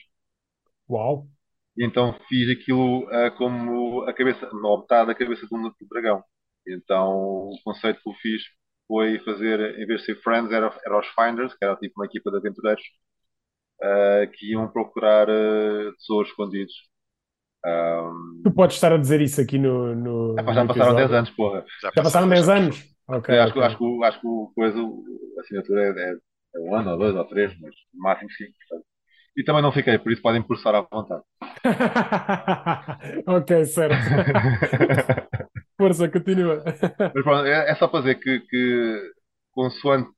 Uau! 0.88 1.28
E 1.76 1.84
então 1.84 2.18
fiz 2.28 2.48
aquilo 2.50 3.06
ah, 3.10 3.30
como 3.32 4.02
a 4.08 4.12
cabeça, 4.14 4.48
uma 4.52 4.78
metade 4.80 5.08
da 5.08 5.14
cabeça 5.14 5.46
do, 5.46 5.56
do 5.58 5.88
dragão. 5.90 6.22
E 6.66 6.74
então 6.74 7.08
o 7.50 7.58
conceito 7.64 8.00
que 8.02 8.08
eu 8.08 8.14
fiz 8.14 8.42
foi 8.88 9.18
fazer, 9.20 9.60
em 9.78 9.86
vez 9.86 10.00
de 10.00 10.06
ser 10.06 10.16
Friends, 10.22 10.52
era, 10.52 10.72
era 10.84 10.98
os 10.98 11.06
Finders, 11.08 11.54
que 11.54 11.64
era 11.64 11.76
tipo 11.76 11.94
uma 12.00 12.06
equipa 12.06 12.30
de 12.30 12.38
aventureiros 12.38 12.82
ah, 13.82 14.26
que 14.32 14.52
iam 14.52 14.68
procurar 14.70 15.28
ah, 15.30 15.92
tesouros 15.98 16.28
escondidos. 16.30 16.74
Um, 17.66 18.44
Tu 18.44 18.50
podes 18.52 18.76
estar 18.76 18.92
a 18.92 18.96
dizer 18.98 19.20
isso 19.20 19.40
aqui 19.40 19.58
no. 19.58 19.94
no, 19.94 20.38
epá, 20.38 20.52
já 20.54 20.62
no 20.62 20.66
passaram 20.66 20.94
10 20.94 21.10
episódio. 21.10 21.12
anos, 21.12 21.30
porra. 21.30 21.64
Já 21.94 22.02
passaram 22.02 22.28
10 22.28 22.48
bastante. 22.48 22.48
anos? 22.48 22.95
Acho, 23.28 23.54
que- 23.54 23.60
ok. 23.60 23.60
acho, 23.60 23.76
que, 23.78 23.84
o- 23.84 24.04
acho 24.04 24.20
que 24.20 24.26
o 24.26 24.52
coisa, 24.54 24.78
a 24.78 25.40
assinatura 25.40 25.82
é, 25.84 26.10
é, 26.12 26.16
é 26.56 26.60
um 26.60 26.74
ano 26.76 26.92
ou 26.92 26.98
dois 26.98 27.14
ou 27.14 27.24
três, 27.26 27.52
mas 27.60 27.74
no 27.94 28.02
máximo 28.02 28.30
cinco. 28.32 28.52
portanto. 28.68 28.86
E 29.36 29.44
também 29.44 29.62
não 29.62 29.72
fiquei, 29.72 29.98
por 29.98 30.12
isso 30.12 30.22
podem 30.22 30.42
processar 30.42 30.74
à 30.76 30.82
vontade. 30.82 31.22
ok, 33.26 33.64
certo. 33.66 34.10
Força, 35.78 36.08
continua. 36.10 36.64
Mas 37.14 37.24
pronto, 37.24 37.46
é, 37.46 37.70
é 37.70 37.74
só 37.76 37.88
para 37.88 38.00
dizer 38.00 38.16
que, 38.20 38.40
que, 38.40 39.12
consoante 39.52 40.10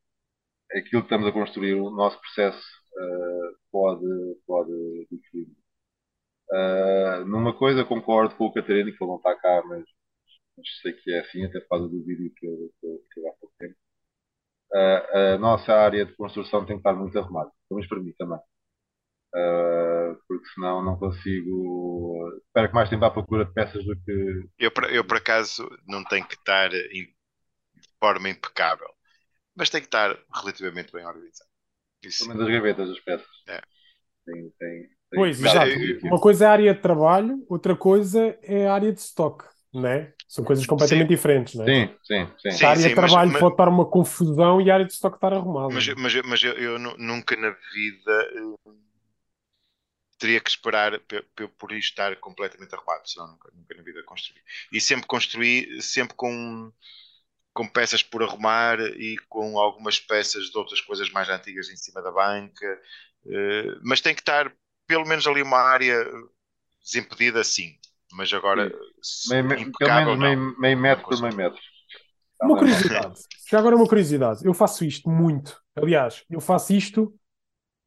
aquilo 0.72 1.02
que 1.02 1.06
estamos 1.06 1.26
a 1.28 1.32
construir, 1.32 1.74
o 1.74 1.90
nosso 1.90 2.20
processo 2.20 2.60
eh, 2.98 3.52
pode, 3.72 4.06
pode 4.46 4.72
diferir. 5.10 5.48
Eh, 6.52 7.24
numa 7.26 7.52
coisa 7.56 7.84
concordo 7.84 8.34
com 8.36 8.46
o 8.46 8.52
Catarina, 8.52 8.90
que 8.90 9.02
ele 9.02 9.10
não 9.10 9.16
está 9.16 9.34
cá, 9.36 9.62
mas, 9.66 9.84
mas 10.58 10.68
sei 10.82 10.94
que 10.94 11.12
é 11.12 11.20
assim, 11.20 11.44
até 11.46 11.60
por 11.62 11.70
causa 11.70 11.88
do 11.90 12.04
vídeo 12.04 12.32
que 12.36 12.46
eu, 12.46 12.72
que 12.80 12.86
eu, 12.88 13.00
que 13.14 13.20
eu 13.20 13.28
há 13.28 13.32
pouco 13.34 13.54
tempo. 13.60 13.76
Eh, 14.74 15.34
a 15.34 15.38
nossa 15.38 15.72
área 15.74 16.04
de 16.06 16.14
construção 16.14 16.64
tem 16.66 16.76
que 16.76 16.80
estar 16.80 16.94
muito 16.94 17.18
arrumada, 17.18 17.50
pelo 17.68 17.78
menos 17.78 17.88
para 17.88 18.00
mim 18.00 18.12
também. 18.18 18.38
Eh, 19.34 20.16
porque 20.28 20.46
senão 20.54 20.84
não 20.84 20.98
consigo. 20.98 22.40
Espero 22.46 22.68
que 22.68 22.74
mais 22.74 22.90
tempo 22.90 23.04
à 23.04 23.10
procura 23.10 23.44
de 23.44 23.52
peças 23.54 23.84
do 23.84 23.96
que. 24.04 24.48
Eu, 24.58 24.70
por- 24.72 24.90
eu, 24.92 25.04
por 25.04 25.16
acaso, 25.16 25.68
não 25.86 26.04
tenho 26.04 26.26
que 26.26 26.34
estar 26.34 26.72
em- 26.74 27.06
de 27.06 27.88
forma 28.00 28.28
impecável, 28.30 28.88
mas 29.56 29.70
tem 29.70 29.80
que 29.82 29.88
estar 29.88 30.18
relativamente 30.34 30.92
bem 30.92 31.06
organizado. 31.06 31.50
Isso. 32.02 32.26
Pelo 32.26 32.30
menos 32.30 32.44
as 32.44 32.52
gavetas 32.52 32.88
das 32.88 33.00
peças. 33.00 33.28
É. 33.46 33.60
Tem, 34.24 34.50
tem, 34.58 34.88
tem 35.10 35.20
Pois, 35.20 35.30
que 35.30 35.38
estar 35.38 35.54
exato. 35.56 35.78
Uma 36.02 36.20
coisa 36.20 36.44
é 36.44 36.48
a 36.48 36.52
área 36.52 36.74
de 36.74 36.80
trabalho, 36.80 37.44
outra 37.48 37.76
coisa 37.76 38.38
é 38.42 38.66
a 38.68 38.74
área 38.74 38.92
de 38.92 39.00
stock, 39.00 39.44
né? 39.74 40.12
São 40.28 40.44
coisas 40.44 40.66
completamente 40.66 41.08
diferentes, 41.08 41.54
né? 41.54 41.64
Sim, 41.64 41.94
sim, 42.04 42.26
sim. 42.38 42.50
Sim, 42.50 42.66
a 42.66 42.70
área 42.70 42.82
de 42.82 42.90
sim, 42.90 42.94
mas- 42.94 43.12
trabalho 43.12 43.30
mas- 43.30 43.40
pode 43.40 43.54
estar 43.54 43.68
uma 43.68 43.86
confusão 43.86 44.60
e 44.60 44.70
a 44.70 44.74
área 44.74 44.86
de 44.86 44.92
stock 44.92 45.16
estar 45.16 45.32
arrumada. 45.32 45.72
Mas, 45.74 45.86
mas, 45.96 46.14
mas 46.24 46.42
eu, 46.42 46.52
eu 46.54 46.78
nu- 46.78 46.96
nunca 46.98 47.36
na 47.36 47.50
vida 47.72 48.30
eh, 48.66 48.70
teria 50.18 50.40
que 50.40 50.50
esperar 50.50 50.98
pe- 51.00 51.22
pe- 51.34 51.48
por 51.48 51.72
isto 51.72 51.90
estar 51.90 52.16
completamente 52.16 52.74
arrumado, 52.74 53.08
senão 53.08 53.28
nunca, 53.28 53.50
nunca 53.54 53.74
na 53.74 53.82
vida 53.82 54.02
construí. 54.04 54.40
E 54.72 54.80
sempre 54.80 55.06
construí, 55.06 55.80
sempre 55.82 56.14
com, 56.16 56.72
com 57.54 57.68
peças 57.68 58.02
por 58.02 58.22
arrumar 58.22 58.80
e 58.80 59.16
com 59.28 59.58
algumas 59.58 60.00
peças 60.00 60.50
de 60.50 60.58
outras 60.58 60.80
coisas 60.80 61.10
mais 61.10 61.28
antigas 61.28 61.70
em 61.70 61.76
cima 61.76 62.02
da 62.02 62.12
banca. 62.12 62.82
eh, 63.26 63.76
mas 63.82 64.00
tem 64.00 64.14
que 64.14 64.22
estar 64.22 64.52
pelo 64.86 65.06
menos 65.06 65.26
ali 65.26 65.42
uma 65.42 65.58
área 65.60 66.04
desimpedida, 66.84 67.44
sim. 67.44 67.78
Mas 68.12 68.32
agora, 68.32 68.72
Meio, 69.28 69.48
pelo 69.48 69.60
impecável, 69.60 70.16
menos 70.16 70.18
meio, 70.38 70.60
meio 70.60 70.78
metro 70.78 71.04
por 71.04 71.20
meio 71.22 71.36
metro. 71.36 71.58
Uma 72.42 72.56
curiosidade. 72.58 73.20
Já 73.50 73.58
agora 73.58 73.76
uma 73.76 73.86
curiosidade. 73.86 74.44
Eu 74.44 74.54
faço 74.54 74.84
isto 74.84 75.08
muito. 75.10 75.60
Aliás, 75.76 76.24
eu 76.30 76.40
faço 76.40 76.72
isto 76.72 77.14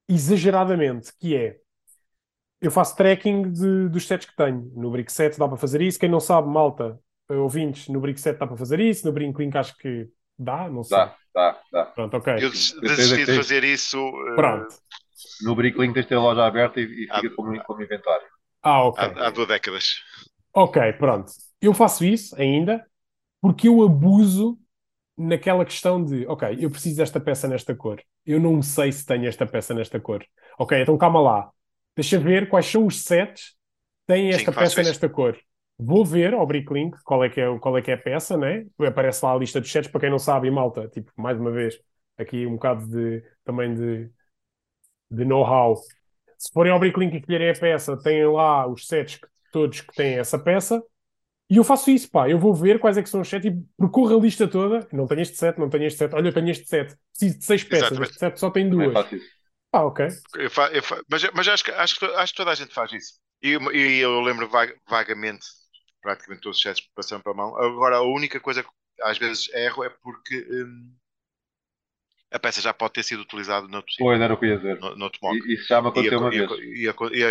exageradamente, 0.09 1.11
que 1.19 1.36
é 1.36 1.57
eu 2.61 2.69
faço 2.69 2.95
tracking 2.95 3.51
de- 3.51 3.89
dos 3.89 4.05
sets 4.05 4.30
que 4.30 4.36
tenho. 4.36 4.72
No 4.76 4.91
Brick 4.91 5.11
7 5.11 5.39
dá 5.39 5.47
para 5.47 5.57
fazer 5.57 5.82
isso. 5.82 5.99
Quem 5.99 6.09
não 6.09 6.19
sabe, 6.19 6.47
malta, 6.47 6.99
eh, 7.30 7.34
ouvintes, 7.34 7.88
no 7.88 7.99
Brick 7.99 8.19
7 8.22 8.38
dá 8.38 8.45
para 8.45 8.55
fazer 8.57 8.80
isso. 8.80 9.05
No 9.07 9.11
Brinklink 9.13 9.57
acho 9.57 9.76
que 9.78 10.07
dá, 10.38 10.69
não 10.69 10.84
sei. 10.84 10.95
Dá, 10.97 11.15
dá, 11.34 11.59
dá. 11.72 11.86
Pronto, 11.86 12.17
ok. 12.17 12.34
Eu 12.36 12.49
desisti 12.51 13.26
de 13.26 13.36
fazer 13.36 13.63
isso. 13.63 13.97
eh, 13.97 14.36
Pronto. 14.36 14.76
No 15.43 15.55
Bricklink 15.55 15.93
tens 15.93 16.03
de 16.03 16.09
ter 16.09 16.15
a 16.15 16.19
loja 16.22 16.45
aberta 16.45 16.80
e, 16.80 16.84
e 16.84 17.07
fica 17.07 17.28
Ah. 17.28 17.36
como, 17.36 17.63
como 17.63 17.82
inventário. 17.82 18.28
Ah, 18.64 18.84
ok. 18.88 19.03
Há, 19.03 19.28
há 19.28 19.30
duas 19.32 19.47
décadas. 19.49 20.01
Ok, 20.53 20.78
pronto. 20.97 21.32
Eu 21.62 21.74
faço 21.74 22.03
isso 22.05 22.36
ainda 22.39 22.86
porque 23.41 23.68
eu 23.68 23.84
abuso 23.84 24.59
naquela 25.18 25.66
questão 25.66 26.03
de, 26.03 26.26
ok, 26.28 26.57
eu 26.62 26.70
preciso 26.72 26.97
desta 26.97 27.20
peça 27.22 27.47
nesta 27.47 27.76
cor. 27.76 28.01
Eu 28.26 28.39
não 28.39 28.62
sei 28.62 28.91
se 28.91 29.05
tenho 29.05 29.28
esta 29.28 29.45
peça 29.47 29.74
nesta 29.74 29.99
cor. 29.99 30.26
Ok, 30.59 30.80
então 30.82 30.97
calma 30.97 31.22
lá. 31.22 31.51
Deixa 31.95 32.20
ver 32.20 32.49
quais 32.49 32.66
são 32.68 32.88
os 32.88 33.03
sets 33.03 33.49
que 33.51 34.14
têm 34.16 34.32
Sim, 34.32 34.34
esta 34.34 34.51
faço 34.51 34.80
peça 34.80 34.82
isso. 34.82 34.99
nesta 34.99 35.09
cor. 35.09 35.38
Vou 35.80 36.05
ver 36.05 36.34
ao 36.34 36.47
Bricklink 36.47 36.97
qual 37.03 37.24
é 37.26 37.30
que 37.30 37.41
é, 37.41 37.59
qual 37.59 37.78
é 37.78 37.82
que 37.82 37.91
é 37.91 37.95
a 37.95 37.97
peça, 37.97 38.38
né? 38.38 38.66
Aparece 38.80 39.26
lá 39.26 39.34
a 39.34 39.38
lista 39.38 39.62
dos 39.62 39.72
sets, 39.72 39.91
para 39.91 40.01
quem 40.01 40.09
não 40.12 40.20
sabe, 40.20 40.47
e 40.47 40.51
malta, 40.51 40.88
tipo, 40.89 41.12
mais 41.18 41.39
uma 41.39 41.51
vez, 41.51 41.80
aqui 42.18 42.45
um 42.47 42.53
bocado 42.53 42.88
de, 42.88 43.24
também 43.45 43.74
de, 43.76 44.12
de 45.12 45.26
know-how. 45.26 45.76
Se 46.41 46.51
forem 46.53 46.71
ao 46.71 46.79
Bricklink 46.79 47.15
e 47.15 47.19
escolherem 47.19 47.49
a 47.49 47.53
peça, 47.53 47.97
têm 48.01 48.25
lá 48.27 48.67
os 48.67 48.87
sets 48.87 49.17
que- 49.17 49.27
todos 49.51 49.81
que 49.81 49.93
têm 49.93 50.17
essa 50.17 50.39
peça. 50.39 50.81
E 51.49 51.57
eu 51.57 51.63
faço 51.63 51.91
isso, 51.91 52.09
pá. 52.11 52.29
Eu 52.29 52.39
vou 52.39 52.53
ver 52.55 52.79
quais 52.79 52.97
é 52.97 53.03
que 53.03 53.09
são 53.09 53.21
os 53.21 53.29
sets 53.29 53.45
e 53.51 53.57
percorro 53.77 54.17
a 54.17 54.21
lista 54.21 54.47
toda. 54.47 54.87
Não 54.93 55.07
tenho 55.07 55.21
este 55.21 55.37
set, 55.37 55.57
não 55.59 55.69
tenho 55.69 55.85
este 55.85 55.99
set. 55.99 56.13
Olha, 56.15 56.29
eu 56.29 56.33
tenho 56.33 56.49
este 56.49 56.67
set. 56.67 56.95
Preciso 57.11 57.39
de 57.39 57.45
seis 57.45 57.63
peças. 57.63 57.91
Exatamente. 57.91 58.09
Este 58.11 58.19
set 58.19 58.39
só 58.39 58.49
tem 58.51 58.69
duas. 58.69 58.97
Ah, 59.73 59.85
ok. 59.85 60.01
Eu 60.35 60.49
fa- 60.49 60.71
eu 60.71 60.83
fa- 60.83 61.01
mas 61.09 61.23
mas 61.33 61.47
acho, 61.47 61.63
que, 61.63 61.71
acho, 61.71 61.99
que, 61.99 62.05
acho 62.05 62.33
que 62.33 62.37
toda 62.37 62.51
a 62.51 62.55
gente 62.55 62.73
faz 62.73 62.91
isso. 62.93 63.13
E, 63.41 63.49
eu- 63.51 63.71
eu 63.71 64.21
lembro 64.21 64.47
vaga- 64.49 64.75
vagamente, 64.89 65.45
praticamente 66.01 66.41
todos 66.41 66.57
os 66.57 66.61
sets 66.63 66.81
passaram 66.95 67.21
para 67.21 67.31
a 67.31 67.35
mão. 67.35 67.55
Agora, 67.57 67.97
a 67.97 68.01
única 68.01 68.39
coisa 68.39 68.63
que 68.63 68.69
às 69.03 69.17
vezes 69.17 69.49
erro 69.53 69.83
é 69.83 69.89
porque 69.89 70.45
hum, 70.49 70.93
a 72.32 72.39
peça 72.39 72.61
já 72.61 72.73
pode 72.73 72.93
ter 72.93 73.03
sido 73.03 73.21
utilizada 73.21 73.67
noutro, 73.67 73.91
sítio, 73.91 74.05
Pois 74.05 74.19
era 74.21 74.34
o 74.34 74.38
que 74.38 74.45
ia 74.47 74.57
dizer. 74.57 74.79
no, 74.79 74.95
noutro 74.95 75.19
mock. 75.21 75.38
E- 75.38 75.53
Isso 75.53 75.67
já 75.67 75.82
me 75.82 75.88
E, 75.88 75.89
aconteceu 75.89 76.17
aco- 76.17 76.25
uma 76.25 76.34
e, 76.34 76.39
vez. 76.39 76.51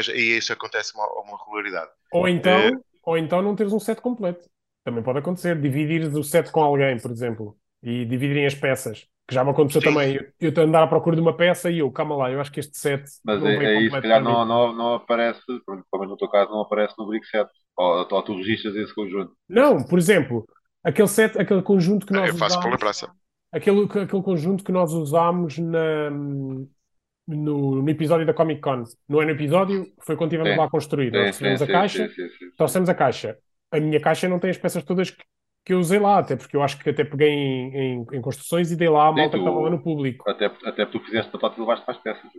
e, 0.09 0.15
e 0.15 0.35
e 0.35 0.39
isso 0.39 0.53
acontece 0.53 0.95
uma, 0.95 1.07
uma 1.23 1.39
regularidade. 1.39 1.91
Ou 2.13 2.29
então, 2.29 2.53
É. 2.59 2.71
ou 3.05 3.17
então 3.19 3.43
não 3.43 3.57
teres 3.57 3.73
um 3.73 3.81
set 3.81 4.01
completo. 4.01 4.49
Também 4.85 5.03
pode 5.03 5.19
acontecer. 5.19 5.61
Dividires 5.61 6.15
o 6.15 6.23
set 6.23 6.51
com 6.51 6.63
alguém, 6.63 6.99
por 6.99 7.11
exemplo. 7.11 7.57
E 7.83 8.05
dividirem 8.05 8.47
as 8.47 8.55
peças. 8.55 9.07
Que 9.27 9.35
já 9.35 9.45
me 9.45 9.51
aconteceu 9.51 9.81
Sim. 9.81 9.89
também. 9.89 10.17
Eu, 10.41 10.49
estou 10.49 10.65
a 10.65 10.67
andar 10.67 10.83
à 10.83 10.87
procura 10.87 11.15
de 11.17 11.23
uma 11.23 11.37
peça 11.37 11.71
e 11.71 11.79
eu, 11.79 11.91
calma 11.93 12.17
lá, 12.17 12.31
eu 12.31 12.41
acho 12.41 12.51
que 12.51 12.61
este 12.61 12.77
set 12.77 13.05
Mas 13.25 13.41
não 13.41 13.49
é, 13.49 13.55
é 13.65 13.81
isso, 13.81 13.83
se 13.83 13.85
completo 13.85 14.03
calhar 14.03 14.23
não, 14.23 14.45
não, 14.45 14.73
não 14.75 14.95
aparece, 14.95 15.41
pelo 15.47 15.85
menos 15.95 16.09
no 16.11 16.17
teu 16.17 16.29
caso, 16.29 16.51
não 16.51 16.61
aparece 16.63 16.95
no 16.99 17.07
Brick 17.07 17.27
7. 17.27 17.51
Ou, 17.77 18.07
ou 18.11 18.23
tu 18.23 18.37
registras 18.37 18.75
esse 18.77 18.95
conjunto. 18.95 19.33
Não, 19.49 19.83
por 19.83 19.99
exemplo, 19.99 20.47
aquele 20.85 21.09
set, 21.09 21.39
aquele 21.39 21.63
conjunto 21.63 22.05
que 22.07 22.13
nós 22.13 22.29
Eu 22.29 22.35
faço 22.37 22.57
por 22.61 22.71
usámos, 22.71 22.81
lembrança. 22.81 23.13
Aquele, 23.53 23.85
aquele 23.85 24.23
conjunto 24.23 24.65
que 24.65 24.73
nós 24.73 24.93
usámos 24.93 25.59
na, 25.59 26.11
no, 26.11 27.83
no 27.83 27.89
episódio 27.89 28.27
da 28.27 28.35
Comic 28.35 28.61
Con. 28.61 28.85
Não 29.09 29.23
é 29.23 29.25
no 29.25 29.31
episódio, 29.33 29.87
foi 30.01 30.17
quando 30.17 30.33
estivemos 30.33 30.57
lá 30.57 30.69
a. 30.69 31.11
Nós 31.11 31.37
Sim, 31.37 31.45
recebemos 31.45 31.63
a 31.63 31.67
caixa, 31.67 32.09
trouxemos 32.57 32.89
a 32.89 32.95
caixa. 32.95 33.39
A 33.71 33.79
minha 33.81 34.01
caixa 34.01 34.29
não 34.29 34.39
tem 34.39 34.51
as 34.51 34.59
peças 34.59 34.83
todas 34.83 35.11
que, 35.11 35.23
que 35.65 35.73
eu 35.73 35.79
usei 35.79 35.99
lá, 35.99 36.19
até 36.19 36.37
porque 36.37 36.57
eu 36.57 36.63
acho 36.63 36.79
que 36.79 36.91
até 36.91 37.05
peguei 37.05 37.29
em, 37.29 37.77
em, 37.77 38.07
em 38.13 38.21
construções 38.21 38.71
e 38.73 38.77
dei 38.77 38.89
lá 38.89 39.11
Sim, 39.11 39.17
malta 39.17 39.31
que 39.31 39.37
tu- 39.37 39.49
estava 39.49 39.61
lá 39.61 39.71
no 39.71 39.83
público. 39.83 40.29
Até, 40.29 40.47
até 40.47 40.85
porque 40.87 40.99
tu 40.99 41.05
fizeste 41.05 41.33
batata 41.33 41.57
e 41.57 41.61
levaste 41.61 41.85
para 41.85 41.95
as 41.95 42.03
peças. 42.03 42.31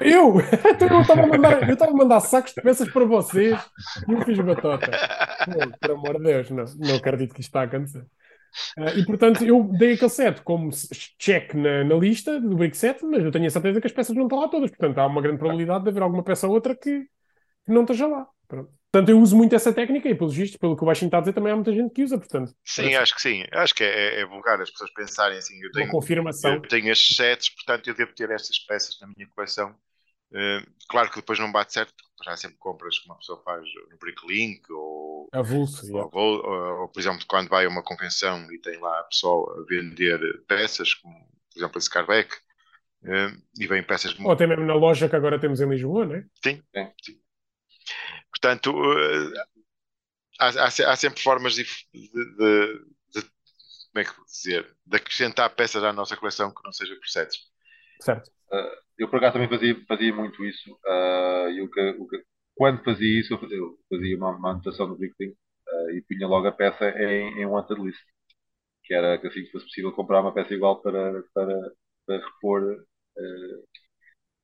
Eu? 0.00 0.36
Então 0.76 0.88
eu 0.88 1.00
estava 1.00 1.22
a 1.22 1.26
mandar, 1.26 1.62
eu 1.68 1.72
estava 1.74 1.92
a 1.92 1.94
mandar 1.94 2.20
sacos 2.20 2.52
de 2.52 2.60
peças 2.62 2.88
para 2.88 3.04
vocês 3.04 3.58
e 4.08 4.12
eu 4.12 4.22
fiz 4.22 4.38
batota. 4.38 5.00
Pô, 5.44 5.72
por 5.80 5.90
amor 5.90 6.18
de 6.18 6.24
Deus, 6.24 6.50
não, 6.50 6.64
não 6.78 6.96
acredito 6.96 7.34
que 7.34 7.40
isto 7.40 7.48
está 7.48 7.62
a 7.62 7.64
acontecer. 7.64 8.04
Ah, 8.78 8.92
e 8.94 9.04
portanto, 9.04 9.44
eu 9.44 9.64
dei 9.78 9.94
aquele 9.94 10.10
set 10.10 10.42
como 10.42 10.70
check 11.18 11.54
na, 11.54 11.84
na 11.84 11.94
lista 11.96 12.40
do 12.40 12.56
Brick 12.56 12.76
Set, 12.76 13.04
mas 13.04 13.24
eu 13.24 13.30
tenho 13.30 13.46
a 13.46 13.50
certeza 13.50 13.80
que 13.80 13.86
as 13.86 13.92
peças 13.92 14.14
não 14.16 14.24
estão 14.24 14.40
lá 14.40 14.48
todas. 14.48 14.70
Portanto, 14.70 14.98
há 14.98 15.06
uma 15.06 15.22
grande 15.22 15.38
probabilidade 15.38 15.84
de 15.84 15.90
haver 15.90 16.02
alguma 16.02 16.22
peça 16.22 16.46
ou 16.46 16.54
outra 16.54 16.74
que, 16.74 17.02
que 17.64 17.72
não 17.72 17.82
esteja 17.82 18.06
lá. 18.06 18.26
Pronto. 18.48 18.70
Portanto, 18.90 19.10
eu 19.10 19.20
uso 19.20 19.36
muito 19.36 19.54
essa 19.54 19.72
técnica 19.72 20.08
e, 20.08 20.14
pelos 20.14 20.34
vistos, 20.34 20.56
pelo 20.56 20.76
que 20.76 20.82
o 20.82 20.86
Baixinho 20.86 21.08
está 21.08 21.18
a 21.18 21.20
dizer, 21.20 21.34
também 21.34 21.52
há 21.52 21.56
muita 21.56 21.72
gente 21.72 21.92
que 21.92 22.02
usa. 22.02 22.16
Portanto, 22.16 22.54
Sim, 22.64 22.82
parece 22.82 22.96
acho 22.96 23.14
que 23.14 23.20
sim. 23.20 23.44
Acho 23.52 23.74
que 23.74 23.84
é, 23.84 24.20
é 24.20 24.26
vulgar 24.26 24.60
as 24.60 24.70
pessoas 24.70 24.90
pensarem 24.94 25.36
assim. 25.36 25.54
Eu 25.60 25.68
uma 25.68 25.72
tenho, 25.72 25.90
confirmação. 25.90 26.54
Eu 26.54 26.62
tenho 26.62 26.90
estes 26.90 27.16
sets, 27.16 27.50
portanto 27.50 27.88
eu 27.88 27.94
devo 27.94 28.14
ter 28.14 28.30
estas 28.30 28.58
peças 28.60 28.96
na 29.00 29.08
minha 29.08 29.28
coleção. 29.34 29.74
Eh, 30.34 30.62
claro 30.88 31.10
que 31.10 31.16
depois 31.16 31.38
não 31.38 31.52
bate 31.52 31.72
certo, 31.72 31.94
porque 32.16 32.30
há 32.30 32.36
sempre 32.36 32.58
compras 32.58 32.98
que 32.98 33.06
uma 33.06 33.16
pessoa 33.18 33.42
faz 33.42 33.64
no 33.90 33.98
Bricklink 33.98 34.70
ou, 34.72 35.30
Avulso. 35.32 35.84
ou, 35.92 36.10
ou, 36.12 36.80
ou, 36.82 36.88
por 36.88 37.00
exemplo, 37.00 37.24
quando 37.28 37.48
vai 37.48 37.66
a 37.66 37.68
uma 37.68 37.82
convenção 37.82 38.50
e 38.52 38.58
tem 38.60 38.78
lá 38.80 39.00
a 39.00 39.04
pessoa 39.04 39.60
a 39.60 39.66
vender 39.66 40.20
peças, 40.46 40.94
como 40.94 41.14
por 41.52 41.58
exemplo 41.58 41.78
esse 41.78 41.90
Carbeck, 41.90 42.34
eh, 43.04 43.28
e 43.60 43.66
vêm 43.66 43.82
peças 43.84 44.14
Ou 44.24 44.32
até 44.32 44.46
mesmo 44.46 44.64
na 44.66 44.74
loja 44.74 45.08
que 45.08 45.16
agora 45.16 45.40
temos 45.40 45.60
em 45.60 45.68
Lisboa, 45.68 46.04
não 46.06 46.16
é? 46.16 46.24
Sim, 46.42 46.62
sim. 47.02 47.20
Portanto, 48.30 48.70
eh, 48.70 49.46
há, 50.38 50.48
há 50.48 50.92
há 50.92 50.96
sempre 50.96 51.22
formas 51.22 51.54
de, 51.54 51.64
de- 51.94 52.36
de- 52.36 52.84
de 53.14 53.22
como 53.92 54.00
é 54.00 54.04
que 54.04 54.24
dizer, 54.26 54.76
de 54.86 54.96
acrescentar 54.96 55.50
peças 55.56 55.82
à 55.84 55.92
nossa 55.92 56.16
coleção 56.16 56.52
que 56.54 56.62
não 56.64 56.72
seja 56.72 56.94
por 56.96 57.08
sets. 57.08 57.38
Certo. 58.00 58.28
Uh, 58.52 58.76
eu 58.98 59.08
por 59.08 59.16
acaso 59.16 59.34
também 59.34 59.48
fazia, 59.48 59.76
fazia 59.86 60.14
muito 60.14 60.44
isso. 60.44 60.72
Uh, 60.84 61.48
e 61.50 61.62
o 61.62 61.70
que, 61.70 61.80
o 61.98 62.06
que, 62.06 62.22
quando 62.54 62.84
fazia 62.84 63.20
isso, 63.20 63.34
eu 63.34 63.38
fazia, 63.38 63.56
eu 63.58 63.78
fazia 63.90 64.16
uma, 64.16 64.30
uma, 64.30 64.50
anotação 64.52 64.86
no 64.86 64.96
Bricklink 64.96 65.34
uh, 65.34 65.90
e 65.90 66.02
punha 66.02 66.26
logo 66.26 66.46
a 66.46 66.52
peça 66.52 66.88
em, 66.90 67.40
em 67.40 67.46
wanted 67.46 67.80
list. 67.80 68.02
Que 68.84 68.94
era 68.94 69.18
que 69.18 69.26
assim 69.26 69.42
que 69.42 69.50
fosse 69.50 69.66
possível 69.66 69.92
comprar 69.92 70.20
uma 70.20 70.32
peça 70.32 70.54
igual 70.54 70.80
para, 70.80 71.22
para, 71.34 71.72
para 72.06 72.24
repor 72.24 72.62
uh, 72.62 73.64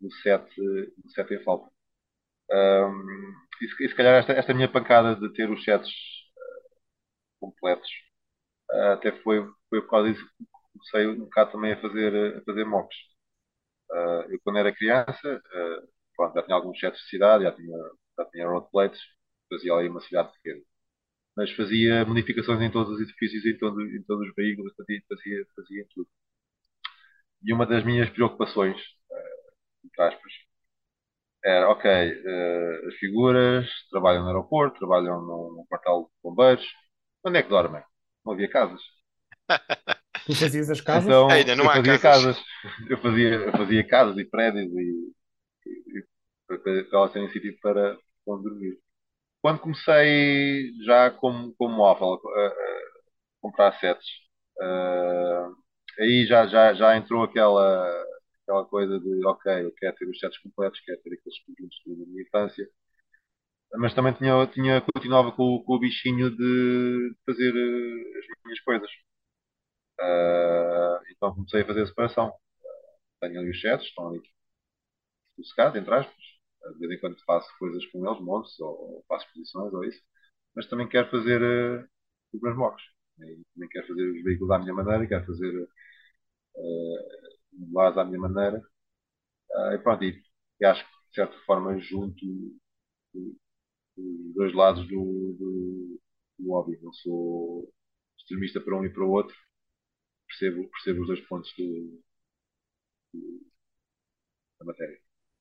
no, 0.00 0.10
set, 0.22 0.44
no 0.58 1.10
set 1.10 1.32
em 1.32 1.42
falta. 1.44 1.70
Um, 2.50 3.34
e, 3.62 3.68
se, 3.68 3.84
e, 3.84 3.88
se 3.88 3.94
calhar 3.94 4.14
esta, 4.18 4.32
esta 4.32 4.54
minha 4.54 4.68
pancada 4.68 5.16
de 5.16 5.32
ter 5.32 5.50
os 5.50 5.64
sets 5.64 5.90
completos 7.40 7.88
até 8.92 9.12
foi, 9.22 9.44
foi 9.68 9.82
por 9.82 9.90
causa 9.90 10.12
disso 10.12 10.24
que 10.24 10.44
comecei 10.72 11.06
um 11.08 11.24
bocado 11.24 11.52
também 11.52 11.72
a 11.72 11.80
fazer, 11.80 12.36
a 12.38 12.42
fazer 12.42 12.64
mocks. 12.64 12.96
Uh, 13.92 14.32
eu, 14.32 14.40
quando 14.44 14.58
era 14.58 14.74
criança, 14.74 15.42
uh, 15.54 15.88
pronto, 16.16 16.34
já 16.34 16.42
tinha 16.44 16.56
alguns 16.56 16.78
sets 16.80 17.00
de 17.02 17.08
cidade, 17.10 17.44
já 17.44 17.52
tinha, 17.52 17.78
já 18.18 18.24
tinha 18.26 18.48
roadplates, 18.48 19.00
fazia 19.50 19.74
ali 19.74 19.88
uma 19.88 20.00
cidade 20.00 20.32
pequena. 20.34 20.62
Mas 21.36 21.50
fazia 21.52 22.04
modificações 22.06 22.60
em 22.62 22.70
todos 22.72 22.94
os 22.96 23.02
edifícios, 23.02 23.44
em, 23.46 23.58
todo, 23.58 23.80
em 23.82 24.02
todos 24.04 24.28
os 24.28 24.34
veículos, 24.36 24.72
fazia, 24.76 25.00
fazia, 25.56 25.86
tudo. 25.94 26.08
E 27.44 27.52
uma 27.52 27.66
das 27.66 27.84
minhas 27.84 28.10
preocupações, 28.10 28.76
uh, 28.76 30.02
aspas, 30.02 30.32
era, 31.44 31.68
ok, 31.70 31.84
uh, 31.86 32.88
as 32.88 32.94
figuras 32.96 33.66
trabalham 33.90 34.22
no 34.22 34.28
aeroporto, 34.28 34.78
trabalham 34.78 35.20
no 35.22 35.66
quartel 35.68 36.04
de 36.04 36.22
bombeiros, 36.22 36.64
onde 37.24 37.38
é 37.38 37.42
que 37.42 37.48
dormem? 37.48 37.82
Não 38.24 38.32
havia 38.32 38.48
casas. 38.50 38.80
Tu 40.26 40.34
fazias 40.34 40.70
as 40.70 40.80
casas? 40.80 41.14
Então, 41.14 41.28
Ainda 41.28 41.56
não 41.56 41.64
eu 41.64 41.70
há 41.70 41.74
fazia 41.74 41.98
casas. 41.98 42.36
casas. 42.36 42.36
Eu 42.88 42.98
fazia, 42.98 43.34
eu 43.34 43.52
fazia 43.52 43.86
casas 43.86 44.16
e 44.18 44.24
prédios 44.24 44.72
e, 44.72 45.12
e, 45.66 45.98
e 46.54 46.58
para 46.58 46.98
elas 46.98 47.12
terem 47.12 47.30
sítio 47.30 47.56
para 47.60 47.96
onde 48.26 48.44
dormir. 48.44 48.78
Quando 49.40 49.60
comecei 49.60 50.72
já 50.84 51.10
como, 51.10 51.54
como 51.56 51.82
Waffle 51.82 52.18
a, 52.36 52.46
a 52.48 52.52
comprar 53.40 53.72
sets, 53.80 54.06
uh, 54.60 55.54
aí 56.00 56.26
já, 56.26 56.46
já, 56.46 56.74
já 56.74 56.96
entrou 56.96 57.24
aquela, 57.24 57.88
aquela 58.44 58.64
coisa 58.66 59.00
de 59.00 59.26
ok, 59.26 59.64
eu 59.64 59.72
quero 59.74 59.96
ter 59.96 60.08
os 60.08 60.18
sets 60.18 60.38
completos, 60.38 60.80
quero 60.80 61.00
ter 61.02 61.14
aqueles 61.14 61.38
conjuntos 61.44 61.78
da 61.86 62.06
minha 62.06 62.22
infância. 62.22 62.68
Mas 63.74 63.94
também 63.94 64.12
tinha, 64.12 64.46
tinha, 64.48 64.80
continuava 64.82 65.32
com, 65.32 65.62
com 65.64 65.74
o 65.74 65.78
bichinho 65.80 66.30
de 66.30 67.14
fazer 67.26 67.50
uh, 67.52 68.18
as 68.18 68.26
minhas 68.44 68.60
coisas. 68.60 68.90
Uh, 70.00 70.98
então 71.10 71.34
comecei 71.34 71.62
a 71.62 71.66
fazer 71.66 71.82
a 71.82 71.86
separação. 71.86 72.32
Tenho 73.20 73.40
ali 73.40 73.50
os 73.50 73.60
sets, 73.60 73.86
estão 73.86 74.08
ali 74.08 74.20
sossegados, 75.36 75.80
entre 75.80 75.94
aspas. 75.94 76.16
De 76.74 76.78
vez 76.78 76.92
em 76.92 77.00
quando 77.00 77.24
faço 77.24 77.48
coisas 77.58 77.84
com 77.86 78.06
eles, 78.06 78.20
montes, 78.22 78.58
ou, 78.60 79.04
faço 79.08 79.26
exposições, 79.26 79.72
ou 79.74 79.84
isso. 79.84 80.00
Mas 80.54 80.68
também 80.68 80.88
quero 80.88 81.10
fazer 81.10 81.42
uh, 81.42 81.88
os 82.32 82.40
meus 82.40 82.56
mocks. 82.56 82.82
E 83.20 83.42
também 83.54 83.68
quero 83.70 83.86
fazer 83.88 84.02
os 84.10 84.22
veículos 84.24 84.50
à 84.52 84.58
minha 84.58 84.74
maneira, 84.74 85.06
quero 85.06 85.26
fazer 85.26 85.68
uh, 86.56 87.78
à 87.98 88.04
minha 88.04 88.18
maneira. 88.20 88.62
Uh, 89.50 89.74
e 89.74 89.78
pronto, 89.78 90.04
e, 90.04 90.22
e, 90.60 90.64
acho 90.64 90.84
que 90.84 90.90
de 91.10 91.14
certa 91.14 91.38
forma 91.46 91.78
junto 91.80 92.24
os 93.14 94.34
dois 94.34 94.54
lados 94.54 94.86
do, 94.88 95.36
do, 95.38 96.00
do 96.38 96.50
hobby. 96.50 96.78
Não 96.82 96.92
sou 96.92 97.72
extremista 98.18 98.60
para 98.60 98.76
um 98.76 98.84
e 98.84 98.90
para 98.92 99.04
o 99.04 99.10
outro 99.10 99.36
percebo, 100.32 100.68
percebo 100.70 101.00
os 101.02 101.06
dois 101.06 101.20
pontos 101.20 101.52
do, 101.56 102.02
do, 103.14 103.46
da 104.58 104.66
matéria. 104.66 104.98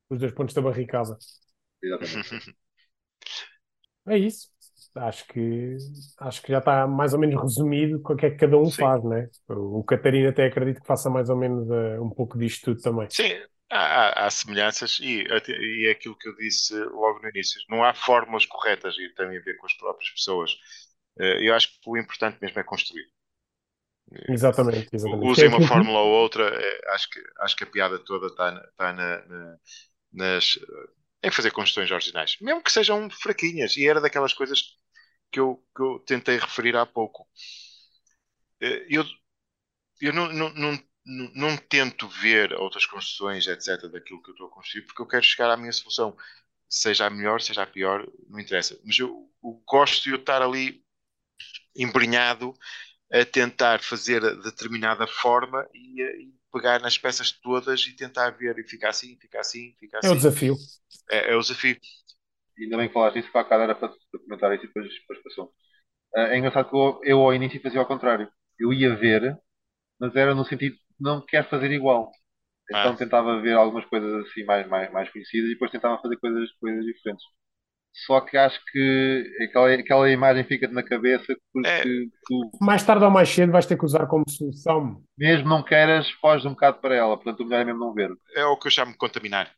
Os 0.09 0.19
dois 0.19 0.33
pontos 0.33 0.53
da 0.53 0.61
barricada. 0.61 1.17
Exatamente. 1.81 2.55
É 4.07 4.17
isso. 4.17 4.49
Acho 4.93 5.25
que, 5.27 5.77
acho 6.19 6.41
que 6.41 6.51
já 6.51 6.59
está 6.59 6.85
mais 6.85 7.13
ou 7.13 7.19
menos 7.19 7.41
resumido 7.41 8.01
com 8.01 8.13
o 8.13 8.17
que 8.17 8.25
é 8.25 8.29
que 8.31 8.37
cada 8.37 8.57
um 8.57 8.65
Sim. 8.65 8.81
faz, 8.81 9.03
né? 9.05 9.29
O 9.47 9.83
Catarina 9.85 10.29
até 10.29 10.47
acredito 10.47 10.81
que 10.81 10.87
faça 10.87 11.09
mais 11.09 11.29
ou 11.29 11.37
menos 11.37 11.65
uh, 11.69 12.03
um 12.03 12.09
pouco 12.09 12.37
disto 12.37 12.65
tudo 12.65 12.81
também. 12.81 13.09
Sim, 13.09 13.31
há, 13.69 14.25
há 14.25 14.29
semelhanças 14.29 14.99
e, 14.99 15.23
e 15.23 15.87
é 15.87 15.91
aquilo 15.91 16.17
que 16.17 16.27
eu 16.27 16.35
disse 16.35 16.75
logo 16.75 17.19
no 17.21 17.29
início. 17.29 17.61
Não 17.69 17.85
há 17.85 17.93
fórmulas 17.93 18.45
corretas 18.45 18.97
e 18.97 19.07
tem 19.13 19.27
a 19.27 19.41
ver 19.41 19.55
com 19.57 19.65
as 19.65 19.73
próprias 19.75 20.09
pessoas. 20.09 20.51
Uh, 21.17 21.39
eu 21.39 21.55
acho 21.55 21.69
que 21.69 21.89
o 21.89 21.97
importante 21.97 22.37
mesmo 22.41 22.59
é 22.59 22.63
construir. 22.63 23.07
Exatamente, 24.27 24.89
exatamente. 24.93 25.27
Usem 25.27 25.47
uma 25.47 25.65
fórmula 25.65 25.99
ou 25.99 26.11
outra, 26.11 26.43
é, 26.43 26.93
acho, 26.93 27.09
que, 27.09 27.19
acho 27.39 27.55
que 27.55 27.63
a 27.63 27.67
piada 27.67 27.97
toda 27.99 28.27
está, 28.27 28.51
tá 28.75 28.93
na, 28.93 29.25
na, 29.25 29.57
nas, 30.11 30.59
em 31.23 31.31
fazer 31.31 31.51
construções 31.51 31.91
originais, 31.91 32.37
mesmo 32.41 32.61
que 32.61 32.71
sejam 32.71 33.09
fraquinhas, 33.09 33.77
e 33.77 33.87
era 33.87 34.01
daquelas 34.01 34.33
coisas 34.33 34.75
que 35.31 35.39
eu, 35.39 35.63
que 35.75 35.81
eu 35.81 35.99
tentei 35.99 36.37
referir 36.37 36.75
há 36.75 36.85
pouco. 36.85 37.27
Eh, 38.59 38.87
eu, 38.89 39.05
eu 40.01 40.13
não, 40.13 40.31
não, 40.33 40.53
não, 40.53 40.83
não, 41.05 41.31
não 41.33 41.57
tento 41.57 42.07
ver 42.07 42.53
outras 42.53 42.85
construções, 42.85 43.47
etc., 43.47 43.89
daquilo 43.89 44.21
que 44.21 44.31
eu 44.31 44.33
estou 44.33 44.47
a 44.47 44.51
construir, 44.51 44.83
porque 44.83 45.01
eu 45.01 45.07
quero 45.07 45.23
chegar 45.23 45.49
à 45.51 45.57
minha 45.57 45.71
solução, 45.71 46.17
seja 46.67 47.05
a 47.05 47.09
melhor, 47.09 47.41
seja 47.41 47.63
a 47.63 47.67
pior, 47.67 48.05
não 48.29 48.39
interessa. 48.39 48.77
Mas 48.85 48.99
eu, 48.99 49.29
eu 49.43 49.63
gosto 49.65 50.03
de 50.03 50.09
eu 50.11 50.17
estar 50.17 50.41
ali 50.41 50.83
embrenhado 51.75 52.53
a 53.11 53.25
tentar 53.25 53.81
fazer 53.81 54.21
determinada 54.41 55.05
forma 55.05 55.67
e, 55.73 56.01
e, 56.01 56.33
pegar 56.51 56.79
nas 56.79 56.97
peças 56.97 57.31
todas 57.31 57.81
e 57.81 57.95
tentar 57.95 58.29
ver 58.31 58.57
e 58.57 58.63
ficar 58.63 58.89
assim, 58.89 59.17
ficar 59.19 59.39
assim, 59.39 59.73
ficar 59.79 59.99
assim. 59.99 60.07
É 60.07 60.11
o 60.11 60.15
desafio. 60.15 60.55
É, 61.09 61.31
é 61.31 61.35
o 61.35 61.41
desafio. 61.41 61.77
Ainda 62.59 62.77
bem 62.77 62.87
que 62.87 62.93
falaste 62.93 63.19
isso, 63.19 63.31
para 63.31 63.41
a 63.41 63.45
cara 63.45 63.63
era 63.63 63.75
para, 63.75 63.89
para 63.89 64.19
comentar 64.21 64.53
isso 64.53 64.65
e 64.65 64.67
depois, 64.67 64.87
depois 64.87 65.23
passou. 65.23 65.53
É 66.15 66.37
engraçado 66.37 66.69
que 66.69 66.75
eu, 66.75 66.99
eu 67.03 67.19
ao 67.21 67.33
início 67.33 67.61
fazia 67.61 67.79
ao 67.79 67.85
contrário. 67.85 68.29
Eu 68.59 68.73
ia 68.73 68.95
ver, 68.95 69.37
mas 69.99 70.15
era 70.15 70.35
no 70.35 70.45
sentido 70.45 70.75
de 70.75 70.81
não 70.99 71.25
quero 71.25 71.49
fazer 71.49 71.71
igual. 71.71 72.11
Então 72.69 72.93
ah. 72.93 72.97
tentava 72.97 73.41
ver 73.41 73.53
algumas 73.53 73.85
coisas 73.85 74.25
assim 74.25 74.43
mais, 74.45 74.67
mais, 74.67 74.91
mais 74.91 75.09
conhecidas 75.09 75.49
e 75.49 75.53
depois 75.53 75.71
tentava 75.71 76.01
fazer 76.01 76.17
coisas, 76.17 76.51
coisas 76.53 76.85
diferentes. 76.85 77.23
Só 77.93 78.21
que 78.21 78.37
acho 78.37 78.59
que 78.71 79.25
aquela, 79.43 79.73
aquela 79.73 80.09
imagem 80.09 80.43
fica-te 80.45 80.73
na 80.73 80.81
cabeça 80.81 81.35
porque 81.51 81.67
é. 81.67 81.83
tu. 82.25 82.51
Mais 82.61 82.83
tarde 82.83 83.03
ou 83.03 83.11
mais 83.11 83.29
cedo 83.29 83.51
vais 83.51 83.65
ter 83.65 83.77
que 83.77 83.85
usar 83.85 84.07
como 84.07 84.23
solução. 84.29 85.03
Mesmo 85.17 85.49
não 85.49 85.61
queiras, 85.61 86.09
foges 86.09 86.45
um 86.45 86.51
bocado 86.51 86.79
para 86.79 86.95
ela. 86.95 87.17
Portanto, 87.17 87.41
o 87.41 87.45
melhor 87.45 87.61
é 87.61 87.65
mesmo 87.65 87.79
não 87.79 87.93
ver. 87.93 88.09
É 88.35 88.45
o 88.45 88.57
que 88.57 88.67
eu 88.67 88.71
chamo 88.71 88.93
de 88.93 88.97
contaminar. 88.97 89.51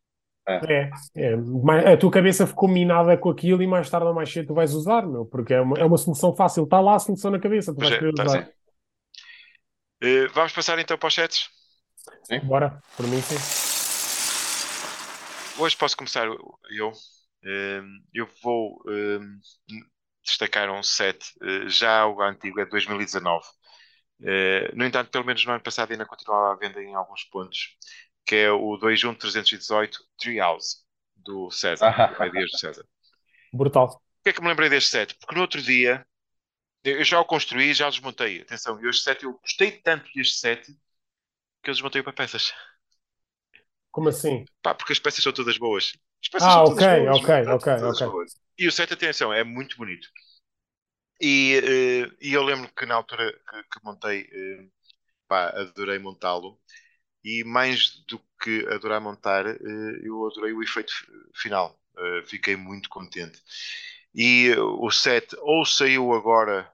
É. 0.47 0.59
é, 0.67 0.91
é. 1.15 1.93
A 1.93 1.97
tua 1.97 2.11
cabeça 2.11 2.45
ficou 2.45 2.67
minada 2.67 3.15
com 3.17 3.29
aquilo 3.29 3.61
e 3.61 3.67
mais 3.67 3.89
tarde 3.89 4.07
ou 4.07 4.13
mais 4.13 4.31
cedo 4.31 4.47
tu 4.47 4.53
vais 4.53 4.73
usar, 4.73 5.05
meu, 5.05 5.25
porque 5.25 5.53
é 5.53 5.61
uma, 5.61 5.77
é 5.77 5.85
uma 5.85 5.97
solução 5.97 6.35
fácil. 6.35 6.63
Está 6.63 6.81
lá 6.81 6.95
a 6.95 6.99
solução 6.99 7.31
na 7.31 7.39
cabeça, 7.39 7.73
tu 7.73 7.79
vais 7.79 7.93
é, 7.93 7.99
querer 7.99 8.13
tá 8.13 8.23
usar. 8.23 8.49
Uh, 10.03 10.27
vamos 10.33 10.51
passar 10.51 10.77
então 10.79 10.97
para 10.97 11.07
os 11.07 11.13
chats? 11.13 11.49
Sim. 12.23 12.39
Bora, 12.39 12.81
por 12.97 13.07
mim 13.07 13.21
sim. 13.21 13.37
Hoje 15.61 15.77
posso 15.77 15.95
começar 15.95 16.27
eu. 16.27 16.91
Ehm, 17.43 18.01
eu 18.13 18.27
vou 18.41 18.81
ehm, 18.87 19.39
destacar 20.23 20.69
um 20.71 20.81
set, 20.83 21.19
eh, 21.41 21.67
já 21.69 22.05
o 22.07 22.21
antigo 22.21 22.59
é 22.59 22.65
2019. 22.65 23.45
Eh, 24.21 24.71
no 24.75 24.85
entanto, 24.85 25.11
pelo 25.11 25.25
menos 25.25 25.43
no 25.45 25.51
ano 25.51 25.61
passado 25.63 25.91
ainda 25.91 26.05
continuava 26.05 26.53
à 26.53 26.55
venda 26.55 26.81
em 26.81 26.95
alguns 26.95 27.23
pontos, 27.25 27.75
que 28.25 28.35
é 28.35 28.51
o 28.51 28.77
21318 28.77 29.99
Treehouse, 30.17 30.77
do 31.15 31.51
César, 31.51 31.93
ah. 31.97 32.27
Ideas 32.27 32.51
do 32.51 32.57
César. 32.57 32.85
Brutal. 33.53 33.87
Por 33.89 34.23
que 34.23 34.29
é 34.29 34.33
que 34.33 34.41
me 34.41 34.47
lembrei 34.47 34.69
deste 34.69 34.89
set? 34.89 35.15
Porque 35.19 35.35
no 35.35 35.41
outro 35.41 35.61
dia, 35.61 36.05
eu 36.83 37.03
já 37.03 37.19
o 37.19 37.25
construí, 37.25 37.73
já 37.73 37.87
o 37.87 37.91
desmontei. 37.91 38.41
Atenção, 38.41 38.81
eu 38.81 38.89
este 38.89 39.03
set, 39.03 39.23
eu 39.23 39.33
gostei 39.33 39.71
tanto 39.71 40.09
deste 40.13 40.37
set, 40.39 40.65
que 41.63 41.69
eu 41.69 41.73
desmontei 41.73 42.03
para 42.03 42.13
peças. 42.13 42.53
Como 43.91 44.09
assim? 44.09 44.45
Pá, 44.61 44.73
porque 44.75 44.93
as 44.93 44.99
peças 44.99 45.23
são 45.23 45.31
todas 45.33 45.57
boas. 45.57 45.93
Ah, 46.41 46.63
ok, 46.63 46.75
boas, 46.75 47.19
ok, 47.19 47.47
ok, 47.47 47.73
ok. 47.83 48.07
Boas. 48.07 48.43
E 48.57 48.67
o 48.67 48.71
set, 48.71 48.93
atenção, 48.93 49.33
é 49.33 49.43
muito 49.43 49.77
bonito. 49.77 50.07
E, 51.19 51.59
uh, 51.59 52.17
e 52.21 52.33
eu 52.33 52.43
lembro 52.43 52.69
que 52.75 52.85
na 52.85 52.95
altura 52.95 53.31
que, 53.31 53.63
que 53.63 53.83
montei, 53.83 54.23
uh, 54.23 54.71
pá, 55.27 55.49
adorei 55.49 55.99
montá-lo. 55.99 56.59
E 57.23 57.43
mais 57.43 58.03
do 58.07 58.19
que 58.41 58.67
adorar 58.69 58.99
montar, 58.99 59.45
uh, 59.45 60.05
eu 60.05 60.27
adorei 60.27 60.53
o 60.53 60.61
efeito 60.61 60.91
final. 61.33 61.79
fiquei 62.25 62.55
muito 62.55 62.89
contente. 62.89 63.41
E 64.13 64.53
o 64.57 64.91
set 64.91 65.35
ou 65.39 65.65
saiu 65.65 66.13
agora 66.13 66.71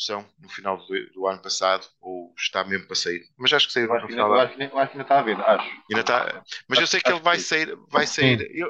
produção 0.00 0.26
no 0.38 0.48
final 0.48 0.78
do, 0.78 1.12
do, 1.12 1.26
ano 1.26 1.40
passado, 1.42 1.86
ou 2.00 2.34
está 2.36 2.64
mesmo 2.64 2.86
para 2.86 2.96
sair. 2.96 3.28
Mas 3.36 3.52
acho 3.52 3.66
que 3.66 3.72
saiu 3.72 3.88
no 3.88 4.08
final. 4.08 4.32
Acho, 4.34 4.56
que 4.56 4.62
ainda 4.62 5.02
está 5.02 5.18
a 5.18 5.22
ver, 5.22 5.38
acho. 5.38 5.64
Ainda 5.90 6.00
está, 6.00 6.42
mas 6.66 6.78
eu 6.80 6.86
sei 6.86 7.00
que 7.00 7.10
ele 7.12 7.20
vai 7.20 7.38
sair, 7.38 7.76
vai 7.88 8.06
sair. 8.06 8.50
Eu, 8.56 8.68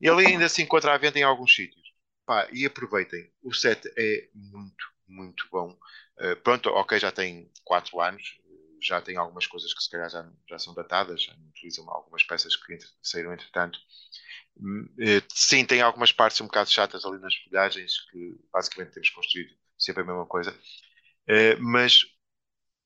ele 0.00 0.26
ainda 0.26 0.48
se 0.48 0.62
encontra 0.62 0.94
à 0.94 0.98
venda 0.98 1.18
em 1.18 1.22
alguns 1.22 1.54
sítios. 1.54 1.92
Pá, 2.26 2.48
e 2.52 2.64
aproveitem. 2.64 3.30
O 3.42 3.52
set 3.52 3.80
é 3.96 4.28
muito, 4.34 4.86
muito 5.06 5.46
bom. 5.50 5.76
Uh, 6.18 6.36
pronto, 6.42 6.70
ok, 6.70 6.98
já 6.98 7.10
tem 7.12 7.50
4 7.64 8.00
anos, 8.00 8.38
já 8.80 9.00
tem 9.00 9.16
algumas 9.16 9.46
coisas 9.46 9.72
que 9.74 9.82
se 9.82 9.90
calhar 9.90 10.08
já, 10.10 10.30
já 10.48 10.58
são 10.58 10.74
datadas, 10.74 11.22
já 11.22 11.34
utilizam 11.48 11.88
algumas 11.90 12.22
peças 12.22 12.56
que 12.56 12.78
saíram 13.02 13.32
entretanto. 13.32 13.78
Uh, 14.56 15.22
sim, 15.28 15.64
tem 15.64 15.80
algumas 15.80 16.12
partes 16.12 16.40
um 16.40 16.46
bocado 16.46 16.70
chatas 16.70 17.04
ali 17.04 17.18
nas 17.18 17.34
folhagens 17.36 18.00
que 18.10 18.36
basicamente 18.52 18.92
temos 18.94 19.10
construído 19.10 19.54
sempre 19.78 20.02
a 20.02 20.06
mesma 20.06 20.26
coisa. 20.26 20.52
Uh, 21.28 21.60
mas 21.60 22.04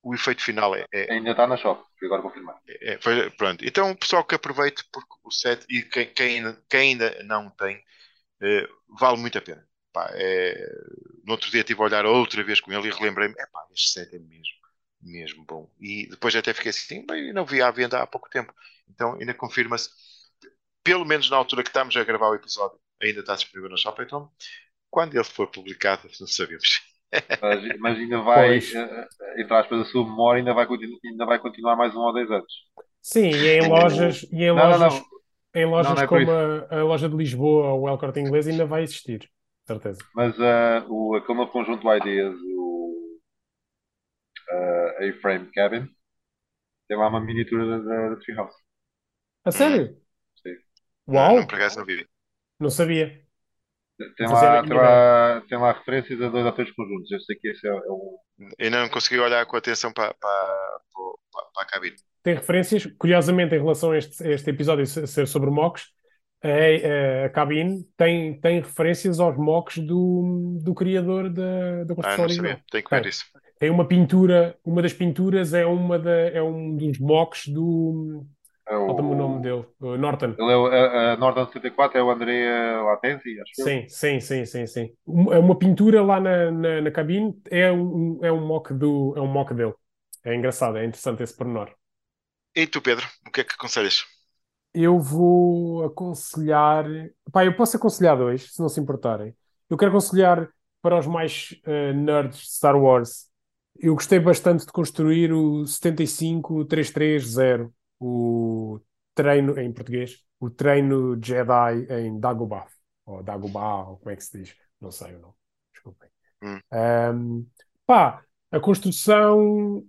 o 0.09 0.15
efeito 0.15 0.43
final 0.43 0.75
é. 0.75 0.87
é 0.91 1.13
ainda 1.13 1.33
está 1.33 1.47
na 1.47 1.59
shop, 1.59 1.85
agora 2.03 2.23
confirmar. 2.23 2.59
É, 2.67 2.95
é, 2.95 2.99
foi, 2.99 3.31
pronto. 3.31 3.63
Então, 3.63 3.95
pessoal 3.95 4.25
que 4.25 4.35
aproveite, 4.35 4.83
porque 4.91 5.15
o 5.23 5.31
set, 5.31 5.67
e 5.69 5.83
quem, 5.83 6.07
quem, 6.15 6.37
ainda, 6.37 6.63
quem 6.69 6.81
ainda 6.93 7.23
não 7.25 7.51
tem, 7.51 7.85
eh, 8.41 8.67
vale 8.99 9.19
muito 9.19 9.37
a 9.37 9.43
pena. 9.43 9.69
Pá, 9.93 10.09
é, 10.15 10.55
no 11.25 11.33
outro 11.33 11.51
dia 11.51 11.61
estive 11.61 11.81
a 11.83 11.85
olhar 11.85 12.07
outra 12.07 12.43
vez 12.43 12.59
com 12.59 12.73
ele 12.73 12.89
e 12.89 12.91
relembrei-me: 12.91 13.35
este 13.71 13.91
set 13.91 14.17
é 14.17 14.19
mesmo, 14.19 14.55
mesmo 15.03 15.45
bom. 15.45 15.71
E 15.79 16.07
depois 16.09 16.35
até 16.35 16.55
fiquei 16.55 16.71
assim: 16.71 17.05
bem, 17.05 17.31
não 17.35 17.45
vi 17.45 17.61
à 17.61 17.71
venda 17.71 18.01
há 18.01 18.07
pouco 18.07 18.31
tempo. 18.31 18.55
Então, 18.89 19.15
ainda 19.21 19.35
confirma-se, 19.35 19.91
pelo 20.83 21.05
menos 21.05 21.29
na 21.29 21.37
altura 21.37 21.63
que 21.63 21.69
estamos 21.69 21.95
a 21.97 22.05
gravar 22.05 22.31
o 22.31 22.35
episódio, 22.35 22.81
ainda 23.03 23.21
está 23.21 23.35
disponível 23.35 23.71
no 23.71 23.77
Shop. 23.77 24.01
Então, 24.03 24.33
quando 24.91 25.15
ele 25.15 25.25
for 25.25 25.49
publicado, 25.49 26.09
não 26.19 26.27
sabemos. 26.27 26.81
Mas, 27.41 27.79
mas 27.79 27.99
ainda 27.99 28.21
vai, 28.21 28.59
uh, 28.59 29.41
entre 29.41 29.55
aspas, 29.55 29.81
a 29.81 29.85
sua 29.87 30.05
memória 30.05 30.41
ainda 30.41 30.55
vai, 30.55 30.67
ainda 31.05 31.27
vai 31.27 31.39
continuar 31.39 31.77
mais 31.77 31.95
um 31.95 32.01
ou 32.01 32.13
dois 32.13 32.31
anos. 32.31 32.53
Sim, 33.01 33.31
e 33.31 33.59
em 33.59 33.69
lojas, 33.69 34.23
e 34.31 34.45
em 34.45 34.49
não, 34.49 34.57
lojas, 34.57 34.81
não, 34.81 34.89
não. 34.89 35.07
Em 35.55 35.65
lojas 35.65 35.95
não, 35.95 36.03
é 36.03 36.07
como 36.07 36.31
a, 36.31 36.81
a, 36.81 36.83
loja 36.85 37.09
de 37.09 37.17
Lisboa 37.17 37.73
ou 37.73 37.83
o 37.83 37.89
El 37.89 37.99
Corte 37.99 38.21
Inglês 38.21 38.47
ainda 38.47 38.67
vai 38.67 38.83
existir, 38.83 39.31
certeza. 39.67 39.99
Mas 40.15 40.37
uh, 40.39 40.85
o, 40.89 41.17
aquele 41.17 41.39
novo 41.39 41.51
conjunto 41.51 41.89
de 41.89 41.97
ideias, 41.97 42.35
o 42.35 43.21
uh, 44.51 45.09
A-Frame 45.09 45.51
Cabin, 45.53 45.89
tem 46.87 46.97
lá 46.97 47.09
uma 47.09 47.21
miniatura 47.21 47.67
da, 47.67 47.79
da, 47.79 48.09
da 48.11 48.17
Treehouse. 48.17 48.57
A 49.45 49.51
sério? 49.51 49.97
Sim. 50.43 50.55
Uau! 51.09 51.37
Não, 51.37 51.47
não. 51.47 52.05
Não 52.61 52.71
sabia. 52.71 53.28
Tem 54.17 54.29
lá, 54.29 54.63
tem, 54.63 54.77
lá, 54.77 55.43
tem 55.49 55.59
lá 55.59 55.73
referências 55.73 56.23
a 56.23 56.29
dois 56.29 56.47
ou 56.47 56.53
três 56.53 56.71
conjuntos. 56.73 57.11
Eu 57.11 57.21
sei 57.21 57.37
que 57.37 57.49
esse 57.49 57.67
é, 57.67 57.71
é 57.71 57.91
um. 57.91 58.17
Ainda 58.61 58.81
não 58.83 58.89
consegui 58.89 59.19
olhar 59.19 59.45
com 59.45 59.57
atenção 59.57 59.93
para, 59.93 60.15
para, 60.15 60.81
para, 61.33 61.45
para 61.53 61.63
a 61.63 61.67
cabine. 61.67 61.97
Tem 62.23 62.35
referências, 62.35 62.87
curiosamente, 62.99 63.55
em 63.55 63.59
relação 63.59 63.91
a 63.91 63.99
este, 63.99 64.23
a 64.25 64.31
este 64.31 64.51
episódio 64.51 64.87
ser 64.87 65.27
sobre 65.27 65.51
mocks, 65.51 65.87
a, 66.43 67.27
a, 67.27 67.29
cabine 67.31 67.85
tem, 67.97 68.39
tem 68.41 68.61
referências 68.61 69.19
aos 69.19 69.37
mocks 69.37 69.79
do, 69.79 70.61
do 70.63 70.75
criador 70.75 71.29
da, 71.31 71.85
da 71.85 71.95
construção 71.95 72.25
ah, 72.25 72.29
não 72.29 72.35
sabia. 72.35 72.65
Tem 72.71 72.83
que 72.83 72.91
ver 72.91 73.01
tem. 73.03 73.11
isso. 73.11 73.25
Tem 73.59 73.71
uma 73.71 73.89
pintura, 73.89 74.57
uma 74.65 74.81
das 74.81 74.93
pinturas 74.93 75.53
é, 75.53 75.67
uma 75.67 75.99
da, 75.99 76.13
é 76.13 76.41
um 76.41 76.77
dos 76.77 76.99
mocks 77.01 77.49
do, 77.49 78.25
é 78.69 78.77
o... 78.77 78.87
Falta-me 78.87 79.11
o 79.11 79.15
nome 79.15 79.43
dele, 79.43 79.65
o 79.81 79.97
Norton. 79.97 80.35
Ele 80.39 80.53
é 80.53 80.57
o 80.57 80.67
a, 80.67 81.13
a 81.13 81.17
Norton 81.17 81.47
74, 81.47 81.99
é 81.99 82.03
o 82.03 82.11
André 82.11 82.81
Latenzi, 82.83 83.41
acho 83.41 83.55
sim, 83.55 83.83
eu. 83.83 83.89
Sim, 83.89 84.21
sim, 84.21 84.45
sim, 84.45 84.67
sim. 84.67 84.93
Uma, 85.07 85.39
uma 85.39 85.59
pintura 85.59 86.03
lá 86.03 86.21
na, 86.21 86.51
na, 86.51 86.81
na, 86.83 86.91
cabine 86.91 87.35
é 87.51 87.73
um, 87.73 88.19
é, 88.23 88.31
um 88.31 88.47
mock 88.47 88.75
do, 88.75 89.15
é 89.17 89.21
um 89.21 89.27
mock 89.27 89.55
dele. 89.55 89.75
É 90.23 90.35
engraçado, 90.35 90.77
é 90.77 90.85
interessante 90.85 91.23
esse 91.23 91.35
pormenor. 91.35 91.73
E 92.55 92.67
tu, 92.67 92.83
Pedro, 92.83 93.07
o 93.27 93.31
que 93.31 93.41
é 93.41 93.45
que 93.45 93.55
aconselhas? 93.55 94.05
Eu 94.75 95.01
vou 95.01 95.85
aconselhar. 95.85 96.85
Pá, 97.33 97.45
eu 97.45 97.57
posso 97.57 97.77
aconselhar 97.77 98.19
dois, 98.19 98.53
se 98.53 98.61
não 98.61 98.69
se 98.69 98.81
importarem. 98.81 99.35
Eu 99.71 99.79
quero 99.79 99.91
aconselhar 99.91 100.49
para 100.83 100.99
os 100.99 101.07
mais 101.07 101.55
uh, 101.67 101.95
nerds 101.95 102.39
de 102.39 102.51
Star 102.51 102.77
Wars. 102.77 103.29
Eu 103.79 103.95
gostei 103.95 104.19
bastante 104.19 104.67
de 104.67 104.73
construir 104.73 105.33
o 105.33 105.65
75330 105.67 107.73
o 108.01 108.81
treino, 109.15 109.59
em 109.59 109.73
português, 109.73 110.25
o 110.41 110.51
treino 110.51 111.19
Jedi 111.23 111.87
em 111.91 112.19
Dagobah, 112.19 112.67
ou 113.05 113.23
Dagobah, 113.23 113.89
ou 113.89 113.97
como 113.99 114.11
é 114.11 114.17
que 114.17 114.25
se 114.25 114.39
diz, 114.39 114.57
não 114.81 114.91
sei 114.91 115.15
o 115.15 115.21
nome, 115.21 115.35
desculpem. 115.73 116.09
Hum. 116.43 116.61
Um, 116.73 117.47
pá, 117.87 118.23
a 118.51 118.61
construção. 118.61 119.85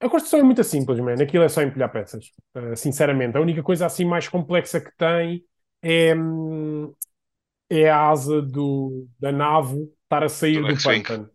A 0.00 0.08
construção 0.08 0.40
é 0.40 0.42
muito 0.42 0.62
simples, 0.62 1.00
man. 1.00 1.14
Aquilo 1.14 1.44
é 1.44 1.48
só 1.48 1.60
empilhar 1.62 1.90
peças. 1.90 2.32
Uh, 2.54 2.76
sinceramente, 2.76 3.36
a 3.36 3.40
única 3.40 3.62
coisa 3.62 3.86
assim 3.86 4.04
mais 4.04 4.28
complexa 4.28 4.80
que 4.80 4.96
tem 4.96 5.44
é, 5.82 6.14
hum, 6.14 6.94
é 7.68 7.90
a 7.90 8.08
asa 8.08 8.40
do, 8.40 9.08
da 9.18 9.32
nave 9.32 9.76
estar 10.04 10.22
a 10.22 10.28
sair 10.28 10.62
do, 10.62 10.68
do 10.68 10.82
pântano. 10.82 11.30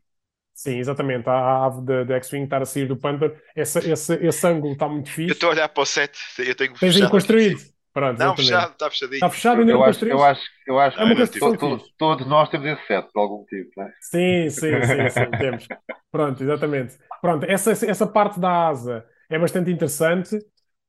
Sim, 0.53 0.77
exatamente. 0.77 1.27
A 1.27 1.65
ave 1.65 2.05
da 2.05 2.15
X-Wing 2.15 2.43
estar 2.43 2.61
a 2.61 2.65
sair 2.65 2.87
do 2.87 2.95
Panther, 2.95 3.35
esse, 3.55 3.79
esse, 3.91 4.13
esse 4.15 4.47
ângulo 4.47 4.73
está 4.73 4.87
muito 4.87 5.09
fixe. 5.09 5.29
Eu 5.29 5.33
estou 5.33 5.49
a 5.49 5.53
olhar 5.53 5.69
para 5.69 5.83
o 5.83 5.85
set, 5.85 6.17
eu 6.39 6.55
tenho 6.55 6.73
Tens 6.73 6.95
aí 6.95 7.09
construído. 7.09 7.73
Pronto, 7.93 8.17
não, 8.17 8.35
fechado, 8.35 8.71
está 8.71 8.89
fechadinho. 8.89 9.15
Está 9.17 9.29
fechado 9.29 9.59
ainda 9.59 9.71
eu 9.71 9.77
não 9.77 9.85
acho, 9.85 10.05
eu 10.05 10.23
acho, 10.23 10.41
eu 10.65 10.79
acho 10.79 10.99
é 10.99 11.15
que 11.15 11.39
to, 11.39 11.57
to, 11.57 11.83
todos 11.95 12.25
nós 12.25 12.49
temos 12.49 12.65
esse 12.65 12.87
set 12.87 13.07
por 13.13 13.19
algum 13.19 13.37
motivo, 13.39 13.69
não 13.77 13.83
é? 13.83 13.93
Sim, 14.01 14.49
sim, 14.49 14.81
sim, 14.81 15.09
sim, 15.09 15.31
temos. 15.37 15.67
Pronto, 16.11 16.41
exatamente. 16.41 16.97
Pronto, 17.21 17.45
essa, 17.45 17.71
essa 17.71 18.07
parte 18.07 18.39
da 18.39 18.67
asa 18.67 19.05
é 19.29 19.37
bastante 19.37 19.69
interessante. 19.69 20.39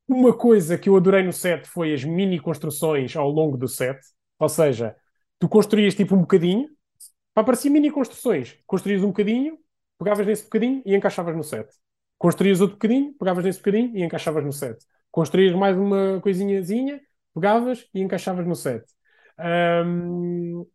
Uma 0.08 0.32
coisa 0.32 0.78
que 0.78 0.88
eu 0.88 0.96
adorei 0.96 1.22
no 1.22 1.32
set 1.32 1.68
foi 1.68 1.92
as 1.92 2.02
mini 2.04 2.40
construções 2.40 3.14
ao 3.14 3.28
longo 3.28 3.58
do 3.58 3.68
set. 3.68 3.98
Ou 4.38 4.48
seja, 4.48 4.96
tu 5.38 5.46
construías 5.46 5.94
tipo 5.94 6.14
um 6.14 6.20
bocadinho, 6.20 6.68
para 7.34 7.44
parecer 7.44 7.68
mini 7.68 7.90
construções. 7.90 8.56
Construías 8.66 9.02
um 9.02 9.08
bocadinho, 9.08 9.58
pegavas 9.98 10.26
nesse 10.26 10.44
bocadinho 10.44 10.82
e 10.86 10.94
encaixavas 10.94 11.36
no 11.36 11.42
set. 11.42 11.68
Construías 12.16 12.60
outro 12.60 12.76
bocadinho, 12.76 13.12
pegavas 13.14 13.44
nesse 13.44 13.58
bocadinho 13.58 13.96
e 13.96 14.02
encaixavas 14.02 14.44
no 14.44 14.52
set. 14.52 14.78
Construías 15.10 15.54
mais 15.54 15.76
uma 15.76 16.20
coisinhazinha, 16.20 17.00
pegavas 17.34 17.88
e 17.92 18.00
encaixavas 18.00 18.46
no 18.46 18.54
set. 18.54 18.84
Um, 19.38 20.66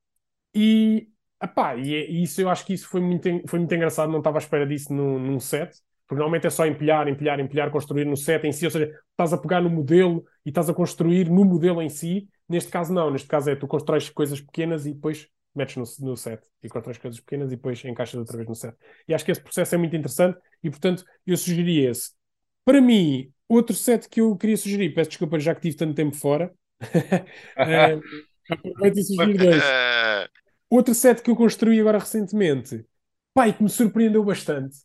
e, 0.53 1.07
epá, 1.41 1.75
e, 1.75 1.95
é, 1.95 2.09
e, 2.09 2.23
isso 2.23 2.41
eu 2.41 2.49
acho 2.49 2.65
que 2.65 2.73
isso 2.73 2.87
foi 2.89 3.01
muito, 3.01 3.27
foi 3.47 3.59
muito 3.59 3.73
engraçado, 3.73 4.11
não 4.11 4.19
estava 4.19 4.37
à 4.37 4.39
espera 4.39 4.67
disso 4.67 4.93
num, 4.93 5.17
num 5.19 5.39
set, 5.39 5.71
porque 6.07 6.19
normalmente 6.19 6.47
é 6.47 6.49
só 6.49 6.65
empilhar, 6.65 7.07
empilhar, 7.07 7.39
empilhar, 7.39 7.71
construir 7.71 8.05
no 8.05 8.17
set 8.17 8.43
em 8.45 8.51
si, 8.51 8.65
ou 8.65 8.71
seja, 8.71 8.91
estás 9.11 9.31
a 9.31 9.37
pegar 9.37 9.61
no 9.61 9.69
modelo 9.69 10.25
e 10.45 10.49
estás 10.49 10.69
a 10.69 10.73
construir 10.73 11.29
no 11.29 11.45
modelo 11.45 11.81
em 11.81 11.89
si. 11.89 12.27
Neste 12.47 12.71
caso, 12.71 12.91
não, 12.93 13.11
neste 13.11 13.27
caso 13.27 13.49
é 13.49 13.55
tu 13.55 13.67
constróis 13.67 14.09
coisas 14.09 14.41
pequenas 14.41 14.85
e 14.85 14.93
depois 14.93 15.27
metes 15.55 15.75
no, 15.99 16.07
no 16.07 16.17
set 16.17 16.41
e 16.63 16.69
contra 16.69 16.91
as 16.91 16.97
coisas 16.97 17.19
pequenas 17.19 17.51
e 17.51 17.55
depois 17.55 17.83
encaixas 17.83 18.19
outra 18.19 18.37
vez 18.37 18.47
no 18.47 18.55
set. 18.55 18.75
E 19.07 19.13
acho 19.13 19.25
que 19.25 19.31
esse 19.31 19.41
processo 19.41 19.75
é 19.75 19.77
muito 19.77 19.95
interessante 19.95 20.37
e, 20.63 20.69
portanto, 20.69 21.03
eu 21.25 21.35
sugeriria 21.37 21.91
esse. 21.91 22.11
Para 22.63 22.81
mim, 22.81 23.31
outro 23.47 23.75
set 23.75 24.07
que 24.07 24.21
eu 24.21 24.35
queria 24.37 24.57
sugerir, 24.57 24.93
peço 24.93 25.09
desculpa 25.09 25.39
já 25.39 25.55
que 25.55 25.61
tive 25.61 25.75
tanto 25.75 25.95
tempo 25.95 26.15
fora, 26.15 26.53
aproveito 28.49 28.97
e 28.97 29.33
dois. 29.37 29.63
Outro 30.69 30.93
set 30.93 31.21
que 31.21 31.31
eu 31.31 31.35
construí 31.35 31.79
agora 31.79 31.97
recentemente, 31.97 32.85
pai, 33.33 33.53
que 33.53 33.63
me 33.63 33.69
surpreendeu 33.69 34.23
bastante, 34.23 34.77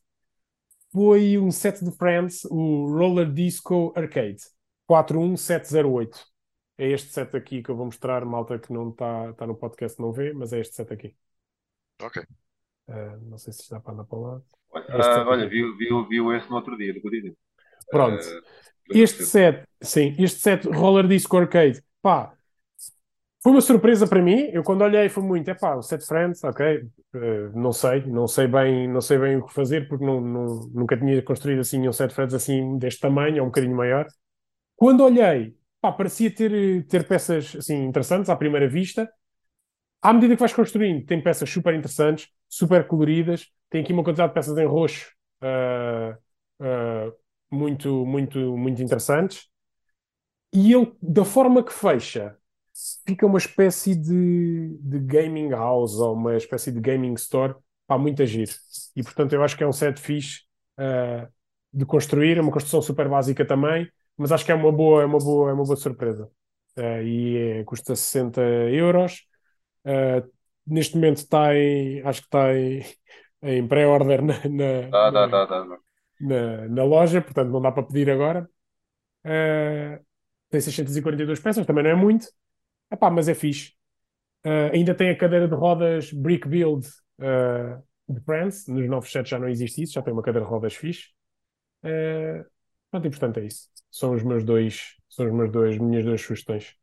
foi 0.91 1.37
um 1.37 1.51
set 1.51 1.85
de 1.85 1.91
Friends, 1.91 2.45
o 2.47 2.87
Roller 2.87 3.31
Disco 3.31 3.93
Arcade 3.97 4.39
41708 4.87 6.34
é 6.77 6.91
este 6.91 7.13
set 7.13 7.37
aqui 7.37 7.63
que 7.63 7.71
eu 7.71 7.77
vou 7.77 7.87
mostrar, 7.87 8.25
malta 8.25 8.59
que 8.59 8.73
não 8.73 8.91
está 8.91 9.33
tá 9.35 9.47
no 9.47 9.55
podcast 9.55 10.01
não 10.01 10.13
vê, 10.13 10.33
mas 10.33 10.53
é 10.53 10.61
este 10.61 10.75
set 10.75 10.93
aqui. 10.93 11.15
Ok. 12.03 12.23
Uh, 12.89 13.17
não 13.29 13.39
sei 13.39 13.53
se 13.53 13.63
está 13.63 13.81
para 13.81 13.95
andar 13.95 14.05
para 14.05 14.19
lá. 14.19 14.37
Uh, 14.37 15.29
olha, 15.29 15.49
viu, 15.49 15.77
viu, 15.77 16.07
viu 16.09 16.33
esse 16.35 16.49
no 16.51 16.57
outro 16.57 16.77
dia, 16.77 16.93
do 16.93 17.01
Godinho. 17.01 17.35
Pronto. 17.91 18.23
Uh, 18.23 18.43
este 18.91 19.25
set, 19.25 19.67
sim, 19.81 20.15
este 20.19 20.41
set 20.41 20.69
Roller 20.69 21.07
Disco 21.07 21.37
Arcade, 21.39 21.83
pá, 22.03 22.35
foi 23.43 23.53
uma 23.53 23.61
surpresa 23.61 24.07
para 24.07 24.21
mim. 24.21 24.49
Eu 24.53 24.63
quando 24.63 24.83
olhei 24.83 25.09
foi 25.09 25.23
muito, 25.23 25.49
é 25.49 25.55
pá, 25.55 25.77
o 25.77 25.83
set 25.83 26.05
Friends, 26.05 26.43
ok, 26.43 26.79
uh, 27.15 27.59
não 27.59 27.73
sei, 27.73 28.05
não 28.05 28.27
sei 28.27 28.47
bem, 28.49 28.89
não 28.89 29.01
sei 29.01 29.19
bem 29.19 29.37
o 29.37 29.47
que 29.47 29.55
fazer 29.55 29.89
porque 29.89 30.05
não, 30.05 30.21
não, 30.21 30.61
nunca 30.75 30.97
tinha 30.97 31.23
construído 31.23 31.61
assim 31.61 31.87
um 31.89 31.93
set 31.93 32.13
Friends 32.13 32.35
assim 32.35 32.77
deste 32.79 33.01
tamanho, 33.01 33.39
é 33.39 33.43
um 33.43 33.47
bocadinho 33.47 33.77
maior. 33.77 34.07
Quando 34.77 35.05
olhei 35.05 35.57
pá, 35.85 35.93
parecia 35.93 36.31
ter, 36.31 36.87
ter 36.87 37.07
peças 37.07 37.55
assim, 37.57 37.85
interessantes 37.85 38.31
à 38.31 38.37
primeira 38.37 38.67
vista. 38.67 39.11
À 40.01 40.15
medida 40.15 40.35
que 40.35 40.41
vais 40.41 40.55
construindo, 40.55 41.05
tem 41.05 41.23
peças 41.23 41.51
super 41.51 41.75
interessantes, 41.75 42.29
super 42.49 42.87
coloridas. 42.87 43.49
Tem 43.69 43.83
aqui 43.83 43.93
uma 43.93 44.03
quantidade 44.03 44.31
de 44.31 44.35
peças 44.35 44.57
em 44.57 44.65
roxo 44.65 45.13
uh, 45.43 46.17
uh, 46.65 47.13
muito, 47.51 48.07
muito, 48.07 48.57
muito 48.57 48.83
interessantes. 48.83 49.47
E 50.55 50.73
ele, 50.73 50.91
da 51.03 51.25
forma 51.25 51.63
que 51.63 51.73
fecha, 51.73 52.35
fica 53.07 53.27
uma 53.27 53.39
espécie 53.39 53.95
de, 53.95 54.79
de 54.81 54.99
gaming 55.01 55.51
house 55.51 55.97
ou 55.97 56.15
uma 56.15 56.35
espécie 56.35 56.73
de 56.73 56.81
gaming 56.81 57.13
store 57.15 57.57
para 57.87 57.99
muito 57.99 58.23
agir. 58.23 58.49
E 58.97 59.03
portanto, 59.03 59.35
eu 59.35 59.43
acho 59.45 59.55
que 59.55 59.65
é 59.65 59.67
um 59.67 59.73
set 59.73 60.01
fixe 60.01 60.45
uh, 60.81 61.31
de 61.71 61.85
construir, 61.85 62.39
é 62.39 62.41
uma 62.41 62.53
construção 62.53 62.81
super 62.81 63.07
básica 63.07 63.45
também 63.45 63.87
mas 64.17 64.33
acho 64.33 64.45
que 64.45 64.53
é 64.53 64.55
uma 64.55 64.73
boa, 64.73 65.03
é 65.03 65.07
uma 65.07 65.19
boa, 65.19 65.51
é 65.51 65.53
uma 65.53 65.65
boa 65.65 65.77
surpresa. 65.77 66.31
Uh, 66.77 67.03
e 67.03 67.37
é, 67.61 67.65
custa 67.65 67.95
60 67.95 68.41
euros. 68.43 69.25
Uh, 69.85 70.29
neste 70.67 70.97
momento 70.97 71.19
está 71.19 71.55
em, 71.55 72.03
acho 72.03 72.21
que 72.23 72.27
está 72.27 72.55
em 72.55 72.85
em 73.43 73.67
pré-order 73.69 74.23
na, 74.23 74.35
na, 74.49 74.91
Tá, 74.91 75.13
tá, 75.13 75.29
na- 75.29 75.47
tá, 75.47 75.65
na, 76.21 76.69
na 76.69 76.85
loja, 76.85 77.21
portanto 77.21 77.51
não 77.51 77.61
dá 77.61 77.71
para 77.73 77.83
pedir 77.83 78.11
agora. 78.11 78.49
Uh, 79.25 80.03
tem 80.51 80.61
642 80.61 81.41
peças, 81.41 81.67
também 81.67 81.85
não 81.85 81.91
é 81.91 81.95
muito. 81.95 82.27
Epá, 82.91 83.11
mas 83.11 83.29
é 83.29 83.35
fixe. 83.35 83.73
Ainda 84.73 84.95
tem 84.95 85.11
a 85.11 85.17
cadeira 85.17 85.49
de 85.49 85.55
rodas 85.55 86.13
Brick 86.13 86.47
Build 86.47 86.87
de 88.09 88.21
France. 88.21 88.71
Nos 88.71 88.89
novos 88.89 89.11
sets 89.11 89.29
já 89.31 89.39
não 89.39 89.49
existe 89.49 89.83
isso, 89.83 89.95
já 89.95 90.03
tem 90.03 90.13
uma 90.13 90.23
cadeira 90.23 90.45
de 90.47 90.51
rodas 90.53 90.75
fixe. 90.75 91.09
Uh, 91.85 92.45
pronto, 93.01 93.07
e 93.07 93.11
portanto 93.11 93.39
é 93.39 93.47
isso. 93.47 93.69
São 93.91 94.15
os 94.15 94.23
meus 94.23 94.45
dois, 94.45 94.97
são 95.09 95.27
os 95.27 95.33
meus 95.33 95.51
dois, 95.53 95.79
minhas 95.79 96.05
duas 96.05 96.21
sugestões. 96.21 96.77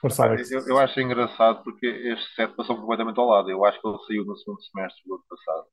Força, 0.00 0.24
Alex. 0.24 0.46
Eu, 0.50 0.66
eu 0.68 0.78
acho 0.78 1.00
engraçado 1.00 1.62
porque 1.62 1.86
este 1.86 2.34
set 2.34 2.54
passou 2.56 2.76
completamente 2.76 3.18
ao 3.18 3.26
lado. 3.26 3.50
Eu 3.50 3.64
acho 3.64 3.80
que 3.80 3.86
ele 3.88 3.98
saiu 4.06 4.24
no 4.24 4.36
segundo 4.36 4.62
semestre 4.62 5.02
do 5.06 5.14
ano 5.14 5.24
passado. 5.28 5.66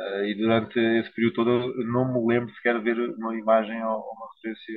Eh, 0.00 0.30
e 0.30 0.34
durante 0.42 0.78
esse 1.00 1.10
período 1.14 1.34
todo 1.38 1.50
eu 1.50 1.86
não 1.94 2.04
me 2.12 2.20
lembro 2.32 2.54
sequer 2.56 2.78
de 2.78 2.84
ver 2.84 2.98
uma 3.18 3.36
imagem 3.36 3.82
ou 3.84 3.96
ou 4.06 4.12
uma 4.16 4.28
referência 4.34 4.74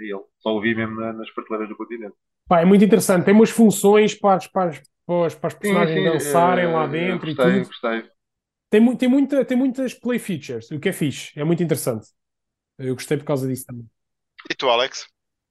a 0.00 0.04
ele. 0.04 0.24
Só 0.42 0.50
o 0.56 0.60
vi 0.62 0.74
mesmo 0.74 0.96
na- 1.00 1.12
nas 1.14 1.30
prateleiras 1.34 1.68
do 1.70 1.76
continente. 1.76 2.16
Pá, 2.48 2.60
é 2.60 2.64
muito 2.64 2.84
interessante. 2.84 3.24
Tem 3.24 3.34
umas 3.34 3.50
funções 3.50 4.14
para 4.14 4.36
as, 4.36 4.46
para 4.46 4.70
as, 4.70 5.34
para 5.34 5.48
as- 5.48 5.54
personagens 5.54 6.02
sim, 6.02 6.04
dançarem 6.04 6.66
eh, 6.66 6.72
lá 6.72 6.86
dentro 6.86 7.30
e 7.30 7.36
gostei, 7.36 7.36
tudo. 7.38 7.66
gostei. 7.66 8.10
Tem, 8.70 8.96
tem, 8.96 9.08
muita, 9.08 9.44
tem 9.44 9.56
muitas 9.56 9.94
play 9.94 10.18
features, 10.18 10.70
o 10.70 10.80
que 10.80 10.88
é 10.90 10.92
fixe. 10.92 11.32
É 11.38 11.44
muito 11.44 11.62
interessante. 11.62 12.08
Eu 12.78 12.94
gostei 12.94 13.16
por 13.18 13.24
causa 13.24 13.48
disso 13.48 13.66
também. 13.66 13.88
E 14.50 14.54
tu, 14.54 14.70
Alex? 14.70 15.06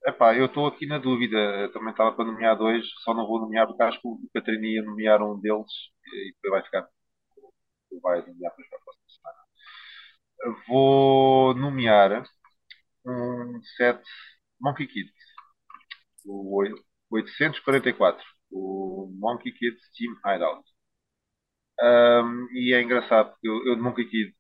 Epá, 0.06 0.36
eu 0.36 0.46
estou 0.46 0.66
aqui 0.68 0.86
na 0.86 0.98
dúvida. 0.98 1.38
Eu 1.38 1.72
Também 1.72 1.92
estava 1.92 2.12
para 2.16 2.26
nomear 2.26 2.58
dois, 2.58 2.86
só 3.04 3.14
não 3.14 3.28
vou 3.28 3.40
nomear 3.40 3.68
porque 3.68 3.84
acho 3.84 4.02
que 4.02 4.08
o 4.08 4.20
Catarina 4.34 4.68
ia 4.68 4.82
nomear 4.84 5.22
um 5.22 5.40
deles 5.40 5.68
e 6.14 6.34
depois 6.34 6.52
vai 6.54 6.64
ficar. 6.64 6.88
Vai 8.02 8.20
nomear 8.28 8.52
depois 8.52 8.68
para 8.70 8.78
a 8.80 8.82
próxima 8.82 9.10
semana. 9.10 9.42
Vou 10.68 11.54
nomear 11.56 12.24
um 13.06 13.62
set 13.78 14.02
Monkey 14.62 14.88
Kid, 14.88 15.12
o 16.26 16.56
oi- 16.58 16.74
844, 17.10 18.26
o 18.52 19.10
Monkey 19.20 19.52
Kid 19.52 19.78
Team 19.98 20.14
Hideout. 20.26 20.64
Um, 21.82 22.48
e 22.54 22.74
é 22.74 22.82
engraçado 22.82 23.32
porque 23.32 23.48
eu, 23.48 23.66
eu 23.68 23.76
de 23.76 23.82
Monkey 23.82 24.06
Kid 24.06 24.36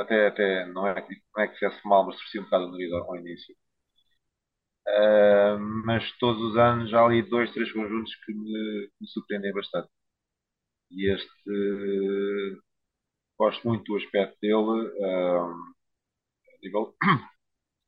até, 0.00 0.26
até 0.28 0.66
não 0.66 0.86
é 0.86 1.00
que 1.02 1.14
não 1.36 1.42
é 1.44 1.48
que 1.48 1.58
fizesse 1.58 1.86
mal, 1.86 2.04
mas 2.06 2.16
torci 2.16 2.38
um 2.38 2.44
bocado 2.44 2.66
o 2.66 2.70
nariz 2.72 2.92
ao, 2.92 3.16
início. 3.16 3.54
Uh, 4.86 5.58
mas 5.84 6.10
todos 6.18 6.42
os 6.42 6.56
anos 6.56 6.92
há 6.94 7.04
ali 7.04 7.22
dois, 7.22 7.52
três 7.52 7.70
conjuntos 7.72 8.14
que 8.24 8.32
me, 8.32 8.90
me 9.00 9.08
surpreendem 9.08 9.52
bastante. 9.52 9.88
E 10.90 11.10
este 11.12 11.28
uh, 11.50 12.62
gosto 13.38 13.66
muito 13.68 13.84
do 13.84 13.96
aspecto 13.96 14.38
dele. 14.40 14.54
Uh, 14.54 15.52
a 16.54 16.58
nível, 16.62 16.94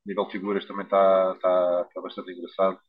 nível 0.06 0.26
de 0.26 0.32
figuras 0.32 0.66
também 0.66 0.84
está 0.84 1.34
tá, 1.36 1.84
tá 1.94 2.00
bastante 2.02 2.32
engraçado. 2.32 2.80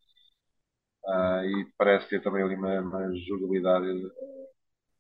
Uh, 1.06 1.44
e 1.46 1.74
parece 1.78 2.10
ter 2.10 2.22
também 2.22 2.44
ali 2.44 2.56
uma, 2.56 2.80
uma 2.82 3.16
jogabilidade. 3.28 3.88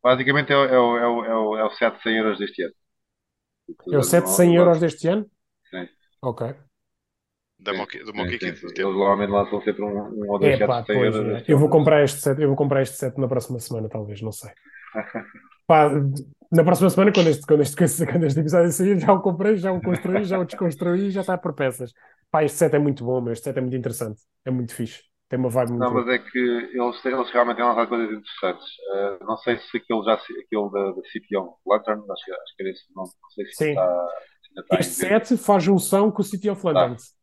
Basicamente 0.03 0.51
é, 0.51 0.55
é, 0.55 0.59
é, 0.59 0.75
é, 0.75 1.59
é 1.61 1.63
o 1.65 1.71
7 1.71 2.01
100 2.01 2.17
euros 2.17 2.39
deste 2.39 2.63
ano. 2.63 2.73
É 3.91 3.97
o 3.97 4.03
set 4.03 4.23
de 4.25 4.31
100 4.31 4.55
euros 4.55 4.79
deste 4.79 5.07
ano? 5.07 5.25
Sim. 5.69 5.87
Ok. 6.21 6.55
Da 7.59 7.73
do 7.73 7.77
Eles 7.77 8.63
normalmente 8.75 9.29
lançam 9.29 9.61
sempre 9.61 9.83
um, 9.83 9.87
um 9.87 10.31
ou 10.31 10.39
dois 10.39 10.59
É 10.59 10.65
pá, 10.65 10.81
de 10.81 10.87
100 10.87 10.95
pois, 10.95 11.15
euros. 11.15 11.33
é. 11.33 11.37
este 11.37 11.51
Eu 11.51 11.57
vou 11.59 11.69
comprar 11.69 12.03
este 12.03 12.19
set, 12.19 12.41
eu 12.41 12.47
vou 12.47 12.57
comprar 12.57 12.81
este 12.81 12.97
set 12.97 13.17
na 13.19 13.27
próxima 13.27 13.59
semana, 13.59 13.87
talvez, 13.87 14.21
não 14.21 14.31
sei. 14.31 14.51
Pá, 15.67 15.89
na 16.51 16.63
próxima 16.65 16.89
semana, 16.89 17.13
quando 17.13 17.29
este, 17.29 17.45
quando 17.45 17.61
este, 17.61 18.05
quando 18.05 18.25
este 18.25 18.39
episódio 18.39 18.71
sair, 18.71 18.99
já 18.99 19.13
o 19.13 19.21
comprei, 19.21 19.55
já 19.55 19.71
o 19.71 19.81
construí, 19.81 20.25
já 20.25 20.37
o 20.37 20.43
desconstruí, 20.43 21.09
já 21.09 21.21
está 21.21 21.37
por 21.37 21.53
peças. 21.53 21.93
Pá, 22.29 22.43
este 22.43 22.57
set 22.57 22.73
é 22.75 22.79
muito 22.79 23.05
bom, 23.05 23.21
meu. 23.21 23.31
Este 23.31 23.45
set 23.45 23.57
é 23.57 23.61
muito 23.61 23.75
interessante. 23.77 24.21
É 24.43 24.51
muito 24.51 24.73
fixe. 24.73 25.10
Tem 25.31 25.39
uma 25.39 25.49
vibe 25.49 25.71
muito 25.73 25.87
Não, 25.87 25.93
mas 25.93 26.07
é 26.07 26.19
que 26.19 26.37
eles, 26.39 27.05
eles 27.05 27.31
realmente 27.31 27.57
têm 27.57 27.65
lançado 27.65 27.87
coisas 27.89 28.11
interessantes. 28.11 28.65
Uh, 28.93 29.25
não 29.25 29.37
sei 29.37 29.57
se 29.59 29.77
aquele, 29.77 30.03
já, 30.03 30.13
aquele 30.13 30.71
da, 30.71 30.91
da 30.91 31.01
City 31.11 31.35
of 31.37 31.55
Lantern, 31.65 32.01
acho 32.11 32.25
que, 32.25 32.31
acho 32.31 32.55
que 32.55 32.63
era 32.63 32.71
esse 32.71 32.95
nome, 32.95 33.11
não 33.21 33.29
sei 33.31 33.45
se 33.45 33.51
Sim. 33.55 33.69
está, 33.69 34.09
está 34.57 34.79
Este 34.79 34.91
em 34.91 34.95
venda. 34.95 35.25
set 35.27 35.37
faz 35.37 35.63
junção 35.63 36.11
com 36.11 36.21
o 36.21 36.25
City 36.25 36.49
of 36.49 36.65
Lanterns. 36.65 37.15